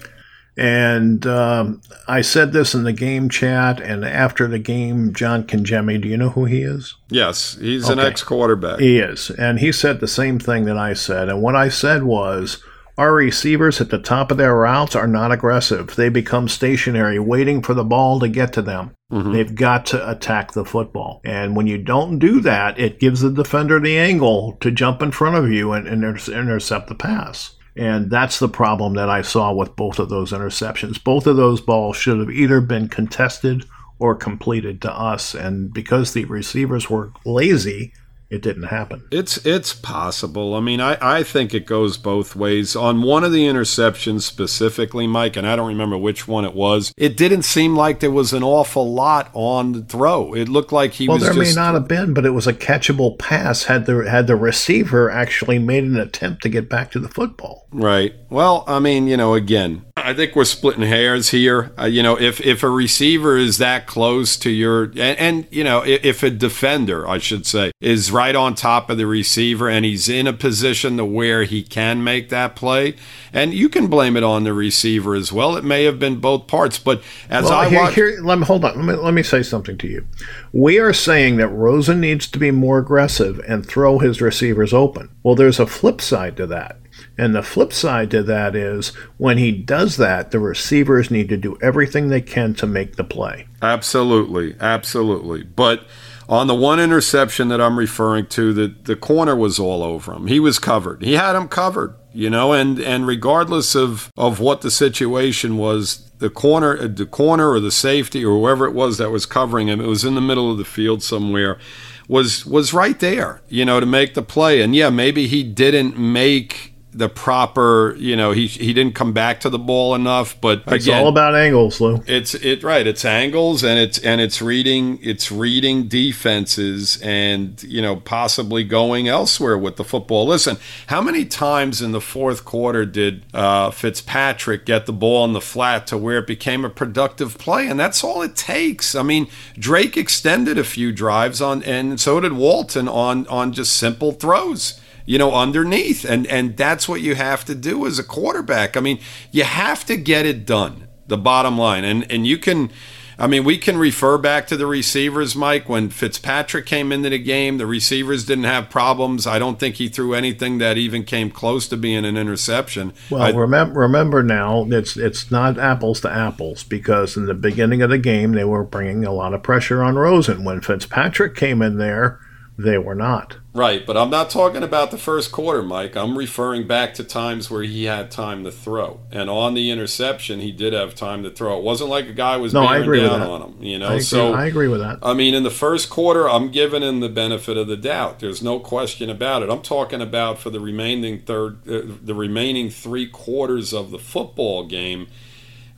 And 0.57 1.25
um, 1.27 1.81
I 2.07 2.21
said 2.21 2.51
this 2.51 2.73
in 2.75 2.83
the 2.83 2.91
game 2.91 3.29
chat, 3.29 3.79
and 3.79 4.03
after 4.03 4.47
the 4.47 4.59
game, 4.59 5.13
John 5.13 5.45
Congemi, 5.45 6.01
do 6.01 6.09
you 6.09 6.17
know 6.17 6.29
who 6.29 6.45
he 6.45 6.61
is? 6.61 6.95
Yes, 7.09 7.57
he's 7.61 7.85
okay. 7.85 7.93
an 7.93 7.99
ex 7.99 8.23
quarterback. 8.23 8.79
He 8.79 8.99
is. 8.99 9.29
And 9.29 9.59
he 9.59 9.71
said 9.71 9.99
the 9.99 10.07
same 10.07 10.39
thing 10.39 10.65
that 10.65 10.77
I 10.77 10.93
said. 10.93 11.29
And 11.29 11.41
what 11.41 11.55
I 11.55 11.69
said 11.69 12.03
was, 12.03 12.61
our 13.01 13.15
receivers 13.15 13.81
at 13.81 13.89
the 13.89 13.97
top 13.97 14.29
of 14.29 14.37
their 14.37 14.55
routes 14.55 14.95
are 14.95 15.07
not 15.07 15.31
aggressive. 15.31 15.95
They 15.95 16.09
become 16.09 16.47
stationary, 16.47 17.17
waiting 17.17 17.63
for 17.63 17.73
the 17.73 17.83
ball 17.83 18.19
to 18.19 18.27
get 18.27 18.53
to 18.53 18.61
them. 18.61 18.95
Mm-hmm. 19.11 19.33
They've 19.33 19.55
got 19.55 19.87
to 19.87 20.11
attack 20.11 20.51
the 20.51 20.63
football. 20.63 21.19
And 21.25 21.55
when 21.55 21.65
you 21.65 21.79
don't 21.79 22.19
do 22.19 22.39
that, 22.41 22.79
it 22.79 22.99
gives 22.99 23.21
the 23.21 23.31
defender 23.31 23.79
the 23.79 23.97
angle 23.97 24.55
to 24.61 24.69
jump 24.69 25.01
in 25.01 25.09
front 25.09 25.35
of 25.35 25.51
you 25.51 25.71
and, 25.71 25.87
and 25.87 26.03
intercept 26.03 26.89
the 26.89 26.95
pass. 26.95 27.55
And 27.75 28.11
that's 28.11 28.37
the 28.37 28.47
problem 28.47 28.93
that 28.93 29.09
I 29.09 29.23
saw 29.23 29.51
with 29.51 29.75
both 29.75 29.97
of 29.97 30.09
those 30.09 30.31
interceptions. 30.31 31.03
Both 31.03 31.25
of 31.25 31.37
those 31.37 31.59
balls 31.59 31.97
should 31.97 32.19
have 32.19 32.29
either 32.29 32.61
been 32.61 32.87
contested 32.87 33.65
or 33.97 34.13
completed 34.13 34.79
to 34.83 34.93
us. 34.93 35.33
And 35.33 35.73
because 35.73 36.13
the 36.13 36.25
receivers 36.25 36.87
were 36.87 37.13
lazy, 37.25 37.93
it 38.31 38.41
didn't 38.41 38.63
happen. 38.63 39.03
It's 39.11 39.45
it's 39.45 39.73
possible. 39.73 40.55
I 40.55 40.61
mean, 40.61 40.79
I, 40.79 40.97
I 41.01 41.23
think 41.23 41.53
it 41.53 41.65
goes 41.65 41.97
both 41.97 42.33
ways. 42.33 42.77
On 42.77 43.01
one 43.01 43.25
of 43.25 43.33
the 43.33 43.45
interceptions 43.45 44.21
specifically, 44.21 45.05
Mike, 45.05 45.35
and 45.35 45.45
I 45.45 45.57
don't 45.57 45.67
remember 45.67 45.97
which 45.97 46.29
one 46.29 46.45
it 46.45 46.55
was, 46.55 46.93
it 46.97 47.17
didn't 47.17 47.43
seem 47.43 47.75
like 47.75 47.99
there 47.99 48.09
was 48.09 48.31
an 48.31 48.41
awful 48.41 48.93
lot 48.93 49.29
on 49.33 49.73
the 49.73 49.81
throw. 49.81 50.33
It 50.33 50.47
looked 50.47 50.71
like 50.71 50.93
he 50.93 51.09
well, 51.09 51.17
was 51.17 51.23
there 51.23 51.33
just, 51.33 51.55
may 51.55 51.61
not 51.61 51.73
have 51.73 51.89
been, 51.89 52.13
but 52.13 52.25
it 52.25 52.31
was 52.31 52.47
a 52.47 52.53
catchable 52.53 53.19
pass 53.19 53.65
had 53.65 53.85
the 53.85 54.09
had 54.09 54.27
the 54.27 54.37
receiver 54.37 55.11
actually 55.11 55.59
made 55.59 55.83
an 55.83 55.97
attempt 55.97 56.41
to 56.43 56.49
get 56.49 56.69
back 56.69 56.89
to 56.91 56.99
the 56.99 57.09
football. 57.09 57.67
Right. 57.73 58.15
Well, 58.29 58.63
I 58.65 58.79
mean, 58.79 59.07
you 59.07 59.17
know, 59.17 59.33
again, 59.33 59.85
I 59.97 60.13
think 60.13 60.35
we're 60.35 60.45
splitting 60.45 60.83
hairs 60.83 61.29
here. 61.29 61.73
Uh, 61.77 61.85
you 61.85 62.01
know, 62.01 62.17
if 62.17 62.39
if 62.39 62.63
a 62.63 62.69
receiver 62.69 63.37
is 63.37 63.57
that 63.57 63.87
close 63.87 64.37
to 64.37 64.49
your 64.49 64.85
and, 64.85 65.19
and, 65.19 65.47
you 65.51 65.65
know, 65.65 65.81
if, 65.81 66.05
if 66.05 66.23
a 66.23 66.29
defender, 66.29 67.07
I 67.07 67.17
should 67.17 67.45
say, 67.45 67.71
is 67.81 68.11
right 68.11 68.20
on 68.35 68.55
top 68.55 68.89
of 68.89 68.97
the 68.97 69.07
receiver 69.07 69.69
and 69.69 69.83
he's 69.83 70.07
in 70.07 70.27
a 70.27 70.33
position 70.33 70.97
to 70.97 71.05
where 71.05 71.43
he 71.43 71.63
can 71.63 72.03
make 72.03 72.29
that 72.29 72.55
play, 72.55 72.95
and 73.33 73.53
you 73.53 73.69
can 73.69 73.87
blame 73.87 74.15
it 74.15 74.23
on 74.23 74.43
the 74.43 74.53
receiver 74.53 75.15
as 75.15 75.31
well. 75.31 75.57
It 75.57 75.63
may 75.63 75.83
have 75.85 75.99
been 75.99 76.19
both 76.19 76.47
parts, 76.47 76.77
but 76.77 77.01
as 77.29 77.45
well, 77.45 77.53
I 77.53 77.69
here, 77.69 77.79
watch, 77.79 77.95
here, 77.95 78.19
let 78.21 78.39
me 78.39 78.45
hold 78.45 78.63
on. 78.65 78.75
Let 78.75 78.85
me 78.85 79.03
let 79.03 79.13
me 79.13 79.23
say 79.23 79.43
something 79.43 79.77
to 79.79 79.87
you. 79.87 80.07
We 80.53 80.79
are 80.79 80.93
saying 80.93 81.37
that 81.37 81.47
Rosen 81.49 81.99
needs 81.99 82.27
to 82.27 82.39
be 82.39 82.51
more 82.51 82.79
aggressive 82.79 83.39
and 83.47 83.65
throw 83.65 83.99
his 83.99 84.21
receivers 84.21 84.73
open. 84.73 85.09
Well, 85.23 85.35
there's 85.35 85.59
a 85.59 85.67
flip 85.67 86.01
side 86.01 86.37
to 86.37 86.47
that. 86.47 86.77
And 87.17 87.35
the 87.35 87.43
flip 87.43 87.73
side 87.73 88.11
to 88.11 88.23
that 88.23 88.55
is 88.55 88.89
when 89.17 89.37
he 89.37 89.51
does 89.51 89.97
that, 89.97 90.31
the 90.31 90.39
receivers 90.39 91.11
need 91.11 91.29
to 91.29 91.37
do 91.37 91.57
everything 91.61 92.07
they 92.07 92.21
can 92.21 92.53
to 92.55 92.67
make 92.67 92.95
the 92.95 93.03
play. 93.03 93.47
Absolutely. 93.61 94.55
Absolutely. 94.59 95.43
But 95.43 95.85
on 96.31 96.47
the 96.47 96.55
one 96.55 96.79
interception 96.79 97.49
that 97.49 97.59
I'm 97.59 97.77
referring 97.77 98.25
to, 98.27 98.53
the, 98.53 98.67
the 98.67 98.95
corner 98.95 99.35
was 99.35 99.59
all 99.59 99.83
over 99.83 100.13
him. 100.13 100.27
He 100.27 100.39
was 100.39 100.59
covered. 100.59 101.03
He 101.03 101.13
had 101.13 101.35
him 101.35 101.49
covered, 101.49 101.93
you 102.13 102.29
know, 102.29 102.53
and, 102.53 102.79
and 102.79 103.05
regardless 103.05 103.75
of, 103.75 104.09
of 104.15 104.39
what 104.39 104.61
the 104.61 104.71
situation 104.71 105.57
was, 105.57 106.09
the 106.19 106.29
corner 106.29 106.77
uh, 106.77 106.87
the 106.87 107.05
corner 107.05 107.49
or 107.49 107.59
the 107.59 107.71
safety 107.71 108.23
or 108.23 108.37
whoever 108.37 108.65
it 108.65 108.73
was 108.73 108.97
that 108.97 109.11
was 109.11 109.25
covering 109.25 109.67
him, 109.67 109.81
it 109.81 109.87
was 109.87 110.05
in 110.05 110.15
the 110.15 110.21
middle 110.21 110.49
of 110.49 110.57
the 110.57 110.63
field 110.63 111.03
somewhere 111.03 111.59
was 112.07 112.45
was 112.45 112.73
right 112.73 112.99
there, 112.99 113.41
you 113.49 113.65
know, 113.65 113.79
to 113.79 113.85
make 113.85 114.13
the 114.13 114.21
play. 114.21 114.61
And 114.61 114.75
yeah, 114.75 114.89
maybe 114.89 115.27
he 115.27 115.43
didn't 115.43 115.97
make 115.97 116.70
the 116.93 117.07
proper, 117.07 117.95
you 117.97 118.15
know, 118.15 118.31
he 118.31 118.47
he 118.47 118.73
didn't 118.73 118.95
come 118.95 119.13
back 119.13 119.39
to 119.41 119.49
the 119.49 119.59
ball 119.59 119.95
enough. 119.95 120.39
But 120.41 120.63
it's 120.67 120.85
again, 120.85 121.01
all 121.01 121.07
about 121.07 121.35
angles, 121.35 121.79
Lou. 121.79 122.03
It's 122.05 122.33
it 122.35 122.63
right. 122.63 122.85
It's 122.85 123.05
angles 123.05 123.63
and 123.63 123.79
it's 123.79 123.97
and 123.99 124.19
it's 124.19 124.41
reading 124.41 124.99
it's 125.01 125.31
reading 125.31 125.87
defenses 125.87 126.99
and 127.01 127.61
you 127.63 127.81
know 127.81 127.95
possibly 127.95 128.63
going 128.63 129.07
elsewhere 129.07 129.57
with 129.57 129.77
the 129.77 129.85
football. 129.85 130.27
Listen, 130.27 130.57
how 130.87 131.01
many 131.01 131.23
times 131.23 131.81
in 131.81 131.93
the 131.93 132.01
fourth 132.01 132.43
quarter 132.43 132.85
did 132.85 133.23
uh, 133.33 133.71
Fitzpatrick 133.71 134.65
get 134.65 134.85
the 134.85 134.93
ball 134.93 135.23
in 135.23 135.33
the 135.33 135.41
flat 135.41 135.87
to 135.87 135.97
where 135.97 136.17
it 136.17 136.27
became 136.27 136.65
a 136.65 136.69
productive 136.69 137.37
play? 137.37 137.67
And 137.67 137.79
that's 137.79 138.03
all 138.03 138.21
it 138.21 138.35
takes. 138.35 138.95
I 138.95 139.03
mean, 139.03 139.27
Drake 139.57 139.95
extended 139.95 140.57
a 140.57 140.65
few 140.65 140.91
drives 140.91 141.41
on, 141.41 141.63
and 141.63 142.01
so 142.01 142.19
did 142.19 142.33
Walton 142.33 142.89
on 142.89 143.25
on 143.27 143.53
just 143.53 143.77
simple 143.77 144.11
throws 144.11 144.80
you 145.11 145.17
know, 145.17 145.33
underneath. 145.33 146.05
And 146.05 146.25
and 146.27 146.55
that's 146.55 146.87
what 146.87 147.01
you 147.01 147.15
have 147.15 147.43
to 147.43 147.53
do 147.53 147.85
as 147.85 147.99
a 147.99 148.03
quarterback. 148.03 148.77
I 148.77 148.79
mean, 148.79 148.97
you 149.29 149.43
have 149.43 149.85
to 149.87 149.97
get 149.97 150.25
it 150.25 150.45
done. 150.45 150.87
The 151.07 151.17
bottom 151.17 151.57
line. 151.57 151.83
And 151.83 152.09
and 152.09 152.25
you 152.25 152.37
can 152.37 152.71
I 153.19 153.27
mean, 153.27 153.43
we 153.43 153.57
can 153.57 153.77
refer 153.77 154.17
back 154.17 154.47
to 154.47 154.55
the 154.55 154.65
receivers, 154.65 155.35
Mike. 155.35 155.67
When 155.67 155.89
Fitzpatrick 155.89 156.65
came 156.65 156.93
into 156.93 157.09
the 157.09 157.19
game, 157.19 157.57
the 157.57 157.65
receivers 157.65 158.25
didn't 158.25 158.45
have 158.45 158.69
problems. 158.69 159.27
I 159.27 159.37
don't 159.37 159.59
think 159.59 159.75
he 159.75 159.89
threw 159.89 160.13
anything 160.13 160.59
that 160.59 160.77
even 160.77 161.03
came 161.03 161.29
close 161.29 161.67
to 161.67 161.77
being 161.77 162.05
an 162.05 162.15
interception. 162.15 162.93
Well, 163.09 163.21
I, 163.21 163.31
remember, 163.31 163.81
remember 163.81 164.23
now, 164.23 164.65
it's 164.69 164.95
it's 164.95 165.29
not 165.29 165.59
apples 165.59 165.99
to 166.01 166.09
apples 166.09 166.63
because 166.63 167.17
in 167.17 167.25
the 167.25 167.33
beginning 167.33 167.81
of 167.81 167.89
the 167.89 167.97
game 167.97 168.31
they 168.31 168.45
were 168.45 168.63
bringing 168.63 169.03
a 169.03 169.11
lot 169.11 169.33
of 169.33 169.43
pressure 169.43 169.83
on 169.83 169.97
Rosen. 169.97 170.45
When 170.45 170.61
Fitzpatrick 170.61 171.35
came 171.35 171.61
in 171.61 171.79
there, 171.79 172.21
they 172.57 172.77
were 172.77 172.95
not. 172.95 173.40
Right, 173.53 173.85
but 173.85 173.97
I'm 173.97 174.09
not 174.09 174.29
talking 174.29 174.63
about 174.63 174.91
the 174.91 174.97
first 174.97 175.33
quarter, 175.33 175.61
Mike. 175.61 175.97
I'm 175.97 176.17
referring 176.17 176.67
back 176.67 176.93
to 176.95 177.03
times 177.03 177.51
where 177.51 177.63
he 177.63 177.83
had 177.83 178.09
time 178.09 178.45
to 178.45 178.51
throw. 178.51 179.01
And 179.11 179.29
on 179.29 179.55
the 179.55 179.71
interception, 179.71 180.39
he 180.39 180.53
did 180.53 180.71
have 180.71 180.95
time 180.95 181.23
to 181.23 181.29
throw. 181.29 181.57
It 181.57 181.63
wasn't 181.63 181.89
like 181.89 182.07
a 182.07 182.13
guy 182.13 182.37
was 182.37 182.53
no, 182.53 182.65
bearing 182.65 183.03
down 183.03 183.21
on 183.21 183.41
him, 183.41 183.61
you 183.61 183.77
know. 183.77 183.87
I 183.87 183.93
agree, 183.93 184.01
so 184.03 184.33
I 184.33 184.45
agree 184.45 184.69
with 184.69 184.79
that. 184.79 184.99
I 185.03 185.13
mean, 185.13 185.33
in 185.33 185.43
the 185.43 185.49
first 185.49 185.89
quarter, 185.89 186.29
I'm 186.29 186.49
giving 186.49 186.81
him 186.81 187.01
the 187.01 187.09
benefit 187.09 187.57
of 187.57 187.67
the 187.67 187.75
doubt. 187.75 188.19
There's 188.19 188.41
no 188.41 188.57
question 188.57 189.09
about 189.09 189.43
it. 189.43 189.49
I'm 189.49 189.61
talking 189.61 190.01
about 190.01 190.39
for 190.39 190.49
the 190.49 190.61
remaining 190.61 191.19
third 191.19 191.67
uh, 191.67 191.81
the 192.01 192.15
remaining 192.15 192.69
3 192.69 193.07
quarters 193.07 193.73
of 193.73 193.91
the 193.91 193.99
football 193.99 194.65
game 194.65 195.07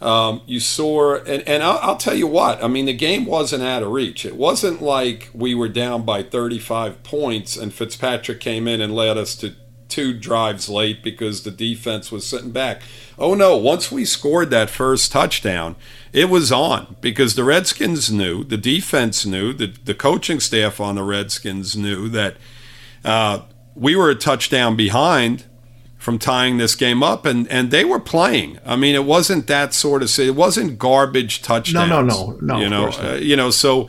um, 0.03 0.41
you 0.45 0.59
saw, 0.59 1.15
and, 1.15 1.47
and 1.47 1.63
I'll, 1.63 1.79
I'll, 1.81 1.97
tell 1.97 2.13
you 2.13 2.27
what, 2.27 2.61
I 2.61 2.67
mean, 2.67 2.85
the 2.85 2.93
game 2.93 3.25
wasn't 3.25 3.63
out 3.63 3.83
of 3.83 3.91
reach. 3.91 4.25
It 4.25 4.35
wasn't 4.35 4.81
like 4.81 5.29
we 5.33 5.55
were 5.55 5.69
down 5.69 6.03
by 6.03 6.23
35 6.23 7.03
points 7.03 7.55
and 7.55 7.73
Fitzpatrick 7.73 8.41
came 8.41 8.67
in 8.67 8.81
and 8.81 8.93
led 8.93 9.17
us 9.17 9.35
to 9.37 9.55
two 9.87 10.13
drives 10.13 10.67
late 10.67 11.03
because 11.03 11.43
the 11.43 11.51
defense 11.51 12.11
was 12.11 12.25
sitting 12.25 12.51
back. 12.51 12.81
Oh 13.17 13.33
no, 13.33 13.55
once 13.55 13.91
we 13.91 14.05
scored 14.05 14.49
that 14.49 14.69
first 14.69 15.11
touchdown, 15.11 15.75
it 16.11 16.29
was 16.29 16.51
on 16.51 16.97
because 16.99 17.35
the 17.35 17.43
Redskins 17.43 18.11
knew, 18.11 18.43
the 18.43 18.57
defense 18.57 19.25
knew, 19.25 19.53
the, 19.53 19.67
the 19.67 19.93
coaching 19.93 20.39
staff 20.39 20.81
on 20.81 20.95
the 20.95 21.03
Redskins 21.03 21.77
knew 21.77 22.09
that 22.09 22.37
uh, 23.05 23.41
we 23.75 23.95
were 23.95 24.09
a 24.09 24.15
touchdown 24.15 24.75
behind 24.75 25.45
from 26.03 26.19
tying 26.19 26.57
this 26.57 26.75
game 26.75 27.01
up, 27.01 27.25
and 27.25 27.47
and 27.47 27.71
they 27.71 27.85
were 27.85 27.99
playing. 27.99 28.59
I 28.65 28.75
mean, 28.75 28.93
it 28.93 29.05
wasn't 29.05 29.47
that 29.47 29.73
sort 29.73 30.03
of 30.03 30.19
it 30.19 30.35
wasn't 30.35 30.77
garbage 30.77 31.41
touchdowns. 31.41 31.89
No, 31.89 32.01
no, 32.01 32.37
no, 32.41 32.55
no. 32.55 32.59
You 32.59 32.69
know, 32.69 32.87
uh, 32.89 33.15
you 33.21 33.37
know. 33.37 33.49
So, 33.49 33.87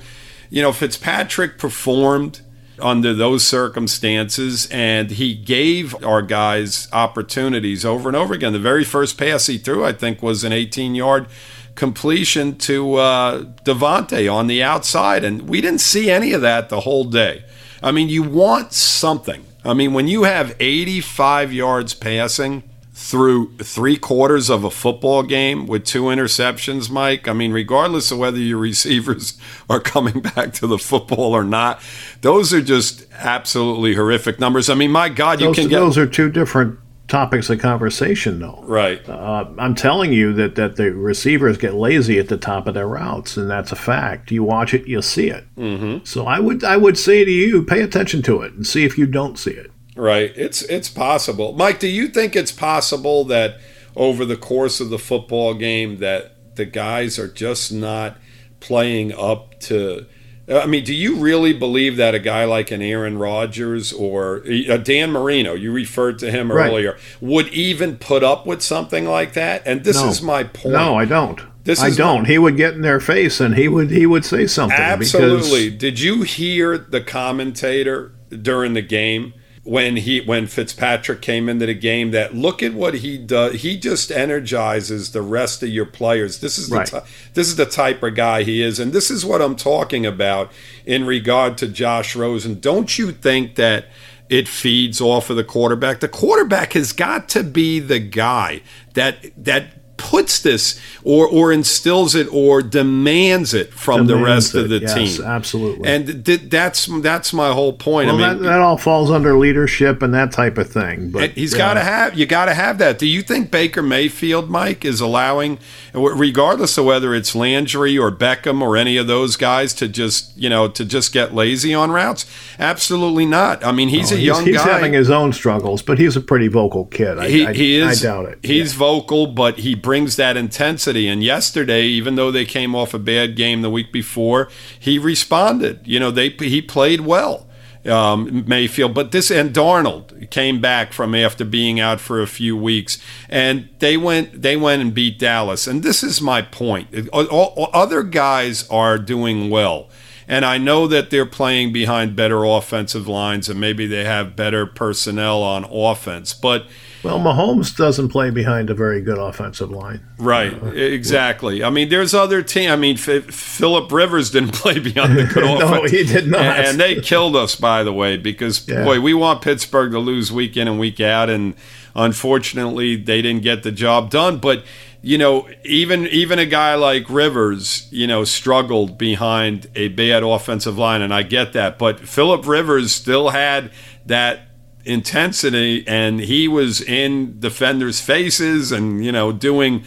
you 0.49 0.63
know, 0.63 0.73
Fitzpatrick 0.73 1.59
performed 1.59 2.41
under 2.79 3.15
those 3.15 3.45
circumstances, 3.45 4.69
and 4.71 5.11
he 5.11 5.35
gave 5.35 6.05
our 6.05 6.23
guys 6.23 6.87
opportunities 6.93 7.85
over 7.85 8.09
and 8.09 8.15
over 8.15 8.33
again. 8.33 8.53
The 8.53 8.61
very 8.61 8.85
first 8.85 9.19
pass 9.19 9.47
he 9.47 9.59
threw, 9.59 9.85
I 9.85 9.93
think, 9.93 10.23
was 10.23 10.45
an 10.45 10.53
18-yard 10.53 11.27
completion 11.75 12.57
to 12.59 12.95
uh, 12.95 13.43
DeVante 13.65 14.33
on 14.33 14.47
the 14.47 14.63
outside, 14.63 15.25
and 15.25 15.49
we 15.49 15.61
didn't 15.61 15.81
see 15.81 16.13
any 16.13 16.33
of 16.33 16.43
that 16.43 16.69
the 16.69 16.81
whole 16.81 17.05
day. 17.05 17.45
I 17.83 17.91
mean, 17.91 18.09
you 18.09 18.23
want 18.23 18.73
something 18.73 19.45
I 19.65 19.75
mean, 19.75 19.95
when 19.95 20.09
you 20.09 20.25
have 20.25 20.55
85 20.61 21.53
yards 21.53 21.95
passing 21.95 22.63
through 22.93 23.57
three 23.57 23.97
quarters 23.97 24.49
of 24.49 24.63
a 24.63 24.71
football 24.71 25.23
game 25.23 25.67
with 25.67 25.85
two 25.85 26.05
interceptions, 26.05 26.91
Mike, 26.91 27.27
I 27.27 27.33
mean, 27.33 27.53
regardless 27.53 28.11
of 28.11 28.19
whether 28.19 28.39
your 28.39 28.59
receivers 28.71 29.39
are 29.69 29.81
coming 29.81 30.21
back 30.21 30.53
to 30.55 30.67
the 30.67 30.79
football 30.79 31.35
or 31.35 31.45
not, 31.45 31.83
those 32.21 32.53
are 32.53 32.63
just 32.63 33.07
absolutely 33.15 33.95
horrific 33.95 34.39
numbers. 34.39 34.71
I 34.71 34.75
mean, 34.75 34.93
my 34.93 35.09
God, 35.09 35.41
you 35.41 35.49
those, 35.49 35.57
can 35.57 35.69
get. 35.69 35.81
Those 35.81 35.99
are 35.99 36.07
two 36.07 36.31
different 36.31 36.79
topics 37.09 37.51
of 37.51 37.59
conversation, 37.59 38.41
though. 38.41 38.63
Right. 38.63 39.07
Uh, 39.09 39.47
I'm 39.59 39.75
telling 39.75 40.13
you 40.13 40.33
that, 40.35 40.55
that 40.57 40.77
the 40.77 40.93
receivers 40.93 41.59
get 41.59 41.75
lazy 41.75 42.19
at 42.19 42.29
the 42.29 42.37
top 42.37 42.67
of 42.67 42.75
their 42.75 42.89
routes, 42.89 43.37
and 43.37 43.51
that's 43.51 43.73
a 43.73 43.77
fact. 43.77 44.31
You 44.31 44.43
watch 44.43 44.75
it, 44.75 44.87
you'll 44.87 45.03
see 45.03 45.29
it. 45.29 45.45
Mm-hmm. 45.57 46.05
So 46.05 46.27
I 46.27 46.41
would 46.41 46.65
I 46.65 46.77
would 46.77 46.99
say 46.99 47.25
to 47.25 47.31
you, 47.31 47.63
pay 47.63 47.83
attention 47.83 48.23
to 48.23 48.43
it 48.43 48.53
and 48.55 48.67
see 48.67 48.85
if 48.85 48.97
you 48.97 49.07
don't 49.07 49.39
see 49.39 49.53
it. 49.53 49.71
Right. 49.97 50.33
It's 50.37 50.63
it's 50.63 50.89
possible, 50.89 51.53
Mike. 51.53 51.79
Do 51.79 51.89
you 51.89 52.09
think 52.09 52.35
it's 52.35 52.53
possible 52.53 53.25
that 53.27 53.59
over 53.97 54.25
the 54.25 54.37
course 54.37 54.81
of 54.81 54.91
the 54.91 54.99
football 54.99 55.55
game 55.55 55.99
that 55.99 56.57
the 56.57 56.65
guys 56.65 57.19
are 57.19 57.29
just 57.29 57.73
not 57.73 58.17
playing 58.61 59.13
up 59.13 59.61
to 59.61 60.07
Uh, 60.49 60.59
I 60.59 60.67
mean, 60.67 60.85
do 60.85 60.95
you 60.95 61.17
really 61.17 61.53
believe 61.53 61.97
that 61.97 62.15
a 62.15 62.19
guy 62.19 62.45
like 62.45 62.71
an 62.71 62.83
Aaron 62.83 63.19
Rodgers 63.19 63.93
or 63.93 64.43
a 64.47 64.79
Dan 64.79 65.11
Marino, 65.11 65.55
you 65.55 65.73
referred 65.73 66.19
to 66.21 66.31
him 66.31 66.51
earlier, 66.51 66.93
right. 66.93 67.01
would 67.21 67.49
even 67.49 67.97
put 67.97 68.23
up 68.23 68.47
with 68.47 68.63
something 68.63 69.07
like 69.07 69.33
that? 69.35 69.63
And 69.67 69.85
this 69.85 69.97
no. 69.97 70.09
is 70.09 70.21
my 70.23 70.45
point. 70.45 70.75
No, 70.75 70.97
I 70.97 71.05
don't. 71.07 71.41
This 71.65 71.81
I 71.81 71.91
don't. 71.91 72.23
My... 72.23 72.29
he 72.29 72.39
would 72.39 72.57
get 72.57 72.75
in 72.75 72.83
their 72.83 73.01
face 73.01 73.41
and 73.41 73.57
he 73.57 73.69
would 73.69 73.91
he 73.91 74.05
would 74.05 74.25
say 74.25 74.47
something. 74.47 74.79
Absolutely. 74.79 75.71
Because... 75.71 75.81
Did 75.81 76.01
you 76.01 76.23
hear 76.23 76.77
the 76.77 77.01
commentator 77.01 78.13
during 78.29 78.75
the 78.75 78.83
game? 78.83 79.33
When 79.65 79.97
he 79.97 80.21
when 80.21 80.47
Fitzpatrick 80.47 81.23
came 81.23 81.49
into 81.49 81.65
the 81.65 81.75
game 81.75 82.11
that 82.11 82.35
look 82.35 82.63
at 82.63 82.75
what 82.75 82.95
he 82.95 83.17
does 83.17 83.63
he 83.63 83.79
just 83.79 84.13
energizes 84.13 85.13
the 85.13 85.23
rest 85.23 85.63
of 85.63 85.71
your 85.71 85.87
players. 85.87 86.41
This 86.41 86.59
is 86.59 86.69
the 86.69 86.77
right. 86.77 86.93
this 87.33 87.49
is 87.49 87.57
the 87.57 87.67
type 87.67 88.03
of 88.03 88.15
guy 88.15 88.43
he 88.43 88.63
is 88.63 88.79
and 88.79 88.93
this 88.93 89.11
is 89.11 89.25
what 89.25 89.41
I'm 89.41 89.57
talking 89.57 90.05
about 90.05 90.53
in 90.85 91.07
regard 91.07 91.57
to 91.59 91.69
Josh 91.69 92.15
Rosen. 92.15 92.61
Don't 92.61 92.99
you 92.99 93.11
think 93.11 93.55
that 93.55 93.87
it 94.29 94.49
feeds 94.49 95.01
off 95.01 95.31
of 95.31 95.37
the 95.37 95.45
quarterback? 95.45 96.01
The 96.01 96.09
quarterback 96.09 96.75
has 96.75 96.93
got 96.93 97.31
to 97.31 97.43
be 97.43 97.81
the 97.81 98.01
guy 98.01 98.61
that 98.93 99.31
that 99.43 99.84
puts 100.05 100.41
this 100.41 100.79
or 101.03 101.27
or 101.27 101.51
instills 101.51 102.15
it 102.15 102.29
or 102.31 102.61
demands 102.61 103.55
it 103.55 103.73
from 103.73 104.07
demands 104.07 104.13
the 104.13 104.25
rest 104.25 104.55
it, 104.55 104.61
of 104.61 104.69
the 104.69 104.79
yes, 104.81 105.17
team. 105.17 105.25
Absolutely. 105.25 105.89
And 105.89 106.25
th- 106.27 106.43
that's 106.43 106.87
that's 107.01 107.33
my 107.33 107.53
whole 107.53 107.73
point. 107.73 108.09
Well, 108.09 108.23
I 108.23 108.33
mean, 108.35 108.43
that, 108.43 108.49
that, 108.49 108.61
all 108.61 108.77
falls 108.77 109.11
under 109.11 109.39
leadership 109.39 110.03
and 110.03 110.13
that 110.13 110.31
type 110.31 110.59
of 110.59 110.71
thing. 110.71 111.11
But 111.11 111.31
he's 111.31 111.55
got 111.55 111.75
to 111.75 111.81
have 111.81 112.19
you 112.19 112.27
got 112.27 112.47
to 112.47 112.55
have 112.55 112.77
that. 112.79 112.99
Do 112.99 113.07
you 113.07 113.23
think 113.23 113.51
Baker 113.51 113.83
Mayfield, 113.83 114.51
Mike, 114.51 114.85
is 114.85 115.01
allowing, 115.01 115.59
regardless 115.95 116.79
of 116.79 116.85
whether 116.85 117.15
it's 117.15 117.35
Landry 117.35 117.99
or 117.99 118.11
Beckham 118.13 118.63
or 118.63 118.77
any 118.77 118.97
of 118.97 119.07
those 119.07 119.37
guys, 119.37 119.75
to 119.75 119.89
just 119.89 120.37
you 120.37 120.49
know 120.49 120.69
to 120.69 120.85
just 120.85 121.13
get 121.13 121.35
lazy 121.35 121.75
on 121.75 121.91
routes? 121.91 122.27
Absolutely 122.59 123.27
not. 123.27 123.65
I 123.65 123.73
mean, 123.73 123.89
he's 123.89 124.13
oh, 124.13 124.17
a 124.17 124.19
young 124.19 124.45
he's 124.45 124.57
guy. 124.57 124.75
Having 124.75 124.93
his 124.93 125.11
own 125.11 125.33
struggles, 125.33 125.83
but 125.83 125.99
he's 125.99 126.17
a 126.17 126.21
pretty 126.21 126.49
vocal 126.49 126.85
kid. 126.87 127.19
I, 127.19 127.29
he, 127.29 127.47
I, 127.47 127.53
he 127.53 127.77
is. 127.77 128.05
I 128.05 128.09
doubt 128.09 128.27
it. 128.27 128.39
He's 128.43 128.73
yeah. 128.73 128.79
vocal, 128.79 129.27
but 129.27 129.59
he 129.59 129.75
brings 129.75 130.05
brings 130.05 130.17
that 130.17 130.37
intensity. 130.37 131.09
And 131.09 131.23
yesterday, 131.23 131.85
even 131.85 132.17
though 132.17 132.31
they 132.31 132.45
came 132.45 132.75
off 132.75 132.95
a 132.95 132.99
bad 132.99 133.37
game 133.37 133.63
the 133.63 133.71
week 133.71 133.93
before, 133.93 134.49
he 134.79 134.99
responded. 134.99 135.81
You 135.85 135.99
know, 135.99 136.11
they 136.11 136.29
he 136.31 136.61
played 136.61 137.01
well. 137.01 137.47
Um, 137.87 138.45
Mayfield, 138.47 138.95
but 138.95 139.13
this 139.13 139.31
and 139.31 139.53
Darnold 139.53 140.31
came 140.31 140.59
back 140.59 140.95
from 140.95 141.15
after 141.15 141.45
being 141.45 141.81
out 141.81 142.01
for 142.01 142.23
a 142.23 142.27
few 142.27 142.57
weeks, 142.57 142.97
and 143.29 143.69
they 143.79 143.99
went 143.99 144.41
they 144.41 144.57
went 144.57 144.81
and 144.81 144.95
beat 144.95 145.19
Dallas. 145.19 145.67
And 145.67 145.83
this 145.83 146.03
is 146.03 146.23
my 146.23 146.41
point: 146.41 146.89
other 147.13 148.03
guys 148.03 148.67
are 148.71 148.97
doing 148.97 149.51
well. 149.51 149.91
And 150.27 150.45
I 150.45 150.59
know 150.59 150.87
that 150.87 151.11
they're 151.11 151.27
playing 151.27 151.73
behind 151.73 152.17
better 152.17 152.45
offensive 152.45 153.07
lines 153.07 153.49
and 153.49 153.61
maybe 153.61 153.87
they 153.87 154.05
have 154.05 154.35
better 154.35 154.65
personnel 154.65 155.43
on 155.43 155.65
offense. 155.65 156.33
But 156.33 156.67
well, 157.05 157.21
Mahomes 157.21 157.77
doesn't 157.77 158.09
play 158.09 158.31
behind 158.31 158.71
a 158.71 158.75
very 158.75 159.03
good 159.03 159.19
offensive 159.19 159.71
line. 159.71 160.01
Right, 160.19 160.55
uh, 160.55 160.69
exactly. 160.69 161.63
I 161.63 161.69
mean, 161.69 161.91
there's 161.91 162.15
other 162.15 162.43
team. 162.43 162.71
I 162.71 162.77
mean, 162.77 162.97
F- 162.97 163.25
Philip 163.25 163.93
Rivers 163.93 164.31
didn't 164.31 164.53
play 164.55 164.79
behind 164.79 165.19
the 165.19 165.25
good 165.25 165.45
offense. 165.45 165.71
no, 165.71 165.85
he 165.85 166.05
did 166.05 166.29
not. 166.29 166.41
And, 166.41 166.67
and, 166.67 166.81
they 166.81 167.01
killed 167.01 167.37
us, 167.37 167.57
by 167.57 167.83
the 167.85 167.93
way, 167.93 168.17
because 168.17 168.67
yeah. 168.67 168.85
boy, 168.85 169.01
we 169.01 169.13
want 169.13 169.43
Pittsburgh 169.43 169.93
to 169.93 169.99
lose 169.99 170.33
week 170.33 170.57
in 170.57 170.67
and 170.67 170.81
week 170.81 170.99
out, 170.99 171.29
and 171.29 171.55
unfortunately, 171.95 172.97
they 172.97 173.21
didn't 173.21 173.43
get 173.43 173.63
the 173.63 173.73
job 173.73 174.11
done. 174.11 174.39
But 174.39 174.65
you 175.03 175.19
know, 175.19 175.47
even 175.65 176.07
even 176.07 176.39
a 176.39 176.47
guy 176.47 176.75
like 176.75 177.11
Rivers, 177.11 177.87
you 177.93 178.07
know, 178.07 178.25
struggled 178.25 178.97
behind 178.97 179.67
a 179.75 179.89
bad 179.89 180.23
offensive 180.23 180.79
line, 180.79 181.03
and 181.03 181.13
I 181.13 181.23
get 181.23 181.53
that. 181.53 181.79
But 181.79 182.01
Philip 182.01 182.47
Rivers 182.47 182.93
still 182.93 183.29
had 183.29 183.71
that 184.07 184.49
intensity, 184.85 185.85
and 185.87 186.21
he 186.21 186.49
was 186.49 186.81
in 186.81 187.39
defenders' 187.41 188.01
faces, 188.01 188.73
and 188.73 189.05
you 189.05 189.13
know, 189.13 189.33
doing 189.33 189.85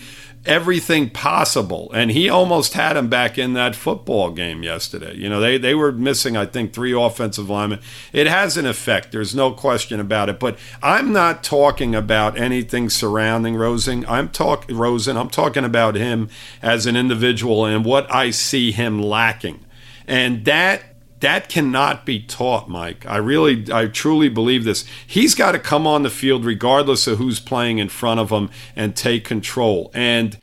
everything 0.48 1.10
possible. 1.10 1.92
And 1.94 2.10
he 2.12 2.30
almost 2.30 2.74
had 2.74 2.98
him 2.98 3.10
back 3.10 3.38
in 3.38 3.54
that 3.54 3.76
football 3.76 4.32
game 4.32 4.64
yesterday. 4.64 5.14
You 5.16 5.30
know, 5.30 5.40
they, 5.40 5.58
they 5.58 5.76
were 5.76 5.92
missing, 5.92 6.38
I 6.38 6.46
think, 6.46 6.74
three 6.74 6.94
offensive 6.94 7.50
linemen. 7.50 7.80
It 8.14 8.28
has 8.28 8.58
an 8.58 8.66
effect. 8.66 9.12
There's 9.12 9.36
no 9.36 9.52
question 9.52 10.00
about 10.00 10.30
it. 10.30 10.40
But 10.40 10.58
I'm 10.82 11.12
not 11.12 11.44
talking 11.44 11.94
about 11.94 12.40
anything 12.40 12.90
surrounding 12.90 13.56
Rosen. 13.56 14.06
I'm 14.08 14.30
talking 14.30 14.78
Rosen. 14.78 15.18
I'm 15.18 15.30
talking 15.30 15.66
about 15.66 15.96
him 15.96 16.30
as 16.62 16.86
an 16.86 16.96
individual 16.96 17.66
and 17.66 17.84
what 17.84 18.12
I 18.14 18.30
see 18.32 18.72
him 18.72 19.02
lacking. 19.02 19.66
And 20.08 20.46
that 20.46 20.84
that 21.20 21.50
cannot 21.50 22.06
be 22.06 22.20
taught, 22.20 22.70
Mike. 22.70 23.06
I 23.08 23.18
really, 23.18 23.66
I 23.72 23.88
truly 23.88 24.30
believe 24.30 24.64
this. 24.64 24.86
He's 25.06 25.34
got 25.34 25.54
to 25.54 25.60
come 25.60 25.88
on 25.88 26.04
the 26.04 26.10
field 26.10 26.46
regardless 26.46 27.08
of 27.08 27.18
who's 27.18 27.40
playing 27.40 27.80
in 27.80 27.90
front 27.90 28.20
of 28.20 28.30
him 28.30 28.50
and 28.76 28.96
take 28.96 29.26
control. 29.26 29.90
And 29.94 30.40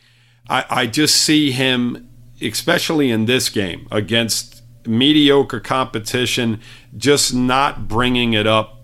I, 0.48 0.64
I 0.68 0.86
just 0.86 1.16
see 1.16 1.52
him, 1.52 2.08
especially 2.42 3.10
in 3.10 3.26
this 3.26 3.48
game 3.48 3.86
against 3.90 4.62
mediocre 4.86 5.60
competition, 5.60 6.60
just 6.96 7.32
not 7.32 7.86
bringing 7.86 8.32
it 8.32 8.46
up 8.46 8.80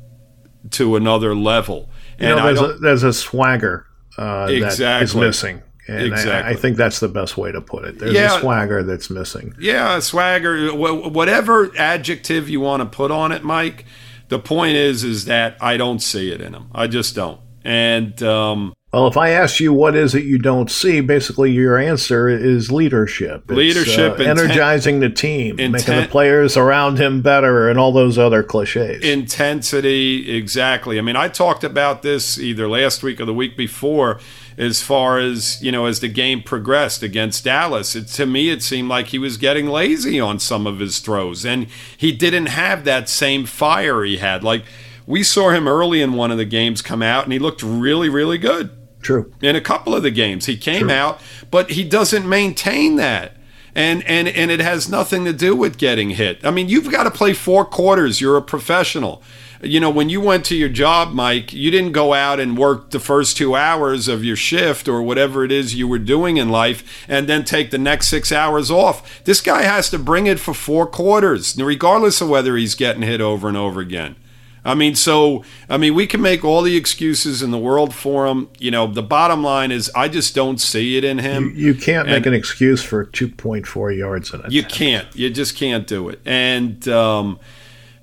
to 0.70 0.94
another 0.94 1.34
level. 1.34 1.90
And 2.18 2.36
know, 2.36 2.44
there's, 2.44 2.60
a, 2.60 2.78
there's 2.78 3.02
a 3.02 3.12
swagger 3.12 3.86
uh, 4.16 4.46
exactly. 4.48 4.84
that 4.84 5.02
is 5.02 5.16
missing. 5.16 5.62
And 5.90 6.06
exactly. 6.06 6.32
I, 6.32 6.50
I, 6.50 6.54
think 6.54 6.76
that's 6.76 7.00
the 7.00 7.08
best 7.08 7.36
way 7.36 7.50
to 7.50 7.60
put 7.60 7.84
it. 7.84 7.98
There's 7.98 8.12
yeah. 8.12 8.36
a 8.36 8.40
swagger 8.40 8.84
that's 8.84 9.10
missing. 9.10 9.56
Yeah, 9.58 9.98
swagger, 9.98 10.68
whatever 10.72 11.76
adjective 11.76 12.48
you 12.48 12.60
want 12.60 12.80
to 12.80 12.86
put 12.86 13.10
on 13.10 13.32
it, 13.32 13.42
Mike. 13.42 13.86
The 14.28 14.38
point 14.38 14.76
is, 14.76 15.02
is 15.02 15.24
that 15.24 15.56
I 15.60 15.76
don't 15.76 15.98
see 15.98 16.30
it 16.30 16.40
in 16.40 16.54
him. 16.54 16.70
I 16.72 16.86
just 16.86 17.16
don't. 17.16 17.40
And 17.64 18.22
um, 18.22 18.72
well, 18.92 19.06
if 19.06 19.16
I 19.16 19.30
ask 19.30 19.60
you 19.60 19.72
what 19.72 19.94
is 19.94 20.16
it 20.16 20.24
you 20.24 20.36
don't 20.36 20.68
see, 20.68 21.00
basically 21.00 21.52
your 21.52 21.78
answer 21.78 22.28
is 22.28 22.72
leadership. 22.72 23.44
It's, 23.44 23.52
leadership, 23.52 24.18
uh, 24.18 24.24
energizing 24.24 24.98
the 24.98 25.08
team, 25.08 25.60
intent, 25.60 25.72
making 25.72 25.96
the 26.02 26.08
players 26.08 26.56
around 26.56 26.98
him 26.98 27.22
better, 27.22 27.68
and 27.68 27.78
all 27.78 27.92
those 27.92 28.18
other 28.18 28.42
cliches. 28.42 29.04
Intensity, 29.04 30.36
exactly. 30.36 30.98
I 30.98 31.02
mean, 31.02 31.14
I 31.14 31.28
talked 31.28 31.62
about 31.62 32.02
this 32.02 32.36
either 32.36 32.68
last 32.68 33.04
week 33.04 33.20
or 33.20 33.26
the 33.26 33.34
week 33.34 33.56
before 33.56 34.18
as 34.58 34.82
far 34.82 35.20
as 35.20 35.62
you 35.62 35.70
know 35.70 35.86
as 35.86 36.00
the 36.00 36.08
game 36.08 36.42
progressed 36.42 37.04
against 37.04 37.44
Dallas. 37.44 37.94
It, 37.94 38.08
to 38.08 38.26
me, 38.26 38.50
it 38.50 38.60
seemed 38.60 38.88
like 38.88 39.08
he 39.08 39.18
was 39.18 39.36
getting 39.36 39.66
lazy 39.68 40.18
on 40.18 40.40
some 40.40 40.66
of 40.66 40.80
his 40.80 40.98
throws, 40.98 41.46
and 41.46 41.68
he 41.96 42.10
didn't 42.10 42.46
have 42.46 42.84
that 42.86 43.08
same 43.08 43.46
fire 43.46 44.02
he 44.02 44.16
had. 44.16 44.42
Like 44.42 44.64
we 45.06 45.22
saw 45.22 45.50
him 45.50 45.68
early 45.68 46.02
in 46.02 46.14
one 46.14 46.32
of 46.32 46.38
the 46.38 46.44
games 46.44 46.82
come 46.82 47.02
out, 47.02 47.22
and 47.22 47.32
he 47.32 47.38
looked 47.38 47.62
really, 47.62 48.08
really 48.08 48.38
good. 48.38 48.70
True. 49.00 49.32
In 49.40 49.56
a 49.56 49.60
couple 49.60 49.94
of 49.94 50.02
the 50.02 50.10
games, 50.10 50.46
he 50.46 50.56
came 50.56 50.82
True. 50.82 50.90
out, 50.90 51.20
but 51.50 51.70
he 51.70 51.84
doesn't 51.84 52.28
maintain 52.28 52.96
that. 52.96 53.36
And, 53.72 54.02
and 54.04 54.26
and 54.26 54.50
it 54.50 54.58
has 54.58 54.88
nothing 54.88 55.24
to 55.26 55.32
do 55.32 55.54
with 55.54 55.78
getting 55.78 56.10
hit. 56.10 56.44
I 56.44 56.50
mean, 56.50 56.68
you've 56.68 56.90
got 56.90 57.04
to 57.04 57.10
play 57.10 57.32
four 57.32 57.64
quarters. 57.64 58.20
You're 58.20 58.36
a 58.36 58.42
professional 58.42 59.22
you 59.62 59.78
know, 59.78 59.90
when 59.90 60.08
you 60.08 60.20
went 60.20 60.44
to 60.46 60.56
your 60.56 60.68
job, 60.68 61.12
Mike, 61.12 61.52
you 61.52 61.70
didn't 61.70 61.92
go 61.92 62.14
out 62.14 62.40
and 62.40 62.56
work 62.56 62.90
the 62.90 63.00
first 63.00 63.36
two 63.36 63.54
hours 63.54 64.08
of 64.08 64.24
your 64.24 64.36
shift 64.36 64.88
or 64.88 65.02
whatever 65.02 65.44
it 65.44 65.52
is 65.52 65.74
you 65.74 65.86
were 65.86 65.98
doing 65.98 66.38
in 66.38 66.48
life 66.48 67.04
and 67.08 67.28
then 67.28 67.44
take 67.44 67.70
the 67.70 67.78
next 67.78 68.08
six 68.08 68.32
hours 68.32 68.70
off. 68.70 69.22
This 69.24 69.40
guy 69.40 69.62
has 69.62 69.90
to 69.90 69.98
bring 69.98 70.26
it 70.26 70.40
for 70.40 70.54
four 70.54 70.86
quarters, 70.86 71.60
regardless 71.60 72.20
of 72.20 72.30
whether 72.30 72.56
he's 72.56 72.74
getting 72.74 73.02
hit 73.02 73.20
over 73.20 73.48
and 73.48 73.56
over 73.56 73.80
again. 73.80 74.16
I 74.64 74.74
mean, 74.74 74.94
so 74.94 75.44
I 75.68 75.76
mean, 75.76 75.94
we 75.94 76.06
can 76.06 76.20
make 76.20 76.44
all 76.44 76.62
the 76.62 76.76
excuses 76.76 77.42
in 77.42 77.50
the 77.50 77.58
world 77.58 77.94
for 77.94 78.26
him. 78.26 78.48
You 78.58 78.70
know, 78.70 78.86
the 78.86 79.02
bottom 79.02 79.42
line 79.42 79.70
is, 79.70 79.90
I 79.94 80.08
just 80.08 80.34
don't 80.34 80.60
see 80.60 80.96
it 80.96 81.04
in 81.04 81.18
him. 81.18 81.50
You, 81.56 81.72
you 81.72 81.74
can't 81.74 82.08
and 82.08 82.16
make 82.16 82.26
an 82.26 82.34
excuse 82.34 82.82
for 82.82 83.04
two 83.04 83.28
point 83.28 83.66
four 83.66 83.90
yards 83.90 84.32
in 84.34 84.40
it. 84.40 84.52
You 84.52 84.62
can't. 84.62 85.06
You 85.16 85.30
just 85.30 85.56
can't 85.56 85.86
do 85.86 86.08
it. 86.08 86.20
And 86.24 86.86
um, 86.88 87.40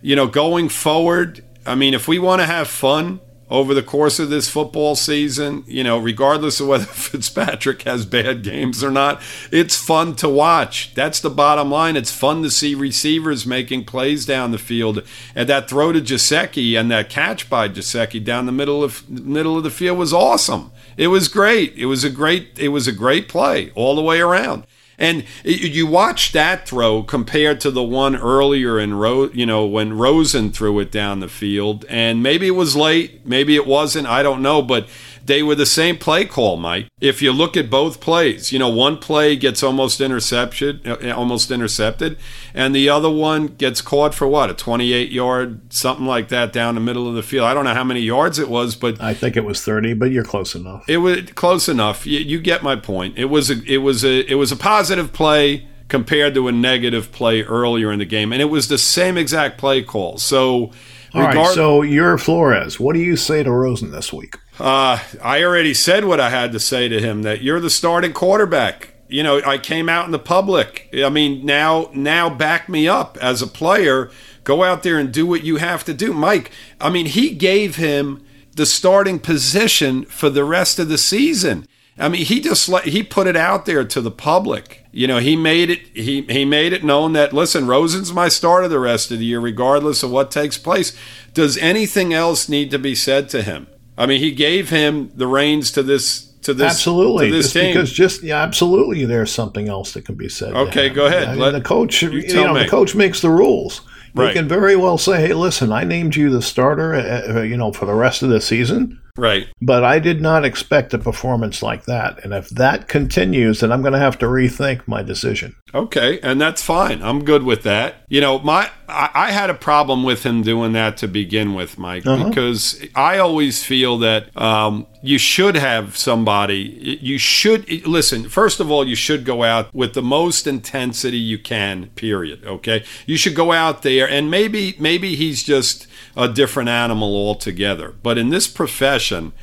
you 0.01 0.15
know, 0.15 0.27
going 0.27 0.69
forward, 0.69 1.43
I 1.65 1.75
mean, 1.75 1.93
if 1.93 2.07
we 2.07 2.19
want 2.19 2.41
to 2.41 2.45
have 2.45 2.67
fun 2.67 3.19
over 3.49 3.73
the 3.73 3.83
course 3.83 4.19
of 4.19 4.29
this 4.29 4.49
football 4.49 4.95
season, 4.95 5.63
you 5.67 5.83
know, 5.83 5.97
regardless 5.97 6.59
of 6.59 6.67
whether 6.67 6.85
Fitzpatrick 6.87 7.81
has 7.83 8.05
bad 8.05 8.43
games 8.43 8.83
or 8.83 8.91
not, 8.91 9.21
it's 9.51 9.75
fun 9.75 10.15
to 10.15 10.27
watch. 10.27 10.93
That's 10.93 11.19
the 11.19 11.29
bottom 11.29 11.71
line. 11.71 11.95
It's 11.95 12.11
fun 12.11 12.43
to 12.43 12.51
see 12.51 12.75
receivers 12.75 13.45
making 13.45 13.85
plays 13.85 14.25
down 14.25 14.51
the 14.51 14.57
field. 14.57 15.03
And 15.33 15.47
that 15.47 15.69
throw 15.69 15.91
to 15.91 16.01
Gesicki 16.01 16.79
and 16.79 16.91
that 16.91 17.09
catch 17.09 17.49
by 17.49 17.69
Gesicki 17.69 18.23
down 18.23 18.45
the 18.45 18.51
middle 18.51 18.83
of 18.83 19.09
middle 19.09 19.57
of 19.57 19.63
the 19.63 19.69
field 19.69 19.97
was 19.97 20.13
awesome. 20.13 20.71
It 20.97 21.07
was 21.07 21.27
great. 21.27 21.73
It 21.77 21.85
was 21.85 22.03
a 22.03 22.09
great 22.09 22.59
it 22.59 22.69
was 22.69 22.87
a 22.87 22.91
great 22.91 23.29
play 23.29 23.71
all 23.75 23.95
the 23.95 24.01
way 24.01 24.19
around. 24.19 24.65
And 24.97 25.25
you 25.43 25.85
watch 25.85 26.31
that 26.31 26.67
throw 26.67 27.03
compared 27.03 27.61
to 27.61 27.69
the 27.69 27.83
one 27.83 28.15
earlier 28.15 28.79
in 28.79 28.95
Ro- 28.95 29.29
you 29.31 29.45
know 29.45 29.65
when 29.65 29.97
Rosen 29.97 30.51
threw 30.51 30.79
it 30.79 30.91
down 30.91 31.19
the 31.19 31.27
field, 31.27 31.85
and 31.87 32.23
maybe 32.23 32.47
it 32.47 32.55
was 32.55 32.75
late, 32.75 33.25
maybe 33.25 33.55
it 33.55 33.67
wasn't, 33.67 34.07
I 34.07 34.23
don't 34.23 34.41
know, 34.41 34.61
but 34.63 34.87
they 35.27 35.43
were 35.43 35.55
the 35.55 35.65
same 35.65 35.97
play 35.97 36.25
call, 36.25 36.55
Mike. 36.57 36.87
If 37.01 37.21
you 37.21 37.33
look 37.33 37.57
at 37.57 37.69
both 37.69 37.99
plays, 37.99 38.51
you 38.51 38.59
know, 38.59 38.69
one 38.69 38.97
play 38.97 39.35
gets 39.35 39.61
almost 39.61 39.99
intercepted, 39.99 40.87
uh, 40.87 41.13
almost 41.13 41.51
intercepted, 41.51 42.17
and 42.53 42.73
the 42.73 42.89
other 42.89 43.09
one 43.09 43.47
gets 43.47 43.81
caught 43.81 44.15
for 44.15 44.25
what, 44.25 44.49
a 44.49 44.53
28 44.53 45.11
yard, 45.11 45.71
something 45.71 46.05
like 46.05 46.29
that 46.29 46.53
down 46.53 46.75
the 46.75 46.81
middle 46.81 47.07
of 47.07 47.15
the 47.15 47.21
field. 47.21 47.45
I 47.45 47.53
don't 47.53 47.65
know 47.65 47.73
how 47.73 47.83
many 47.83 47.99
yards 47.99 48.39
it 48.39 48.49
was, 48.49 48.75
but 48.75 48.99
I 49.01 49.13
think 49.13 49.35
it 49.35 49.43
was 49.43 49.61
30, 49.63 49.93
but 49.95 50.11
you're 50.11 50.23
close 50.23 50.55
enough. 50.55 50.87
It 50.87 50.97
was 50.97 51.23
close 51.35 51.67
enough. 51.67 52.07
You, 52.07 52.19
you 52.19 52.39
get 52.39 52.63
my 52.63 52.77
point. 52.77 53.17
It 53.17 53.25
was 53.25 53.49
a, 53.49 53.61
it 53.65 53.77
was 53.79 54.05
a, 54.05 54.29
it 54.31 54.35
was 54.35 54.53
a 54.53 54.57
positive 54.57 55.11
play 55.11 55.67
compared 55.89 56.33
to 56.35 56.47
a 56.47 56.51
negative 56.53 57.11
play 57.11 57.43
earlier 57.43 57.91
in 57.91 57.99
the 57.99 58.05
game, 58.05 58.31
and 58.31 58.41
it 58.41 58.45
was 58.45 58.69
the 58.69 58.77
same 58.77 59.17
exact 59.17 59.57
play 59.57 59.83
call. 59.83 60.17
So. 60.17 60.71
All 61.13 61.25
regard- 61.25 61.35
right, 61.37 61.55
so 61.55 61.81
you're 61.83 62.17
Flores. 62.17 62.81
What 62.81 62.93
do 62.93 62.99
you 62.99 63.15
say 63.15 63.41
to 63.41 63.49
Rosen 63.49 63.91
this 63.91 64.11
week? 64.11 64.35
Uh, 64.59 64.99
I 65.21 65.43
already 65.43 65.73
said 65.73 66.05
what 66.05 66.19
I 66.19 66.29
had 66.29 66.51
to 66.51 66.59
say 66.59 66.87
to 66.87 66.99
him 66.99 67.21
that 67.21 67.41
you're 67.41 67.59
the 67.59 67.69
starting 67.69 68.13
quarterback. 68.13 68.93
You 69.07 69.23
know, 69.23 69.41
I 69.45 69.57
came 69.57 69.87
out 69.87 70.05
in 70.05 70.11
the 70.11 70.19
public. 70.19 70.89
I 70.93 71.09
mean, 71.09 71.45
now 71.45 71.89
now 71.93 72.29
back 72.29 72.67
me 72.67 72.87
up 72.87 73.17
as 73.21 73.41
a 73.41 73.47
player. 73.47 74.09
Go 74.43 74.63
out 74.63 74.83
there 74.83 74.97
and 74.97 75.11
do 75.11 75.25
what 75.25 75.43
you 75.43 75.57
have 75.57 75.83
to 75.85 75.93
do. 75.93 76.13
Mike, 76.13 76.51
I 76.81 76.89
mean, 76.89 77.05
he 77.05 77.31
gave 77.31 77.75
him 77.75 78.25
the 78.55 78.65
starting 78.65 79.19
position 79.19 80.05
for 80.05 80.29
the 80.29 80.43
rest 80.43 80.79
of 80.79 80.89
the 80.89 80.97
season. 80.97 81.67
I 81.99 82.09
mean, 82.09 82.25
he 82.25 82.39
just 82.39 82.69
let, 82.69 82.85
he 82.85 83.01
put 83.03 83.27
it 83.27 83.35
out 83.35 83.65
there 83.65 83.83
to 83.83 84.01
the 84.01 84.11
public. 84.11 84.85
You 84.91 85.07
know, 85.07 85.19
he 85.19 85.35
made 85.35 85.69
it 85.69 85.81
he 85.93 86.23
he 86.23 86.45
made 86.45 86.73
it 86.73 86.83
known 86.83 87.13
that 87.13 87.33
listen, 87.33 87.67
Rosen's 87.67 88.11
my 88.11 88.27
starter 88.27 88.67
the 88.67 88.79
rest 88.79 89.11
of 89.11 89.19
the 89.19 89.25
year, 89.25 89.39
regardless 89.39 90.03
of 90.03 90.11
what 90.11 90.31
takes 90.31 90.57
place. 90.57 90.97
Does 91.33 91.57
anything 91.57 92.13
else 92.13 92.49
need 92.49 92.71
to 92.71 92.79
be 92.79 92.95
said 92.95 93.29
to 93.29 93.43
him? 93.43 93.67
I 93.97 94.05
mean, 94.05 94.19
he 94.19 94.31
gave 94.31 94.69
him 94.69 95.11
the 95.15 95.27
reins 95.27 95.71
to 95.71 95.83
this 95.83 96.27
to 96.43 96.53
this 96.53 96.71
absolutely 96.71 97.29
to 97.29 97.35
this 97.35 97.45
just 97.45 97.53
team. 97.53 97.73
because 97.73 97.91
just 97.91 98.23
yeah, 98.23 98.41
absolutely. 98.41 99.05
There's 99.05 99.31
something 99.31 99.67
else 99.67 99.93
that 99.93 100.05
can 100.05 100.15
be 100.15 100.29
said. 100.29 100.53
Okay, 100.53 100.89
go 100.89 101.07
ahead. 101.07 101.27
I 101.27 101.31
mean, 101.31 101.39
Let, 101.39 101.51
the 101.51 101.61
coach, 101.61 102.01
you, 102.01 102.11
you 102.11 102.33
know, 102.33 102.53
me. 102.53 102.63
the 102.63 102.69
coach 102.69 102.95
makes 102.95 103.21
the 103.21 103.29
rules. 103.29 103.81
Right. 104.15 104.33
Can 104.33 104.47
very 104.47 104.75
well 104.75 104.97
say, 104.97 105.27
"Hey, 105.27 105.33
listen, 105.33 105.71
I 105.71 105.83
named 105.83 106.15
you 106.15 106.31
the 106.31 106.41
starter, 106.41 106.95
uh, 106.95 107.41
you 107.41 107.55
know, 107.55 107.71
for 107.71 107.85
the 107.85 107.93
rest 107.93 108.23
of 108.23 108.29
the 108.29 108.41
season. 108.41 108.99
Right. 109.17 109.47
But 109.61 109.83
I 109.83 109.99
did 109.99 110.21
not 110.21 110.45
expect 110.45 110.93
a 110.93 110.99
performance 110.99 111.61
like 111.63 111.85
that. 111.85 112.23
And 112.23 112.33
if 112.33 112.49
that 112.49 112.87
continues, 112.87 113.59
then 113.59 113.71
I'm 113.71 113.81
going 113.81 113.93
to 113.93 113.99
have 113.99 114.17
to 114.19 114.27
rethink 114.27 114.87
my 114.87 115.01
decision. 115.01 115.55
Okay, 115.75 116.19
and 116.21 116.39
that's 116.39 116.61
fine. 116.61 117.03
I'm 117.03 117.25
good 117.25 117.43
with 117.43 117.63
that. 117.63 118.03
You 118.07 118.21
know, 118.21 118.39
my 118.39 118.71
I, 118.87 119.09
I 119.13 119.31
had 119.31 119.49
a 119.49 119.53
problem 119.53 120.03
with 120.03 120.23
him 120.23 120.41
doing 120.41 120.71
that 120.73 120.95
to 120.97 121.09
begin 121.09 121.55
with, 121.55 121.77
Mike, 121.77 122.05
uh-huh. 122.05 122.29
because 122.29 122.81
I 122.95 123.17
always 123.17 123.65
feel 123.65 123.97
that 123.97 124.35
um, 124.39 124.87
you 125.01 125.17
should 125.17 125.55
have 125.55 125.97
somebody. 125.97 126.99
You 127.01 127.17
should 127.17 127.85
listen. 127.85 128.29
First 128.29 128.61
of 128.61 128.71
all, 128.71 128.87
you 128.87 128.95
should 128.95 129.25
go 129.25 129.43
out 129.43 129.73
with 129.73 129.93
the 129.93 130.01
most 130.01 130.47
intensity 130.47 131.17
you 131.17 131.37
can. 131.37 131.87
Period. 131.95 132.45
Okay, 132.45 132.85
you 133.05 133.17
should 133.17 133.35
go 133.35 133.51
out 133.51 133.81
there, 133.81 134.09
and 134.09 134.31
maybe 134.31 134.75
maybe 134.79 135.15
he's 135.15 135.43
just 135.43 135.85
a 136.15 136.29
different 136.29 136.69
animal 136.69 137.13
altogether. 137.13 137.93
But 138.01 138.17
in 138.17 138.29
this 138.29 138.47
profession 138.47 139.33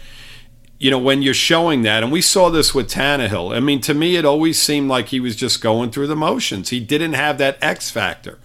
you 0.79 0.91
know, 0.91 0.99
when 0.99 1.22
you're 1.22 1.35
showing 1.35 1.83
that, 1.83 2.03
and 2.03 2.12
we 2.12 2.20
saw 2.20 2.51
this 2.51 2.75
with 2.75 2.91
Tannehill. 2.91 3.55
I 3.55 3.61
mean, 3.61 3.81
to 3.83 3.95
me, 3.95 4.16
it 4.16 4.25
always 4.25 4.61
seemed 4.61 4.89
like 4.89 5.09
he 5.09 5.20
was 5.20 5.37
just 5.37 5.62
going 5.62 5.91
through 5.91 6.09
the 6.09 6.16
motions. 6.16 6.70
He 6.70 6.81
didn't 6.81 7.14
have 7.14 7.39
that 7.39 7.59
X 7.62 7.91
factor. 7.91 8.39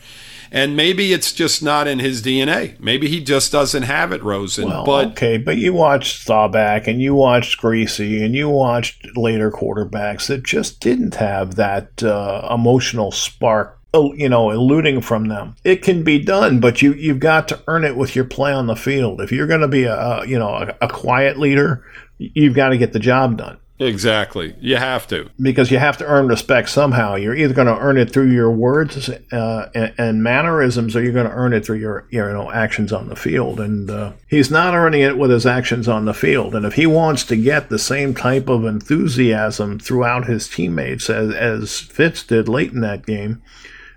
And 0.51 0.75
maybe 0.75 1.13
it's 1.13 1.31
just 1.31 1.61
not 1.61 1.87
in 1.87 1.99
his 1.99 2.23
DNA. 2.23 2.79
Maybe 2.79 3.07
he 3.07 3.23
just 3.23 3.51
doesn't 3.51 3.83
have 3.83 4.11
it, 4.11 4.23
Rosen. 4.23 4.67
Well, 4.67 4.83
but 4.83 5.07
okay, 5.09 5.37
but 5.37 5.57
you 5.57 5.73
watched 5.73 6.21
Staubach 6.21 6.87
and 6.87 6.99
you 7.01 7.13
watched 7.13 7.61
Griese 7.61 8.25
and 8.25 8.33
you 8.33 8.49
watched 8.49 9.15
later 9.15 9.51
quarterbacks 9.51 10.27
that 10.27 10.43
just 10.43 10.79
didn't 10.79 11.15
have 11.15 11.55
that 11.55 12.01
uh, 12.01 12.47
emotional 12.51 13.11
spark 13.11 13.79
you 13.93 14.29
know, 14.29 14.51
eluding 14.51 15.01
from 15.01 15.29
them. 15.29 15.55
It 15.63 15.81
can 15.81 16.03
be 16.03 16.19
done, 16.19 16.59
but 16.59 16.81
you 16.81 16.93
you've 16.93 17.19
got 17.19 17.47
to 17.47 17.59
earn 17.67 17.83
it 17.83 17.97
with 17.97 18.15
your 18.15 18.25
play 18.25 18.53
on 18.53 18.67
the 18.67 18.75
field. 18.75 19.19
If 19.19 19.31
you're 19.31 19.47
going 19.47 19.61
to 19.61 19.67
be 19.67 19.85
a, 19.85 19.95
a 19.95 20.27
you 20.27 20.37
know 20.37 20.49
a, 20.49 20.75
a, 20.81 20.87
quiet 20.87 21.39
leader, 21.39 21.83
you've 22.19 22.53
got 22.53 22.69
to 22.69 22.77
get 22.77 22.93
the 22.93 22.99
job 22.99 23.37
done. 23.37 23.57
Exactly. 23.79 24.55
You 24.59 24.75
have 24.75 25.07
to. 25.07 25.29
Because 25.39 25.71
you 25.71 25.79
have 25.79 25.97
to 25.97 26.05
earn 26.05 26.27
respect 26.27 26.69
somehow. 26.69 27.15
You're 27.15 27.35
either 27.35 27.53
going 27.53 27.67
to 27.67 27.79
earn 27.79 27.97
it 27.97 28.11
through 28.11 28.31
your 28.31 28.51
words 28.51 29.09
uh, 29.09 29.69
and, 29.73 29.93
and, 29.97 30.21
mannerisms 30.23 30.97
or 30.97 31.01
you're 31.01 31.13
going 31.13 31.29
to 31.29 31.33
earn 31.33 31.53
it 31.53 31.65
through 31.65 31.77
your, 31.77 32.05
you 32.09 32.19
know, 32.19 32.51
actions 32.51 32.91
on 32.91 33.07
the 33.07 33.15
field. 33.15 33.61
And 33.61 33.89
uh, 33.89 34.13
he's 34.27 34.51
not 34.51 34.75
earning 34.75 35.01
it 35.01 35.17
with 35.17 35.31
his 35.31 35.45
actions 35.45 35.87
on 35.87 36.03
the 36.03 36.13
field. 36.13 36.55
And 36.55 36.65
if 36.65 36.73
he 36.73 36.85
wants 36.85 37.23
to 37.25 37.37
get 37.37 37.69
the 37.69 37.79
same 37.79 38.13
type 38.13 38.49
of 38.49 38.65
enthusiasm 38.65 39.79
throughout 39.79 40.27
his 40.27 40.49
teammates 40.49 41.09
as, 41.09 41.33
as 41.33 41.79
Fitz 41.79 42.23
did 42.23 42.49
late 42.49 42.73
in 42.73 42.81
that 42.81 43.05
game, 43.05 43.41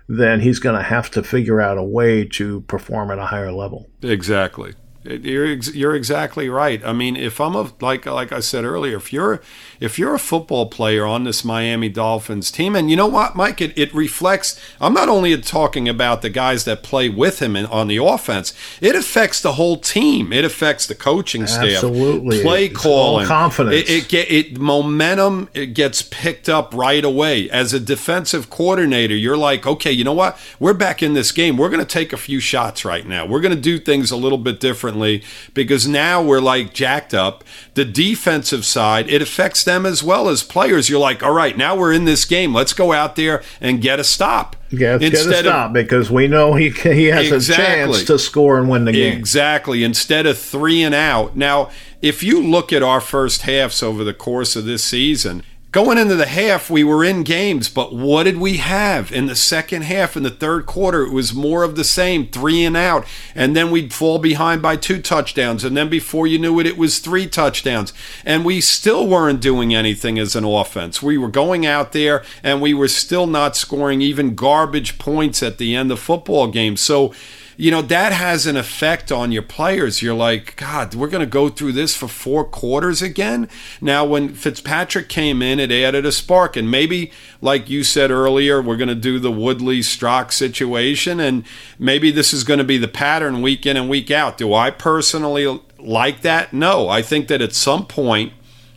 then 0.07 0.39
he's 0.39 0.59
going 0.59 0.77
to 0.77 0.83
have 0.83 1.11
to 1.11 1.23
figure 1.23 1.59
out 1.59 1.77
a 1.77 1.83
way 1.83 2.23
to 2.23 2.61
perform 2.61 3.11
at 3.11 3.19
a 3.19 3.25
higher 3.25 3.51
level. 3.51 3.89
Exactly. 4.01 4.75
You're 5.03 5.53
you're 5.53 5.95
exactly 5.95 6.47
right. 6.47 6.83
I 6.85 6.93
mean, 6.93 7.17
if 7.17 7.41
I'm 7.41 7.55
a 7.55 7.71
like 7.81 8.05
like 8.05 8.31
I 8.31 8.39
said 8.39 8.63
earlier, 8.63 8.95
if 8.97 9.11
you're 9.11 9.41
if 9.81 9.99
you're 9.99 10.15
a 10.15 10.19
football 10.19 10.67
player 10.67 11.05
on 11.05 11.25
this 11.25 11.43
Miami 11.43 11.89
Dolphins 11.89 12.49
team, 12.49 12.73
and 12.73 12.89
you 12.89 12.95
know 12.95 13.07
what, 13.07 13.35
Mike, 13.35 13.59
it, 13.59 13.77
it 13.77 13.93
reflects. 13.93 14.57
I'm 14.79 14.93
not 14.93 15.09
only 15.09 15.35
talking 15.41 15.89
about 15.89 16.21
the 16.21 16.29
guys 16.29 16.63
that 16.63 16.83
play 16.83 17.09
with 17.09 17.41
him 17.41 17.57
in, 17.57 17.65
on 17.65 17.89
the 17.89 17.97
offense. 17.97 18.53
It 18.79 18.95
affects 18.95 19.41
the 19.41 19.53
whole 19.53 19.75
team. 19.75 20.31
It 20.31 20.45
affects 20.45 20.87
the 20.87 20.95
coaching 20.95 21.47
staff, 21.47 21.65
absolutely, 21.65 22.41
play 22.41 22.67
it's 22.67 22.79
calling, 22.79 23.27
confidence. 23.27 23.75
It, 23.75 23.89
it, 23.89 24.07
get 24.07 24.31
it 24.31 24.57
momentum. 24.57 25.49
It 25.53 25.73
gets 25.73 26.01
picked 26.01 26.47
up 26.47 26.73
right 26.73 27.03
away. 27.03 27.49
As 27.49 27.73
a 27.73 27.79
defensive 27.79 28.49
coordinator, 28.49 29.15
you're 29.15 29.35
like, 29.35 29.67
okay, 29.67 29.91
you 29.91 30.05
know 30.05 30.13
what? 30.13 30.39
We're 30.61 30.73
back 30.73 31.03
in 31.03 31.13
this 31.13 31.33
game. 31.33 31.57
We're 31.57 31.69
going 31.69 31.81
to 31.81 31.85
take 31.85 32.13
a 32.13 32.17
few 32.17 32.39
shots 32.39 32.85
right 32.85 33.05
now. 33.05 33.25
We're 33.25 33.41
going 33.41 33.55
to 33.55 33.61
do 33.61 33.79
things 33.79 34.11
a 34.11 34.15
little 34.15 34.37
bit 34.37 34.61
different 34.61 34.92
differently 34.93 35.23
because 35.53 35.87
now 35.87 36.21
we're 36.21 36.39
like 36.39 36.73
jacked 36.73 37.13
up. 37.13 37.43
The 37.73 37.85
defensive 37.85 38.65
side, 38.65 39.09
it 39.09 39.21
affects 39.21 39.63
them 39.63 39.85
as 39.85 40.03
well 40.03 40.29
as 40.29 40.43
players. 40.43 40.89
You're 40.89 40.99
like, 40.99 41.23
all 41.23 41.33
right, 41.33 41.57
now 41.57 41.75
we're 41.75 41.93
in 41.93 42.05
this 42.05 42.25
game. 42.25 42.53
Let's 42.53 42.73
go 42.73 42.91
out 42.93 43.15
there 43.15 43.43
and 43.59 43.81
get 43.81 43.99
a 43.99 44.03
stop. 44.03 44.55
Yeah, 44.69 44.97
get 44.97 45.13
a 45.13 45.17
stop 45.17 45.67
of, 45.67 45.73
because 45.73 46.09
we 46.09 46.27
know 46.27 46.55
he 46.55 46.69
he 46.69 47.05
has 47.05 47.31
exactly, 47.31 47.63
a 47.65 47.93
chance 47.93 48.03
to 48.05 48.17
score 48.17 48.57
and 48.57 48.69
win 48.69 48.85
the 48.85 48.91
game. 48.91 49.17
Exactly. 49.17 49.83
Instead 49.83 50.25
of 50.25 50.37
three 50.37 50.81
and 50.81 50.95
out. 50.95 51.35
Now, 51.35 51.69
if 52.01 52.23
you 52.23 52.41
look 52.41 52.73
at 52.73 52.81
our 52.81 52.99
first 52.99 53.43
halves 53.43 53.83
over 53.83 54.03
the 54.03 54.15
course 54.15 54.55
of 54.55 54.65
this 54.65 54.83
season, 54.83 55.43
Going 55.73 55.97
into 55.97 56.15
the 56.15 56.27
half, 56.27 56.69
we 56.69 56.83
were 56.83 57.03
in 57.03 57.23
games, 57.23 57.67
but 57.67 57.95
what 57.95 58.25
did 58.25 58.37
we 58.37 58.57
have 58.57 59.11
in 59.11 59.25
the 59.25 59.35
second 59.35 59.81
half? 59.81 60.15
In 60.15 60.21
the 60.21 60.29
third 60.29 60.67
quarter, 60.67 61.01
it 61.01 61.11
was 61.11 61.33
more 61.33 61.63
of 61.63 61.75
the 61.75 61.83
same, 61.83 62.27
three 62.27 62.63
and 62.63 62.77
out, 62.77 63.07
and 63.33 63.55
then 63.55 63.71
we'd 63.71 63.91
fall 63.91 64.19
behind 64.19 64.61
by 64.61 64.75
two 64.75 65.01
touchdowns, 65.01 65.63
and 65.63 65.75
then 65.75 65.89
before 65.89 66.27
you 66.27 66.37
knew 66.37 66.59
it, 66.59 66.67
it 66.67 66.77
was 66.77 66.99
three 66.99 67.25
touchdowns, 67.25 67.91
and 68.23 68.45
we 68.45 68.61
still 68.61 69.07
weren't 69.07 69.41
doing 69.41 69.73
anything 69.73 70.19
as 70.19 70.35
an 70.35 70.45
offense. 70.45 71.01
We 71.01 71.17
were 71.17 71.27
going 71.27 71.65
out 71.65 71.91
there, 71.91 72.23
and 72.43 72.61
we 72.61 72.75
were 72.75 72.87
still 72.87 73.25
not 73.25 73.55
scoring 73.55 73.99
even 73.99 74.35
garbage 74.35 74.99
points 74.99 75.41
at 75.41 75.57
the 75.57 75.75
end 75.75 75.91
of 75.91 75.97
football 75.97 76.49
games. 76.49 76.81
So 76.81 77.15
you 77.55 77.69
know, 77.71 77.81
that 77.83 78.11
has 78.11 78.45
an 78.47 78.57
effect 78.57 79.11
on 79.11 79.31
your 79.31 79.43
players. 79.43 80.01
You're 80.01 80.15
like, 80.15 80.55
God, 80.55 80.95
we're 80.95 81.07
going 81.07 81.21
to 81.21 81.27
go 81.27 81.49
through 81.49 81.73
this 81.73 81.95
for 81.95 82.07
four 82.07 82.43
quarters 82.43 83.01
again. 83.01 83.47
Now, 83.79 84.05
when 84.05 84.33
Fitzpatrick 84.33 85.09
came 85.09 85.41
in, 85.41 85.59
it 85.59 85.71
added 85.71 86.05
a 86.05 86.11
spark. 86.11 86.55
And 86.55 86.69
maybe, 86.69 87.11
like 87.41 87.69
you 87.69 87.83
said 87.83 88.11
earlier, 88.11 88.61
we're 88.61 88.77
going 88.77 88.87
to 88.87 88.95
do 88.95 89.19
the 89.19 89.31
Woodley 89.31 89.81
Strock 89.81 90.31
situation. 90.31 91.19
And 91.19 91.45
maybe 91.77 92.11
this 92.11 92.33
is 92.33 92.43
going 92.43 92.59
to 92.59 92.63
be 92.63 92.77
the 92.77 92.87
pattern 92.87 93.41
week 93.41 93.65
in 93.65 93.77
and 93.77 93.89
week 93.89 94.09
out. 94.09 94.37
Do 94.37 94.53
I 94.53 94.71
personally 94.71 95.59
like 95.77 96.21
that? 96.21 96.53
No. 96.53 96.89
I 96.89 97.01
think 97.01 97.27
that 97.27 97.41
at 97.41 97.53
some 97.53 97.85
point, 97.85 98.33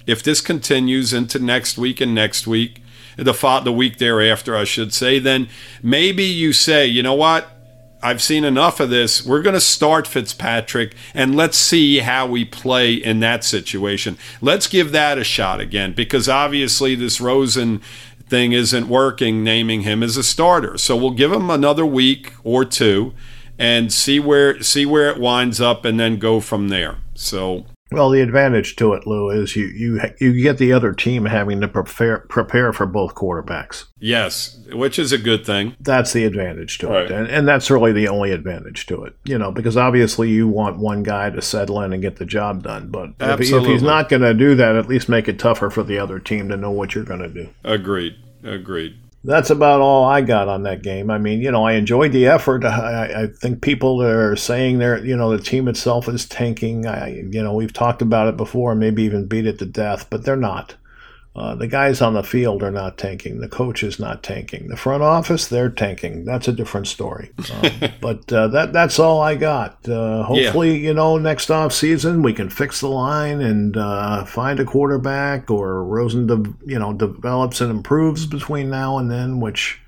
if 0.07 0.23
this 0.23 0.41
continues 0.41 1.13
into 1.13 1.39
next 1.39 1.79
week 1.79 2.01
and 2.01 2.15
next 2.15 2.47
week, 2.47 2.83
the 3.17 3.61
the 3.65 3.73
week 3.73 3.97
thereafter, 3.97 4.55
I 4.55 4.65
should 4.65 4.93
say, 4.93 5.19
then 5.19 5.49
maybe 5.83 6.25
you 6.25 6.53
say, 6.53 6.87
you 6.87 7.03
know 7.03 7.15
what? 7.15 7.56
I've 8.03 8.23
seen 8.23 8.45
enough 8.45 8.81
of 8.81 8.91
this. 8.91 9.25
We're 9.25 9.43
going 9.43 9.55
to 9.55 9.61
start 9.61 10.07
Fitzpatrick 10.07 10.95
and 11.15 11.35
let's 11.35 11.57
see 11.57 11.99
how 11.99 12.27
we 12.27 12.45
play 12.45 12.95
in 12.95 13.21
that 13.21 13.43
situation. 13.43 14.19
Let's 14.41 14.67
give 14.67 14.93
that 14.93 15.19
a 15.19 15.25
shot 15.25 15.61
again 15.61 15.93
because 15.93 16.29
obviously 16.29 16.95
this 16.95 17.21
Rosen 17.21 17.81
thing 18.29 18.53
isn't 18.53 18.89
working, 18.89 19.43
naming 19.43 19.83
him 19.83 20.03
as 20.03 20.17
a 20.17 20.23
starter. 20.23 20.77
So 20.79 20.97
we'll 20.97 21.13
give 21.13 21.33
him 21.33 21.51
another 21.51 21.87
week 21.87 22.33
or 22.45 22.65
two 22.65 23.15
and 23.59 23.93
see 23.93 24.21
where 24.21 24.63
see 24.63 24.85
where 24.85 25.11
it 25.11 25.19
winds 25.19 25.61
up 25.61 25.85
and 25.85 25.99
then 25.99 26.19
go 26.19 26.41
from 26.41 26.69
there. 26.69 26.99
So 27.15 27.65
well, 27.93 28.11
the 28.11 28.21
advantage 28.21 28.75
to 28.77 28.95
it, 28.95 29.07
Lou, 29.07 29.31
is 29.31 29.55
you 29.55 29.67
you 29.67 30.01
you 30.19 30.43
get 30.43 30.59
the 30.59 30.73
other 30.73 30.93
team 30.93 31.27
having 31.27 31.61
to 31.61 31.69
prepare 31.69 32.19
prepare 32.29 32.73
for 32.73 32.85
both 32.85 33.15
quarterbacks. 33.15 33.85
Yes, 33.99 34.59
which 34.73 34.99
is 34.99 35.13
a 35.13 35.19
good 35.19 35.47
thing. 35.47 35.77
That's 35.81 36.13
the 36.13 36.25
advantage 36.25 36.79
to 36.79 36.93
it, 36.97 37.11
and, 37.11 37.29
and 37.29 37.47
that's 37.47 37.71
really 37.71 37.93
the 37.93 38.09
only 38.09 38.33
advantage 38.33 38.87
to 38.87 39.05
it. 39.05 39.17
You 39.25 39.39
know, 39.39 39.53
because 39.53 39.77
obviously 39.77 40.31
you 40.31 40.49
want 40.49 40.79
one 40.79 41.05
guy 41.05 41.31
to 41.31 41.41
settle 41.41 41.81
in 41.83 41.93
and 41.93 42.03
get 42.03 42.17
the 42.17 42.27
job 42.27 42.65
done, 42.65 42.89
but 42.89 43.11
if, 43.21 43.41
if 43.41 43.65
he's 43.65 43.83
not 43.83 44.09
going 44.09 44.23
to 44.23 44.35
do 44.35 44.57
that, 44.57 44.75
at 44.75 44.89
least 44.89 45.09
make 45.09 45.29
it 45.29 45.39
tougher 45.39 45.71
for 45.71 45.85
the 45.85 45.99
other 45.99 46.19
team 46.19 46.49
to 46.49 46.57
know 46.57 46.73
what 46.73 46.95
you're 46.95 47.05
going 47.05 47.21
to 47.21 47.29
do. 47.29 47.49
Agreed. 47.65 48.17
Agreed 48.43 48.99
that's 49.27 49.51
about 49.51 49.81
all 49.81 50.05
I 50.05 50.21
got 50.21 50.49
on 50.49 50.63
that 50.63 50.83
game. 50.83 51.11
I 51.11 51.19
mean, 51.19 51.41
you 51.41 51.51
know, 51.51 51.65
I 51.65 51.73
enjoyed 51.73 52.13
the 52.13 52.27
effort. 52.27 52.65
I, 52.65 53.25
I 53.25 53.27
think 53.27 53.61
people 53.61 54.01
are 54.01 54.37
saying 54.37 54.79
they're, 54.79 55.05
you 55.05 55.17
know, 55.17 55.37
the 55.37 55.43
team 55.43 55.67
itself 55.67 56.09
is 56.09 56.27
tanking. 56.27 56.87
I, 56.87 57.09
you 57.31 57.43
know, 57.43 57.53
we've 57.53 57.73
talked 57.73 58.03
about 58.03 58.29
it 58.29 58.37
before, 58.37 58.75
maybe 58.77 59.03
even 59.03 59.27
beat 59.27 59.47
it 59.47 59.59
to 59.59 59.67
death, 59.67 60.09
but 60.11 60.25
they're 60.25 60.37
not. 60.37 60.77
Uh, 61.37 61.55
the 61.55 61.67
guys 61.67 62.01
on 62.01 62.15
the 62.15 62.23
field 62.23 62.63
are 62.63 62.71
not 62.71 62.97
tanking. 62.97 63.41
The 63.41 63.49
coach 63.49 63.83
is 63.83 64.01
not 64.01 64.23
tanking. 64.23 64.69
The 64.69 64.77
front 64.77 65.03
office, 65.03 65.47
they're 65.47 65.69
tanking. 65.69 66.25
That's 66.25 66.49
a 66.49 66.53
different 66.53 66.87
story. 66.87 67.31
Um, 67.57 67.91
but 68.01 68.31
uh, 68.33 68.49
that 68.49 68.73
that's 68.73 68.99
all 68.99 69.21
I 69.21 69.37
got. 69.37 69.89
Uh, 69.89 70.25
hopefully, 70.25 70.73
yeah. 70.73 70.89
you 70.89 70.95
know, 70.95 71.17
next 71.17 71.49
off 71.49 71.73
season 71.73 72.23
we 72.23 72.33
can 72.35 72.51
fix 72.51 72.81
the 72.81 72.89
line 72.89 73.41
and 73.41 73.77
uh, 73.77 74.25
find 74.25 74.59
a 74.59 74.65
quarterback, 74.65 75.51
or 75.51 75.85
Rosen, 75.85 76.27
de- 76.27 76.55
you 76.67 76.79
know, 76.79 76.93
develops 76.93 77.61
and 77.61 77.71
improves 77.71 78.27
between 78.27 78.69
now 78.69 78.99
and 78.99 79.11
then, 79.11 79.41
which 79.41 79.81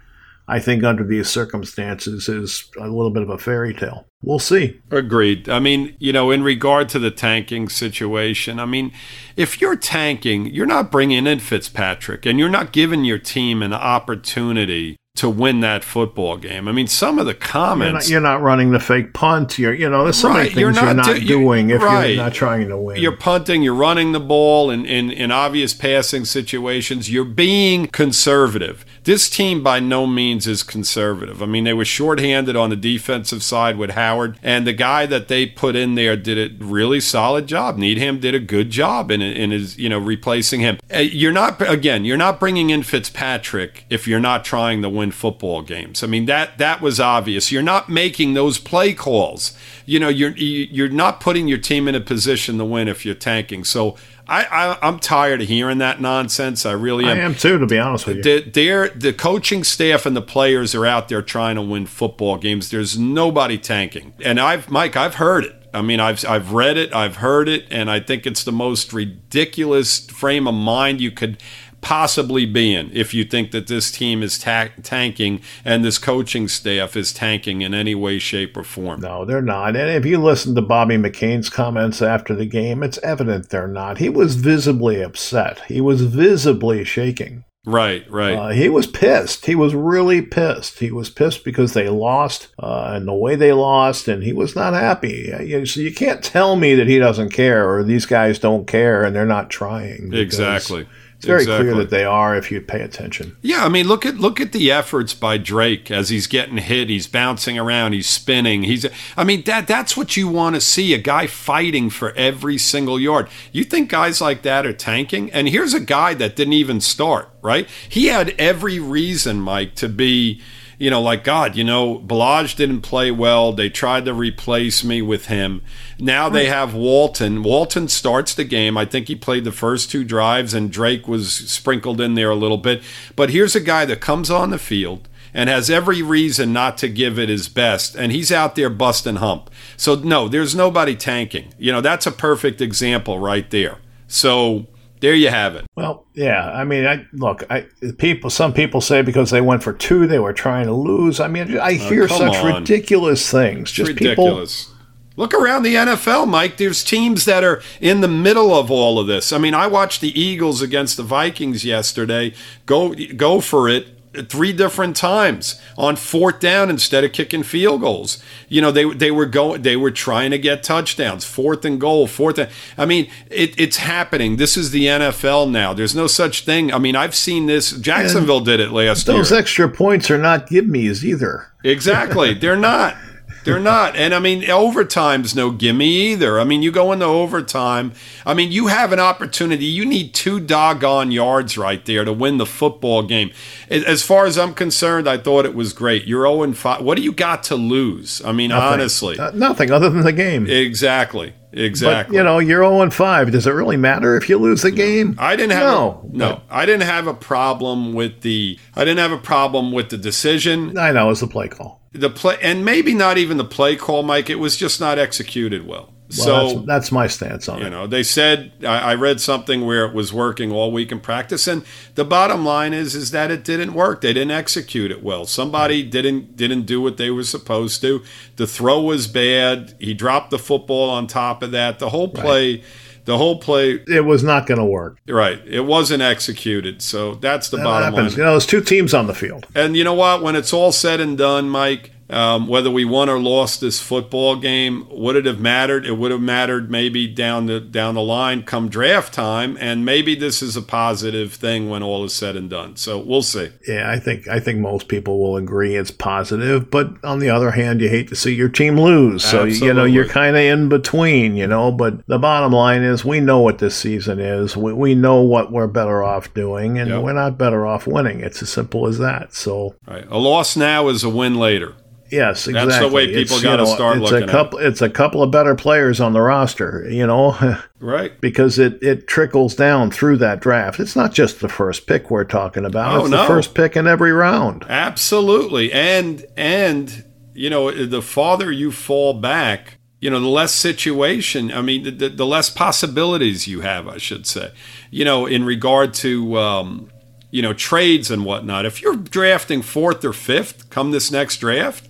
I 0.49 0.61
think 0.61 0.83
under 0.83 1.05
these 1.05 1.29
circumstances 1.29 2.29
is 2.29 2.71
a 2.79 2.89
little 2.89 3.11
bit 3.11 3.23
of 3.23 3.29
a 3.29 3.37
fairy 3.37 3.75
tale. 3.75 4.07
We'll 4.23 4.39
see. 4.39 4.81
Agreed. 4.91 5.49
I 5.49 5.61
mean, 5.61 5.95
you 6.01 6.13
know, 6.13 6.31
in 6.31 6.43
regard 6.43 6.89
to 6.91 6.99
the 6.99 7.11
tanking 7.11 7.69
situation, 7.69 8.59
I 8.59 8.65
mean, 8.65 8.91
if 9.37 9.61
you're 9.61 9.77
tanking, 9.77 10.47
you're 10.47 10.67
not 10.67 10.91
bringing 10.91 11.27
in 11.27 11.39
Fitzpatrick 11.39 12.25
and 12.25 12.39
you're 12.39 12.49
not 12.49 12.73
giving 12.73 13.05
your 13.05 13.19
team 13.19 13.63
an 13.63 13.75
opportunity 13.75 14.97
to 15.19 15.29
win 15.29 15.59
that 15.61 15.83
football 15.83 16.37
game. 16.37 16.69
I 16.69 16.73
mean, 16.73 16.87
some 16.87 17.19
of 17.19 17.27
the 17.27 17.35
comments. 17.35 18.09
You're 18.09 18.21
not, 18.21 18.29
you're 18.29 18.39
not 18.39 18.43
running 18.43 18.71
the 18.71 18.79
fake 18.79 19.15
punt. 19.15 19.59
You're, 19.59 19.75
you 19.75 19.91
know, 19.91 20.05
there's 20.05 20.17
so 20.17 20.29
right, 20.29 20.37
many 20.37 20.49
things 20.51 20.61
you're 20.61 20.73
not, 20.73 20.85
you're 20.85 20.95
not 20.95 21.07
do, 21.07 21.27
doing 21.27 21.71
if 21.71 21.83
right. 21.83 22.15
you're 22.15 22.25
not 22.25 22.35
trying 22.35 22.69
to 22.69 22.77
win. 22.77 23.03
You're 23.03 23.17
punting, 23.17 23.63
you're 23.63 23.75
running 23.75 24.13
the 24.13 24.21
ball 24.21 24.71
in, 24.71 24.87
in, 24.87 25.11
in 25.11 25.33
obvious 25.33 25.75
passing 25.75 26.25
situations. 26.25 27.11
You're 27.11 27.25
being 27.25 27.89
conservative. 27.89 28.87
This 29.09 29.29
team 29.29 29.63
by 29.63 29.81
no 29.81 30.07
means 30.07 30.47
is 30.47 30.63
conservative. 30.63 31.43
I 31.43 31.47
mean, 31.47 31.65
they 31.65 31.73
were 31.73 31.85
shorthanded 31.85 32.55
on 32.55 32.71
the 32.71 32.77
defensive 32.77 33.43
side 33.43 33.77
with 33.77 33.91
Howard, 33.91 34.39
and 34.43 34.67
the 34.67 34.73
guy 34.73 35.07
that 35.07 35.27
they 35.27 35.47
put 35.47 35.75
in 35.75 35.97
there 35.97 36.17
did 36.17 36.39
a 36.39 36.65
really 36.65 37.01
solid 37.01 37.49
job. 37.49 37.77
Needham 37.77 38.21
did 38.21 38.37
a 38.37 38.41
good 38.41 38.71
job 38.71 39.11
in, 39.11 39.21
in 39.21 39.51
his, 39.51 39.79
you 39.79 39.89
know, 39.89 39.99
replacing 39.99 40.61
him. 40.61 40.79
Uh, 40.95 40.99
you're 40.99 41.33
not, 41.33 41.61
again, 41.69 42.05
you're 42.05 42.17
not 42.17 42.39
bringing 42.39 42.71
in 42.71 42.85
Fitzpatrick 42.85 43.85
if 43.91 44.07
you're 44.07 44.21
not 44.21 44.45
trying 44.45 44.83
to 44.83 44.89
win 44.89 45.09
win 45.09 45.13
football 45.13 45.63
games. 45.63 46.03
I 46.03 46.07
mean 46.07 46.27
that 46.27 46.59
that 46.59 46.81
was 46.81 47.01
obvious. 47.01 47.51
You're 47.51 47.63
not 47.63 47.89
making 47.89 48.35
those 48.35 48.59
play 48.59 48.93
calls. 48.93 49.57
You 49.87 49.99
know, 49.99 50.09
you're 50.09 50.37
you're 50.37 50.89
not 50.89 51.21
putting 51.21 51.49
your 51.49 51.59
team 51.59 51.89
in 51.89 51.95
a 51.95 52.01
position 52.01 52.59
to 52.59 52.65
win 52.65 52.89
if 52.89 53.05
you're 53.05 53.15
tanking. 53.15 53.65
So 53.65 53.97
I, 54.29 54.45
I 54.45 54.89
am 54.89 54.99
tired 54.99 55.41
of 55.41 55.49
hearing 55.49 55.79
that 55.79 56.01
nonsense. 56.01 56.67
I 56.67 56.73
really 56.73 57.05
am. 57.07 57.17
I 57.17 57.21
am 57.21 57.35
too, 57.35 57.59
to 57.59 57.67
be 57.67 57.79
honest 57.79 58.07
with 58.07 58.19
you. 58.19 58.23
The, 58.23 58.51
they're, 58.51 58.89
the 58.91 59.13
coaching 59.13 59.65
staff 59.65 60.05
and 60.05 60.15
the 60.15 60.23
players 60.23 60.75
are 60.75 60.85
out 60.85 61.09
there 61.09 61.23
trying 61.23 61.57
to 61.57 61.63
win 61.63 61.87
football 61.87 62.37
games. 62.37 62.71
There's 62.71 62.99
nobody 62.99 63.57
tanking, 63.57 64.15
and 64.23 64.39
I've 64.39 64.71
Mike, 64.71 64.97
I've 64.97 65.15
heard 65.15 65.45
it. 65.45 65.55
I 65.73 65.83
mean, 65.83 66.01
I've 66.01 66.25
I've 66.27 66.53
read 66.53 66.77
it, 66.77 66.95
I've 66.95 67.17
heard 67.17 67.49
it, 67.49 67.67
and 67.71 67.91
I 67.91 68.01
think 68.01 68.27
it's 68.27 68.45
the 68.45 68.53
most 68.53 68.93
ridiculous 68.93 70.07
frame 70.07 70.47
of 70.47 70.55
mind 70.55 71.01
you 71.01 71.11
could 71.11 71.43
possibly 71.89 72.45
be 72.45 72.75
in 72.75 72.91
if 72.93 73.15
you 73.15 73.25
think 73.25 73.51
that 73.51 73.67
this 73.67 73.91
team 73.91 74.23
is 74.23 74.39
ta- 74.39 74.69
tanking 74.83 75.41
and 75.65 75.83
this 75.83 75.97
coaching 75.97 76.47
staff 76.47 76.95
is 76.95 77.15
tanking 77.15 77.63
in 77.63 77.73
any 77.73 77.95
way, 77.95 78.19
shape, 78.19 78.55
or 78.59 78.63
form. 78.63 79.01
No, 79.01 79.25
they're 79.25 79.41
not. 79.41 79.75
And 79.75 79.89
if 79.89 80.05
you 80.05 80.19
listen 80.19 80.55
to 80.55 80.61
Bobby 80.61 80.99
McCain's 80.99 81.49
comments 81.49 82.03
after 82.03 82.35
the 82.35 82.45
game, 82.45 82.83
it's 82.83 82.99
evident 82.99 83.49
they're 83.49 83.67
not. 83.67 83.97
He 83.97 84.11
was 84.11 84.35
visibly 84.35 85.01
upset, 85.01 85.63
he 85.67 85.81
was 85.81 86.03
visibly 86.03 86.85
shaking. 86.85 87.45
Right, 87.65 88.11
right. 88.11 88.35
Uh, 88.35 88.49
he 88.49 88.69
was 88.69 88.87
pissed. 88.87 89.47
He 89.47 89.55
was 89.55 89.75
really 89.75 90.23
pissed. 90.23 90.79
He 90.79 90.91
was 90.91 91.11
pissed 91.11 91.45
because 91.45 91.73
they 91.73 91.89
lost 91.89 92.49
uh, 92.59 92.93
and 92.95 93.07
the 93.07 93.15
way 93.15 93.35
they 93.35 93.53
lost, 93.53 94.09
and 94.09 94.23
he 94.23 94.33
was 94.33 94.55
not 94.55 94.73
happy. 94.73 95.33
Uh, 95.33 95.67
so 95.67 95.81
you 95.81 95.93
can't 95.93 96.23
tell 96.23 96.57
me 96.57 96.75
that 96.75 96.87
he 96.87 96.99
doesn't 96.99 97.31
care 97.31 97.69
or 97.71 97.83
these 97.83 98.07
guys 98.07 98.39
don't 98.39 98.67
care 98.67 99.05
and 99.05 99.15
they're 99.15 99.27
not 99.27 99.51
trying. 99.51 100.13
Exactly. 100.15 100.87
It's 101.19 101.27
very 101.27 101.43
exactly. 101.43 101.65
clear 101.67 101.79
that 101.83 101.91
they 101.91 102.05
are 102.05 102.37
if 102.37 102.53
you 102.53 102.61
pay 102.61 102.81
attention. 102.81 103.37
Yeah, 103.43 103.65
I 103.65 103.69
mean, 103.69 103.89
look 103.89 104.07
at 104.07 104.19
look 104.19 104.41
at 104.41 104.53
the 104.53 104.71
efforts 104.71 105.15
by 105.15 105.37
Drake 105.37 105.91
as 105.91 106.11
he's 106.11 106.29
getting 106.29 106.59
hit. 106.59 106.89
He's 106.89 107.09
bouncing 107.09 107.59
around. 107.59 107.93
He's 107.93 108.09
spinning. 108.09 108.63
He's. 108.63 108.87
I 109.17 109.25
mean, 109.25 109.43
that 109.43 109.67
that's 109.67 109.97
what 109.97 110.17
you 110.17 110.29
want 110.29 110.55
to 110.55 110.61
see 110.61 110.95
a 110.95 110.99
guy 110.99 111.27
fighting 111.27 111.91
for 111.91 112.13
every 112.13 112.57
single 112.57 113.01
yard. 113.01 113.29
You 113.51 113.65
think 113.65 113.91
guys 113.91 114.21
like 114.21 114.43
that 114.43 114.65
are 114.65 114.73
tanking? 114.73 115.29
And 115.33 115.49
here's 115.49 115.75
a 115.75 115.81
guy 115.81 116.15
that 116.15 116.37
didn't 116.37 116.53
even 116.53 116.81
start. 116.81 117.29
Right? 117.43 117.69
He 117.89 118.07
had 118.07 118.31
every 118.39 118.79
reason, 118.79 119.41
Mike, 119.41 119.75
to 119.77 119.89
be 119.89 120.41
you 120.79 120.91
know, 120.91 121.03
like 121.03 121.25
God, 121.25 121.57
you 121.57 121.65
know, 121.65 121.99
Ballage 121.99 122.55
didn't 122.55 122.83
play 122.83 123.11
well. 123.11 123.53
They 123.53 123.69
tried 123.69 124.05
to 124.05 124.15
replace 124.15 124.85
me 124.85 125.03
with 125.03 125.27
him. 125.27 125.61
Now 125.99 126.29
they 126.29 126.47
have 126.47 126.73
Walton. 126.73 127.43
Walton 127.43 127.89
starts 127.89 128.33
the 128.33 128.45
game. 128.45 128.79
I 128.79 128.85
think 128.85 129.09
he 129.09 129.17
played 129.17 129.45
the 129.45 129.53
first 129.53 129.91
two 129.91 130.05
drives, 130.05 130.55
and 130.55 130.71
Drake 130.71 131.09
was 131.09 131.33
sprinkled 131.33 132.01
in 132.01 132.15
there 132.15 132.31
a 132.31 132.37
little 132.37 132.59
bit. 132.59 132.83
But 133.17 133.31
here's 133.31 133.57
a 133.57 133.61
guy 133.61 133.85
that 133.87 134.01
comes 134.01 134.31
on 134.31 134.51
the 134.51 134.59
field 134.59 135.09
and 135.35 135.51
has 135.51 135.69
every 135.69 136.01
reason 136.01 136.53
not 136.53 136.79
to 136.79 136.89
give 136.89 137.19
it 137.19 137.29
his 137.29 137.49
best. 137.49 137.97
And 137.97 138.13
he's 138.13 138.31
out 138.31 138.55
there 138.55 138.71
busting 138.71 139.17
hump. 139.17 139.51
So, 139.77 139.97
no, 139.97 140.29
there's 140.29 140.55
nobody 140.55 140.97
tanking. 140.97 141.53
You 141.59 141.73
know, 141.73 141.81
that's 141.81 142.07
a 142.07 142.13
perfect 142.13 142.61
example 142.61 143.19
right 143.19 143.51
there. 143.51 143.79
So, 144.07 144.67
there 145.01 145.15
you 145.15 145.29
have 145.29 145.55
it. 145.55 145.67
Well, 145.77 146.07
yeah. 146.15 146.51
I 146.51 146.65
mean, 146.65 146.87
I 146.87 147.07
look. 147.13 147.45
I 147.51 147.67
people. 147.99 148.31
Some 148.31 148.53
people 148.53 148.81
say 148.81 149.03
because 149.03 149.31
they 149.31 149.41
went 149.41 149.63
for 149.63 149.73
two, 149.73 150.07
they 150.07 150.19
were 150.19 150.33
trying 150.33 150.67
to 150.67 150.73
lose. 150.73 151.21
I 151.21 151.29
mean, 151.29 151.59
I 151.59 151.73
oh, 151.73 151.89
hear 151.89 152.05
oh, 152.05 152.07
such 152.07 152.37
on. 152.37 152.61
ridiculous 152.61 153.31
things. 153.31 153.71
Just 153.71 153.89
ridiculous. 153.89 154.65
People, 154.65 154.79
Look 155.19 155.35
around 155.35 155.65
the 155.65 155.75
NFL, 155.75 156.29
Mike. 156.29 156.59
There's 156.59 156.85
teams 156.85 157.25
that 157.25 157.43
are 157.43 157.61
in 157.81 158.03
the 158.03 158.09
middle 158.09 158.55
of 158.55 158.71
all 158.71 159.01
of 159.01 159.09
this. 159.09 159.33
I 159.33 159.39
mean, 159.39 159.53
I 159.53 159.67
watched 159.67 160.01
the 160.01 160.17
Eagles 160.19 160.63
against 160.63 160.97
the 160.97 161.03
Vikings 161.03 161.65
yesterday. 161.65 162.35
Go 162.67 162.95
go 162.95 163.41
for 163.41 163.69
it 163.69 163.98
three 164.29 164.53
different 164.53 164.97
times 164.97 165.61
on 165.77 165.97
fourth 165.97 166.41
down 166.41 166.71
instead 166.71 167.05
of 167.05 167.13
kicking 167.13 167.43
field 167.43 167.81
goals. 167.81 168.23
You 168.49 168.61
know, 168.61 168.71
they 168.71 168.85
they 168.93 169.11
were 169.11 169.27
going 169.27 169.63
they 169.63 169.77
were 169.77 169.91
trying 169.91 170.31
to 170.31 170.39
get 170.39 170.63
touchdowns, 170.63 171.25
fourth 171.25 171.65
and 171.65 171.81
goal, 171.81 172.07
fourth 172.07 172.39
and 172.39 172.51
I 172.77 172.87
mean, 172.87 173.11
it, 173.31 173.59
it's 173.59 173.79
happening. 173.79 174.37
This 174.37 174.57
is 174.57 174.71
the 174.71 174.87
NFL 174.87 175.51
now. 175.51 175.73
There's 175.73 175.95
no 175.95 176.07
such 176.07 176.45
thing. 176.45 176.73
I 176.73 176.79
mean, 176.79 176.97
I've 176.97 177.15
seen 177.15 177.47
this 177.47 177.73
Jacksonville 177.73 178.39
and 178.39 178.47
did 178.47 178.61
it 178.61 178.71
last 178.71 179.07
those 179.07 179.15
year. 179.15 179.17
Those 179.19 179.33
extra 179.33 179.69
points 179.69 180.11
are 180.11 180.19
not 180.19 180.49
give 180.49 180.67
me's 180.67 181.05
either. 181.05 181.47
Exactly. 181.65 182.35
They're 182.35 182.57
not. 182.57 182.97
They're 183.49 183.61
not. 183.61 183.97
And 183.97 184.15
I 184.15 184.19
mean, 184.19 184.49
overtime's 184.51 185.35
no 185.35 185.51
gimme 185.51 185.87
either. 185.87 186.39
I 186.39 186.45
mean, 186.45 186.63
you 186.63 186.71
go 186.71 186.93
into 186.93 187.07
overtime. 187.07 187.93
I 188.27 188.35
mean, 188.35 188.53
you 188.53 188.67
have 188.67 188.93
an 188.93 189.01
opportunity. 189.01 189.65
You 189.65 189.85
need 189.85 190.15
two 190.15 190.41
doggone 190.41 191.11
yards 191.11 191.57
right 191.57 191.85
there 191.85 192.05
to 192.05 192.13
win 192.13 192.39
the 192.39 192.47
football 192.47 193.03
game. 193.03 193.31
As 193.71 194.03
far 194.03 194.27
as 194.27 194.39
I'm 194.39 194.55
concerned, 194.55 195.09
I 195.09 195.19
thought 195.19 195.47
it 195.47 195.55
was 195.55 195.73
great. 195.73 196.07
You're 196.07 196.27
0 196.27 196.53
5. 196.53 196.83
What 196.83 196.97
do 196.97 197.03
you 197.03 197.13
got 197.13 197.43
to 197.45 197.57
lose? 197.57 198.23
I 198.25 198.33
mean, 198.33 198.51
nothing. 198.51 198.73
honestly. 198.75 199.19
Uh, 199.19 199.31
nothing 199.33 199.71
other 199.71 199.91
than 199.91 200.03
the 200.03 200.13
game. 200.13 200.47
Exactly. 200.47 201.35
Exactly. 201.51 202.13
But, 202.13 202.19
you 202.19 202.23
know, 202.23 202.39
you're 202.39 202.63
0 202.63 202.91
5. 202.91 203.33
Does 203.33 203.47
it 203.47 203.51
really 203.53 203.77
matter 203.77 204.17
if 204.17 204.29
you 204.29 204.39
lose 204.39 204.63
the 204.63 204.71
game? 204.71 205.17
I 205.19 205.37
didn't 205.37 205.53
have 205.53 205.63
no. 205.63 206.09
A, 206.13 206.17
no. 206.17 206.41
I 206.51 206.67
didn't 206.67 206.87
have 206.87 207.07
a 207.07 207.15
problem 207.15 207.95
with 207.95 208.21
the 208.21 208.59
I 208.77 208.81
didn't 208.85 208.99
have 208.99 209.13
a 209.13 209.19
problem 209.19 209.73
with 209.73 209.89
the 209.89 209.99
decision. 209.99 210.77
I 210.77 210.93
know, 210.93 211.07
it 211.07 211.09
was 211.09 211.21
the 211.21 211.27
play 211.27 211.49
call 211.49 211.78
the 211.93 212.11
play, 212.11 212.37
and 212.43 212.65
maybe 212.65 212.95
not 212.95 213.19
even 213.19 213.37
the 213.37 213.45
play 213.45 213.77
call, 213.77 214.03
Mike. 214.03 214.31
It 214.31 214.37
was 214.37 214.57
just 214.57 214.81
not 214.81 214.99
executed 214.99 215.67
well. 215.67 215.93
Well, 216.17 216.25
so 216.25 216.55
that's, 216.55 216.67
that's, 216.67 216.93
my 216.93 217.07
stance 217.07 217.51
on 217.51 217.59
you 217.59 217.65
it. 217.65 217.67
You 217.67 217.71
know, 217.71 217.87
they 217.87 218.03
said 218.03 218.53
I, 218.63 218.93
I, 218.93 218.95
read 218.95 219.21
something 219.21 219.67
where 219.67 219.85
it 219.85 219.93
was 219.93 220.11
working 220.11 220.51
all 220.51 220.73
week 220.73 220.91
in 220.91 221.01
practice, 221.01 221.47
and 221.47 221.67
the 221.97 222.05
bottom 222.05 222.47
line 222.47 222.73
is 222.73 222.95
is 222.95 223.11
that 223.11 223.31
it 223.31 223.45
didn't 223.45 223.75
work. 223.75 224.01
They 224.01 224.15
didn't 224.15 224.31
execute 224.31 224.91
it 224.91 225.03
well. 225.03 225.27
Somebody 225.27 225.83
didn't 225.83 226.35
didn't 226.35 226.63
do 226.63 226.81
what 226.81 226.97
they 226.97 227.11
were 227.11 227.25
supposed 227.25 227.83
to. 227.83 228.03
The 228.37 228.47
throw 228.47 228.81
was 228.81 229.07
bad. 229.07 229.75
He 229.79 229.93
dropped 229.93 230.31
the 230.31 230.39
football 230.39 230.89
on 230.89 231.09
top 231.09 231.43
of 231.43 231.51
that. 231.51 231.79
The 231.79 231.91
whole 231.91 232.09
play. 232.09 232.57
Right 232.57 232.65
the 233.09 233.17
whole 233.17 233.39
play 233.41 233.81
it 233.89 234.05
was 234.05 234.23
not 234.23 234.47
going 234.47 234.61
to 234.61 234.65
work. 234.67 234.99
right 235.09 235.41
it 235.47 235.63
wasn't 235.63 236.03
executed 236.03 236.83
so 236.83 237.15
that's 237.15 237.49
the 237.49 237.57
that 237.57 237.65
bottom 237.65 237.95
happens. 237.95 238.13
line. 238.13 238.19
You 238.19 238.25
know 238.25 238.31
there's 238.33 238.47
two 238.47 238.61
teams 238.61 238.93
on 238.93 239.07
the 239.07 239.15
field. 239.15 239.47
And 239.55 239.75
you 239.77 239.83
know 239.83 239.95
what? 239.95 240.23
When 240.23 240.37
it's 240.37 240.53
all 240.53 240.73
said 240.73 241.01
and 241.01 241.17
done 241.17 241.49
mike 241.49 241.91
um, 242.11 242.49
whether 242.49 242.71
we 242.71 242.85
won 242.85 243.09
or 243.09 243.19
lost 243.19 243.61
this 243.61 243.81
football 243.81 244.37
game, 244.37 244.87
would 244.91 245.17
it 245.17 245.27
have 245.27 245.41
mattered? 245.41 245.85
It 245.85 245.99
would 245.99 246.11
have 246.11 246.21
mattered 246.21 246.71
maybe 246.71 247.07
down 247.07 247.47
the 247.47 247.61
down 247.61 247.95
the 247.95 248.03
line, 248.03 248.43
come 248.45 248.69
draft 248.69 249.13
time, 249.13 249.59
and 249.61 249.85
maybe 249.85 250.15
this 250.15 250.41
is 250.41 250.57
a 250.57 250.63
positive 250.63 251.35
thing 251.35 251.69
when 251.69 251.83
all 251.83 252.05
is 252.05 252.15
said 252.15 252.35
and 252.35 252.49
done. 252.49 252.77
So 252.77 252.99
we'll 252.99 253.23
see. 253.23 253.51
Yeah, 253.67 253.91
I 253.91 253.99
think 253.99 254.27
I 254.27 254.41
think 254.41 254.59
most 254.61 254.89
people 254.89 255.19
will 255.19 255.37
agree 255.37 255.77
it's 255.77 255.91
positive, 255.91 256.71
but 256.71 256.93
on 257.05 257.19
the 257.19 257.29
other 257.29 257.51
hand, 257.51 257.83
you 257.83 257.91
hate 257.91 258.09
to 258.09 258.17
see 258.17 258.35
your 258.35 258.49
team 258.49 258.81
lose, 258.81 259.23
so 259.23 259.43
Absolutely. 259.45 259.67
you 259.67 259.75
know 259.75 259.85
you're 259.85 260.09
kind 260.09 260.35
of 260.35 260.43
in 260.43 260.69
between, 260.71 261.37
you 261.37 261.47
know. 261.47 261.71
But 261.71 262.07
the 262.07 262.19
bottom 262.19 262.53
line 262.53 262.83
is, 262.83 263.05
we 263.05 263.21
know 263.21 263.41
what 263.41 263.59
this 263.59 263.77
season 263.77 264.19
is. 264.19 264.57
We, 264.57 264.73
we 264.73 264.95
know 264.95 265.21
what 265.21 265.53
we're 265.53 265.67
better 265.67 266.03
off 266.03 266.33
doing, 266.33 266.79
and 266.79 266.89
yep. 266.89 267.03
we're 267.03 267.13
not 267.13 267.37
better 267.37 267.67
off 267.67 267.87
winning. 267.87 268.21
It's 268.21 268.43
as 268.43 268.51
simple 268.51 268.87
as 268.87 268.99
that. 268.99 269.35
So, 269.35 269.77
right. 269.87 270.07
a 270.09 270.17
loss 270.17 270.57
now 270.57 270.89
is 270.89 271.05
a 271.05 271.11
win 271.11 271.35
later. 271.35 271.75
Yes, 272.11 272.47
exactly. 272.47 272.71
That's 272.71 272.87
the 272.87 272.93
way 272.93 273.13
people 273.13 273.41
got 273.41 273.57
to 273.57 273.63
you 273.63 273.69
know, 273.69 273.75
start 273.75 273.99
it's 273.99 274.11
looking. 274.11 274.29
A 274.29 274.33
couple, 274.33 274.59
at. 274.59 274.67
It's 274.67 274.83
a 274.83 274.91
couple 274.91 275.23
of 275.23 275.31
better 275.31 275.55
players 275.55 276.01
on 276.01 276.13
the 276.13 276.21
roster, 276.21 276.89
you 276.91 277.07
know. 277.07 277.37
Right. 277.81 278.21
because 278.21 278.59
it, 278.59 278.83
it 278.83 279.07
trickles 279.07 279.55
down 279.55 279.93
through 279.93 280.17
that 280.17 280.41
draft. 280.41 280.81
It's 280.81 280.97
not 280.97 281.13
just 281.13 281.39
the 281.39 281.49
first 281.49 281.87
pick 281.87 282.11
we're 282.11 282.25
talking 282.25 282.65
about. 282.65 282.97
Oh, 282.97 283.01
it's 283.03 283.11
no. 283.11 283.19
the 283.19 283.29
first 283.29 283.55
pick 283.55 283.77
in 283.77 283.87
every 283.87 284.11
round. 284.11 284.67
Absolutely. 284.69 285.73
And 285.73 286.27
and 286.37 287.05
you 287.35 287.49
know, 287.49 287.71
the 287.71 288.03
farther 288.03 288.51
you 288.51 288.73
fall 288.73 289.15
back, 289.15 289.79
you 290.01 290.11
know, 290.11 290.19
the 290.19 290.27
less 290.27 290.53
situation, 290.53 291.53
I 291.53 291.63
mean, 291.63 291.99
the, 291.99 292.09
the 292.09 292.27
less 292.27 292.51
possibilities 292.51 293.47
you 293.47 293.61
have, 293.61 293.87
I 293.87 293.99
should 293.99 294.27
say. 294.27 294.51
You 294.91 295.05
know, 295.05 295.27
in 295.27 295.45
regard 295.45 295.95
to 295.95 296.37
um, 296.37 296.91
you 297.31 297.43
know, 297.43 297.53
trades 297.53 298.11
and 298.11 298.25
whatnot. 298.25 298.67
If 298.67 298.81
you're 298.83 298.97
drafting 298.97 299.63
fourth 299.63 300.05
or 300.05 300.13
fifth 300.13 300.71
come 300.71 300.91
this 300.91 301.11
next 301.11 301.39
draft, 301.39 301.88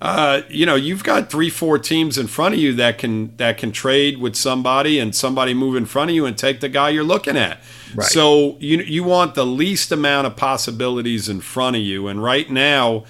uh, 0.00 0.42
you 0.48 0.66
know, 0.66 0.74
you've 0.74 1.04
got 1.04 1.30
three, 1.30 1.50
four 1.50 1.78
teams 1.78 2.18
in 2.18 2.26
front 2.26 2.54
of 2.54 2.60
you 2.60 2.74
that 2.74 2.98
can 2.98 3.34
that 3.36 3.58
can 3.58 3.72
trade 3.72 4.18
with 4.18 4.36
somebody, 4.36 4.98
and 4.98 5.14
somebody 5.14 5.54
move 5.54 5.76
in 5.76 5.86
front 5.86 6.10
of 6.10 6.14
you 6.14 6.26
and 6.26 6.36
take 6.36 6.60
the 6.60 6.68
guy 6.68 6.90
you're 6.90 7.04
looking 7.04 7.36
at. 7.36 7.60
Right. 7.94 8.06
So 8.06 8.56
you 8.60 8.78
you 8.78 9.04
want 9.04 9.34
the 9.34 9.46
least 9.46 9.90
amount 9.92 10.26
of 10.26 10.36
possibilities 10.36 11.28
in 11.28 11.40
front 11.40 11.76
of 11.76 11.82
you, 11.82 12.08
and 12.08 12.22
right 12.22 12.50
now 12.50 13.04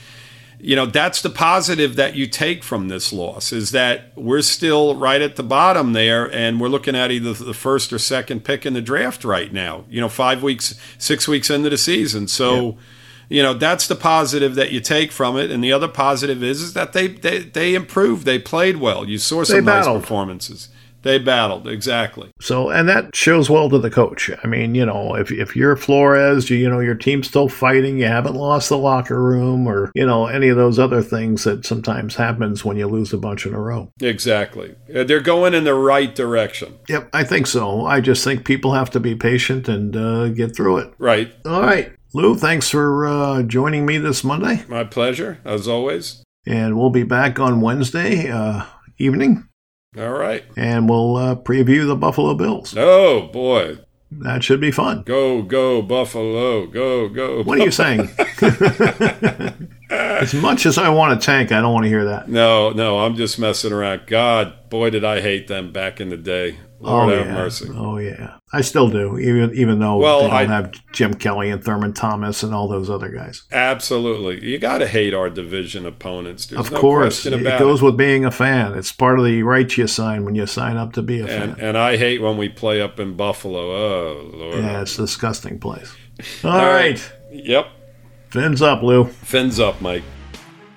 you 0.58 0.74
know 0.74 0.86
that's 0.86 1.20
the 1.22 1.30
positive 1.30 1.96
that 1.96 2.14
you 2.14 2.26
take 2.26 2.64
from 2.64 2.88
this 2.88 3.12
loss 3.12 3.52
is 3.52 3.72
that 3.72 4.10
we're 4.16 4.42
still 4.42 4.94
right 4.94 5.20
at 5.20 5.36
the 5.36 5.42
bottom 5.42 5.92
there 5.92 6.32
and 6.34 6.60
we're 6.60 6.68
looking 6.68 6.96
at 6.96 7.10
either 7.10 7.34
the 7.34 7.54
first 7.54 7.92
or 7.92 7.98
second 7.98 8.42
pick 8.42 8.64
in 8.64 8.72
the 8.72 8.80
draft 8.80 9.22
right 9.24 9.52
now 9.52 9.84
you 9.88 10.00
know 10.00 10.08
five 10.08 10.42
weeks 10.42 10.74
six 10.98 11.28
weeks 11.28 11.50
into 11.50 11.68
the 11.68 11.76
season 11.76 12.26
so 12.26 12.76
you 13.28 13.42
know 13.42 13.54
that's 13.54 13.86
the 13.86 13.94
positive 13.94 14.54
that 14.54 14.72
you 14.72 14.80
take 14.80 15.12
from 15.12 15.36
it 15.36 15.50
and 15.50 15.62
the 15.62 15.72
other 15.72 15.88
positive 15.88 16.42
is, 16.42 16.60
is 16.60 16.72
that 16.74 16.92
they, 16.92 17.08
they 17.08 17.38
they 17.38 17.74
improved 17.74 18.24
they 18.24 18.38
played 18.38 18.76
well 18.76 19.08
you 19.08 19.18
saw 19.18 19.44
some 19.44 19.64
nice 19.64 19.86
performances 19.86 20.68
they 21.06 21.18
battled 21.18 21.68
exactly. 21.68 22.32
So, 22.40 22.68
and 22.68 22.88
that 22.88 23.14
shows 23.14 23.48
well 23.48 23.70
to 23.70 23.78
the 23.78 23.90
coach. 23.90 24.28
I 24.42 24.46
mean, 24.48 24.74
you 24.74 24.84
know, 24.84 25.14
if 25.14 25.30
if 25.30 25.54
you're 25.54 25.76
Flores, 25.76 26.50
you, 26.50 26.56
you 26.56 26.68
know 26.68 26.80
your 26.80 26.96
team's 26.96 27.28
still 27.28 27.48
fighting. 27.48 27.98
You 27.98 28.06
haven't 28.06 28.34
lost 28.34 28.70
the 28.70 28.76
locker 28.76 29.22
room, 29.22 29.68
or 29.68 29.92
you 29.94 30.04
know 30.04 30.26
any 30.26 30.48
of 30.48 30.56
those 30.56 30.80
other 30.80 31.02
things 31.02 31.44
that 31.44 31.64
sometimes 31.64 32.16
happens 32.16 32.64
when 32.64 32.76
you 32.76 32.88
lose 32.88 33.12
a 33.12 33.18
bunch 33.18 33.46
in 33.46 33.54
a 33.54 33.60
row. 33.60 33.92
Exactly. 34.00 34.74
Uh, 34.92 35.04
they're 35.04 35.20
going 35.20 35.54
in 35.54 35.62
the 35.62 35.74
right 35.74 36.12
direction. 36.12 36.76
Yep, 36.88 37.10
I 37.12 37.22
think 37.22 37.46
so. 37.46 37.86
I 37.86 38.00
just 38.00 38.24
think 38.24 38.44
people 38.44 38.72
have 38.72 38.90
to 38.90 38.98
be 38.98 39.14
patient 39.14 39.68
and 39.68 39.96
uh, 39.96 40.28
get 40.30 40.56
through 40.56 40.78
it. 40.78 40.94
Right. 40.98 41.32
All 41.44 41.62
right. 41.62 41.92
Lou, 42.12 42.36
thanks 42.36 42.70
for 42.70 43.06
uh, 43.06 43.42
joining 43.42 43.84
me 43.84 43.98
this 43.98 44.22
Monday. 44.24 44.64
My 44.68 44.84
pleasure, 44.84 45.38
as 45.44 45.66
always. 45.68 46.22
And 46.46 46.78
we'll 46.78 46.90
be 46.90 47.02
back 47.02 47.40
on 47.40 47.60
Wednesday 47.60 48.30
uh, 48.30 48.64
evening. 48.98 49.48
All 49.98 50.12
right. 50.12 50.44
And 50.56 50.88
we'll 50.88 51.16
uh, 51.16 51.34
preview 51.34 51.86
the 51.86 51.96
Buffalo 51.96 52.34
Bills. 52.34 52.74
Oh, 52.76 53.28
boy. 53.32 53.78
That 54.12 54.44
should 54.44 54.60
be 54.60 54.70
fun. 54.70 55.02
Go, 55.02 55.42
go, 55.42 55.82
Buffalo. 55.82 56.66
Go, 56.66 57.08
go. 57.08 57.42
What 57.42 57.58
are 57.58 57.64
you 57.64 57.72
saying? 57.72 58.08
as 59.90 60.32
much 60.32 60.64
as 60.64 60.78
I 60.78 60.88
want 60.90 61.20
to 61.20 61.26
tank, 61.26 61.50
I 61.50 61.60
don't 61.60 61.72
want 61.72 61.84
to 61.84 61.90
hear 61.90 62.04
that. 62.04 62.28
No, 62.28 62.70
no, 62.70 63.00
I'm 63.00 63.16
just 63.16 63.38
messing 63.38 63.72
around. 63.72 64.02
God, 64.06 64.70
boy, 64.70 64.90
did 64.90 65.04
I 65.04 65.20
hate 65.20 65.48
them 65.48 65.72
back 65.72 66.00
in 66.00 66.10
the 66.10 66.16
day. 66.16 66.58
Oh, 66.80 66.84
Lord 66.84 67.12
oh, 67.12 67.16
have 67.16 67.26
yeah. 67.26 67.32
mercy. 67.32 67.68
Oh 67.74 67.98
yeah, 67.98 68.36
I 68.52 68.60
still 68.60 68.90
do, 68.90 69.18
even 69.18 69.54
even 69.54 69.78
though 69.78 69.96
well, 69.96 70.22
they 70.22 70.28
don't 70.28 70.34
I, 70.34 70.44
have 70.44 70.74
Jim 70.92 71.14
Kelly 71.14 71.50
and 71.50 71.64
Thurman 71.64 71.94
Thomas 71.94 72.42
and 72.42 72.54
all 72.54 72.68
those 72.68 72.90
other 72.90 73.08
guys. 73.08 73.44
Absolutely, 73.50 74.44
you 74.46 74.58
got 74.58 74.78
to 74.78 74.86
hate 74.86 75.14
our 75.14 75.30
division 75.30 75.86
opponents. 75.86 76.46
There's 76.46 76.66
of 76.66 76.72
no 76.72 76.80
course, 76.80 77.24
it 77.24 77.42
goes 77.58 77.80
it. 77.80 77.84
with 77.84 77.96
being 77.96 78.24
a 78.24 78.30
fan. 78.30 78.74
It's 78.74 78.92
part 78.92 79.18
of 79.18 79.24
the 79.24 79.42
rights 79.42 79.78
you 79.78 79.86
sign 79.86 80.24
when 80.24 80.34
you 80.34 80.46
sign 80.46 80.76
up 80.76 80.92
to 80.94 81.02
be 81.02 81.20
a 81.20 81.26
and, 81.26 81.56
fan. 81.56 81.66
And 81.66 81.78
I 81.78 81.96
hate 81.96 82.20
when 82.20 82.36
we 82.36 82.48
play 82.48 82.80
up 82.80 83.00
in 83.00 83.16
Buffalo. 83.16 83.58
Oh 83.58 84.30
Lord, 84.34 84.58
yeah, 84.58 84.82
it's 84.82 84.98
a 84.98 85.02
disgusting 85.02 85.58
place. 85.58 85.94
all, 86.44 86.50
all 86.50 86.58
right. 86.58 87.00
right. 87.00 87.12
Yep. 87.32 87.68
Fins 88.30 88.60
up, 88.60 88.82
Lou. 88.82 89.04
Fins 89.06 89.58
up, 89.58 89.80
Mike. 89.80 90.02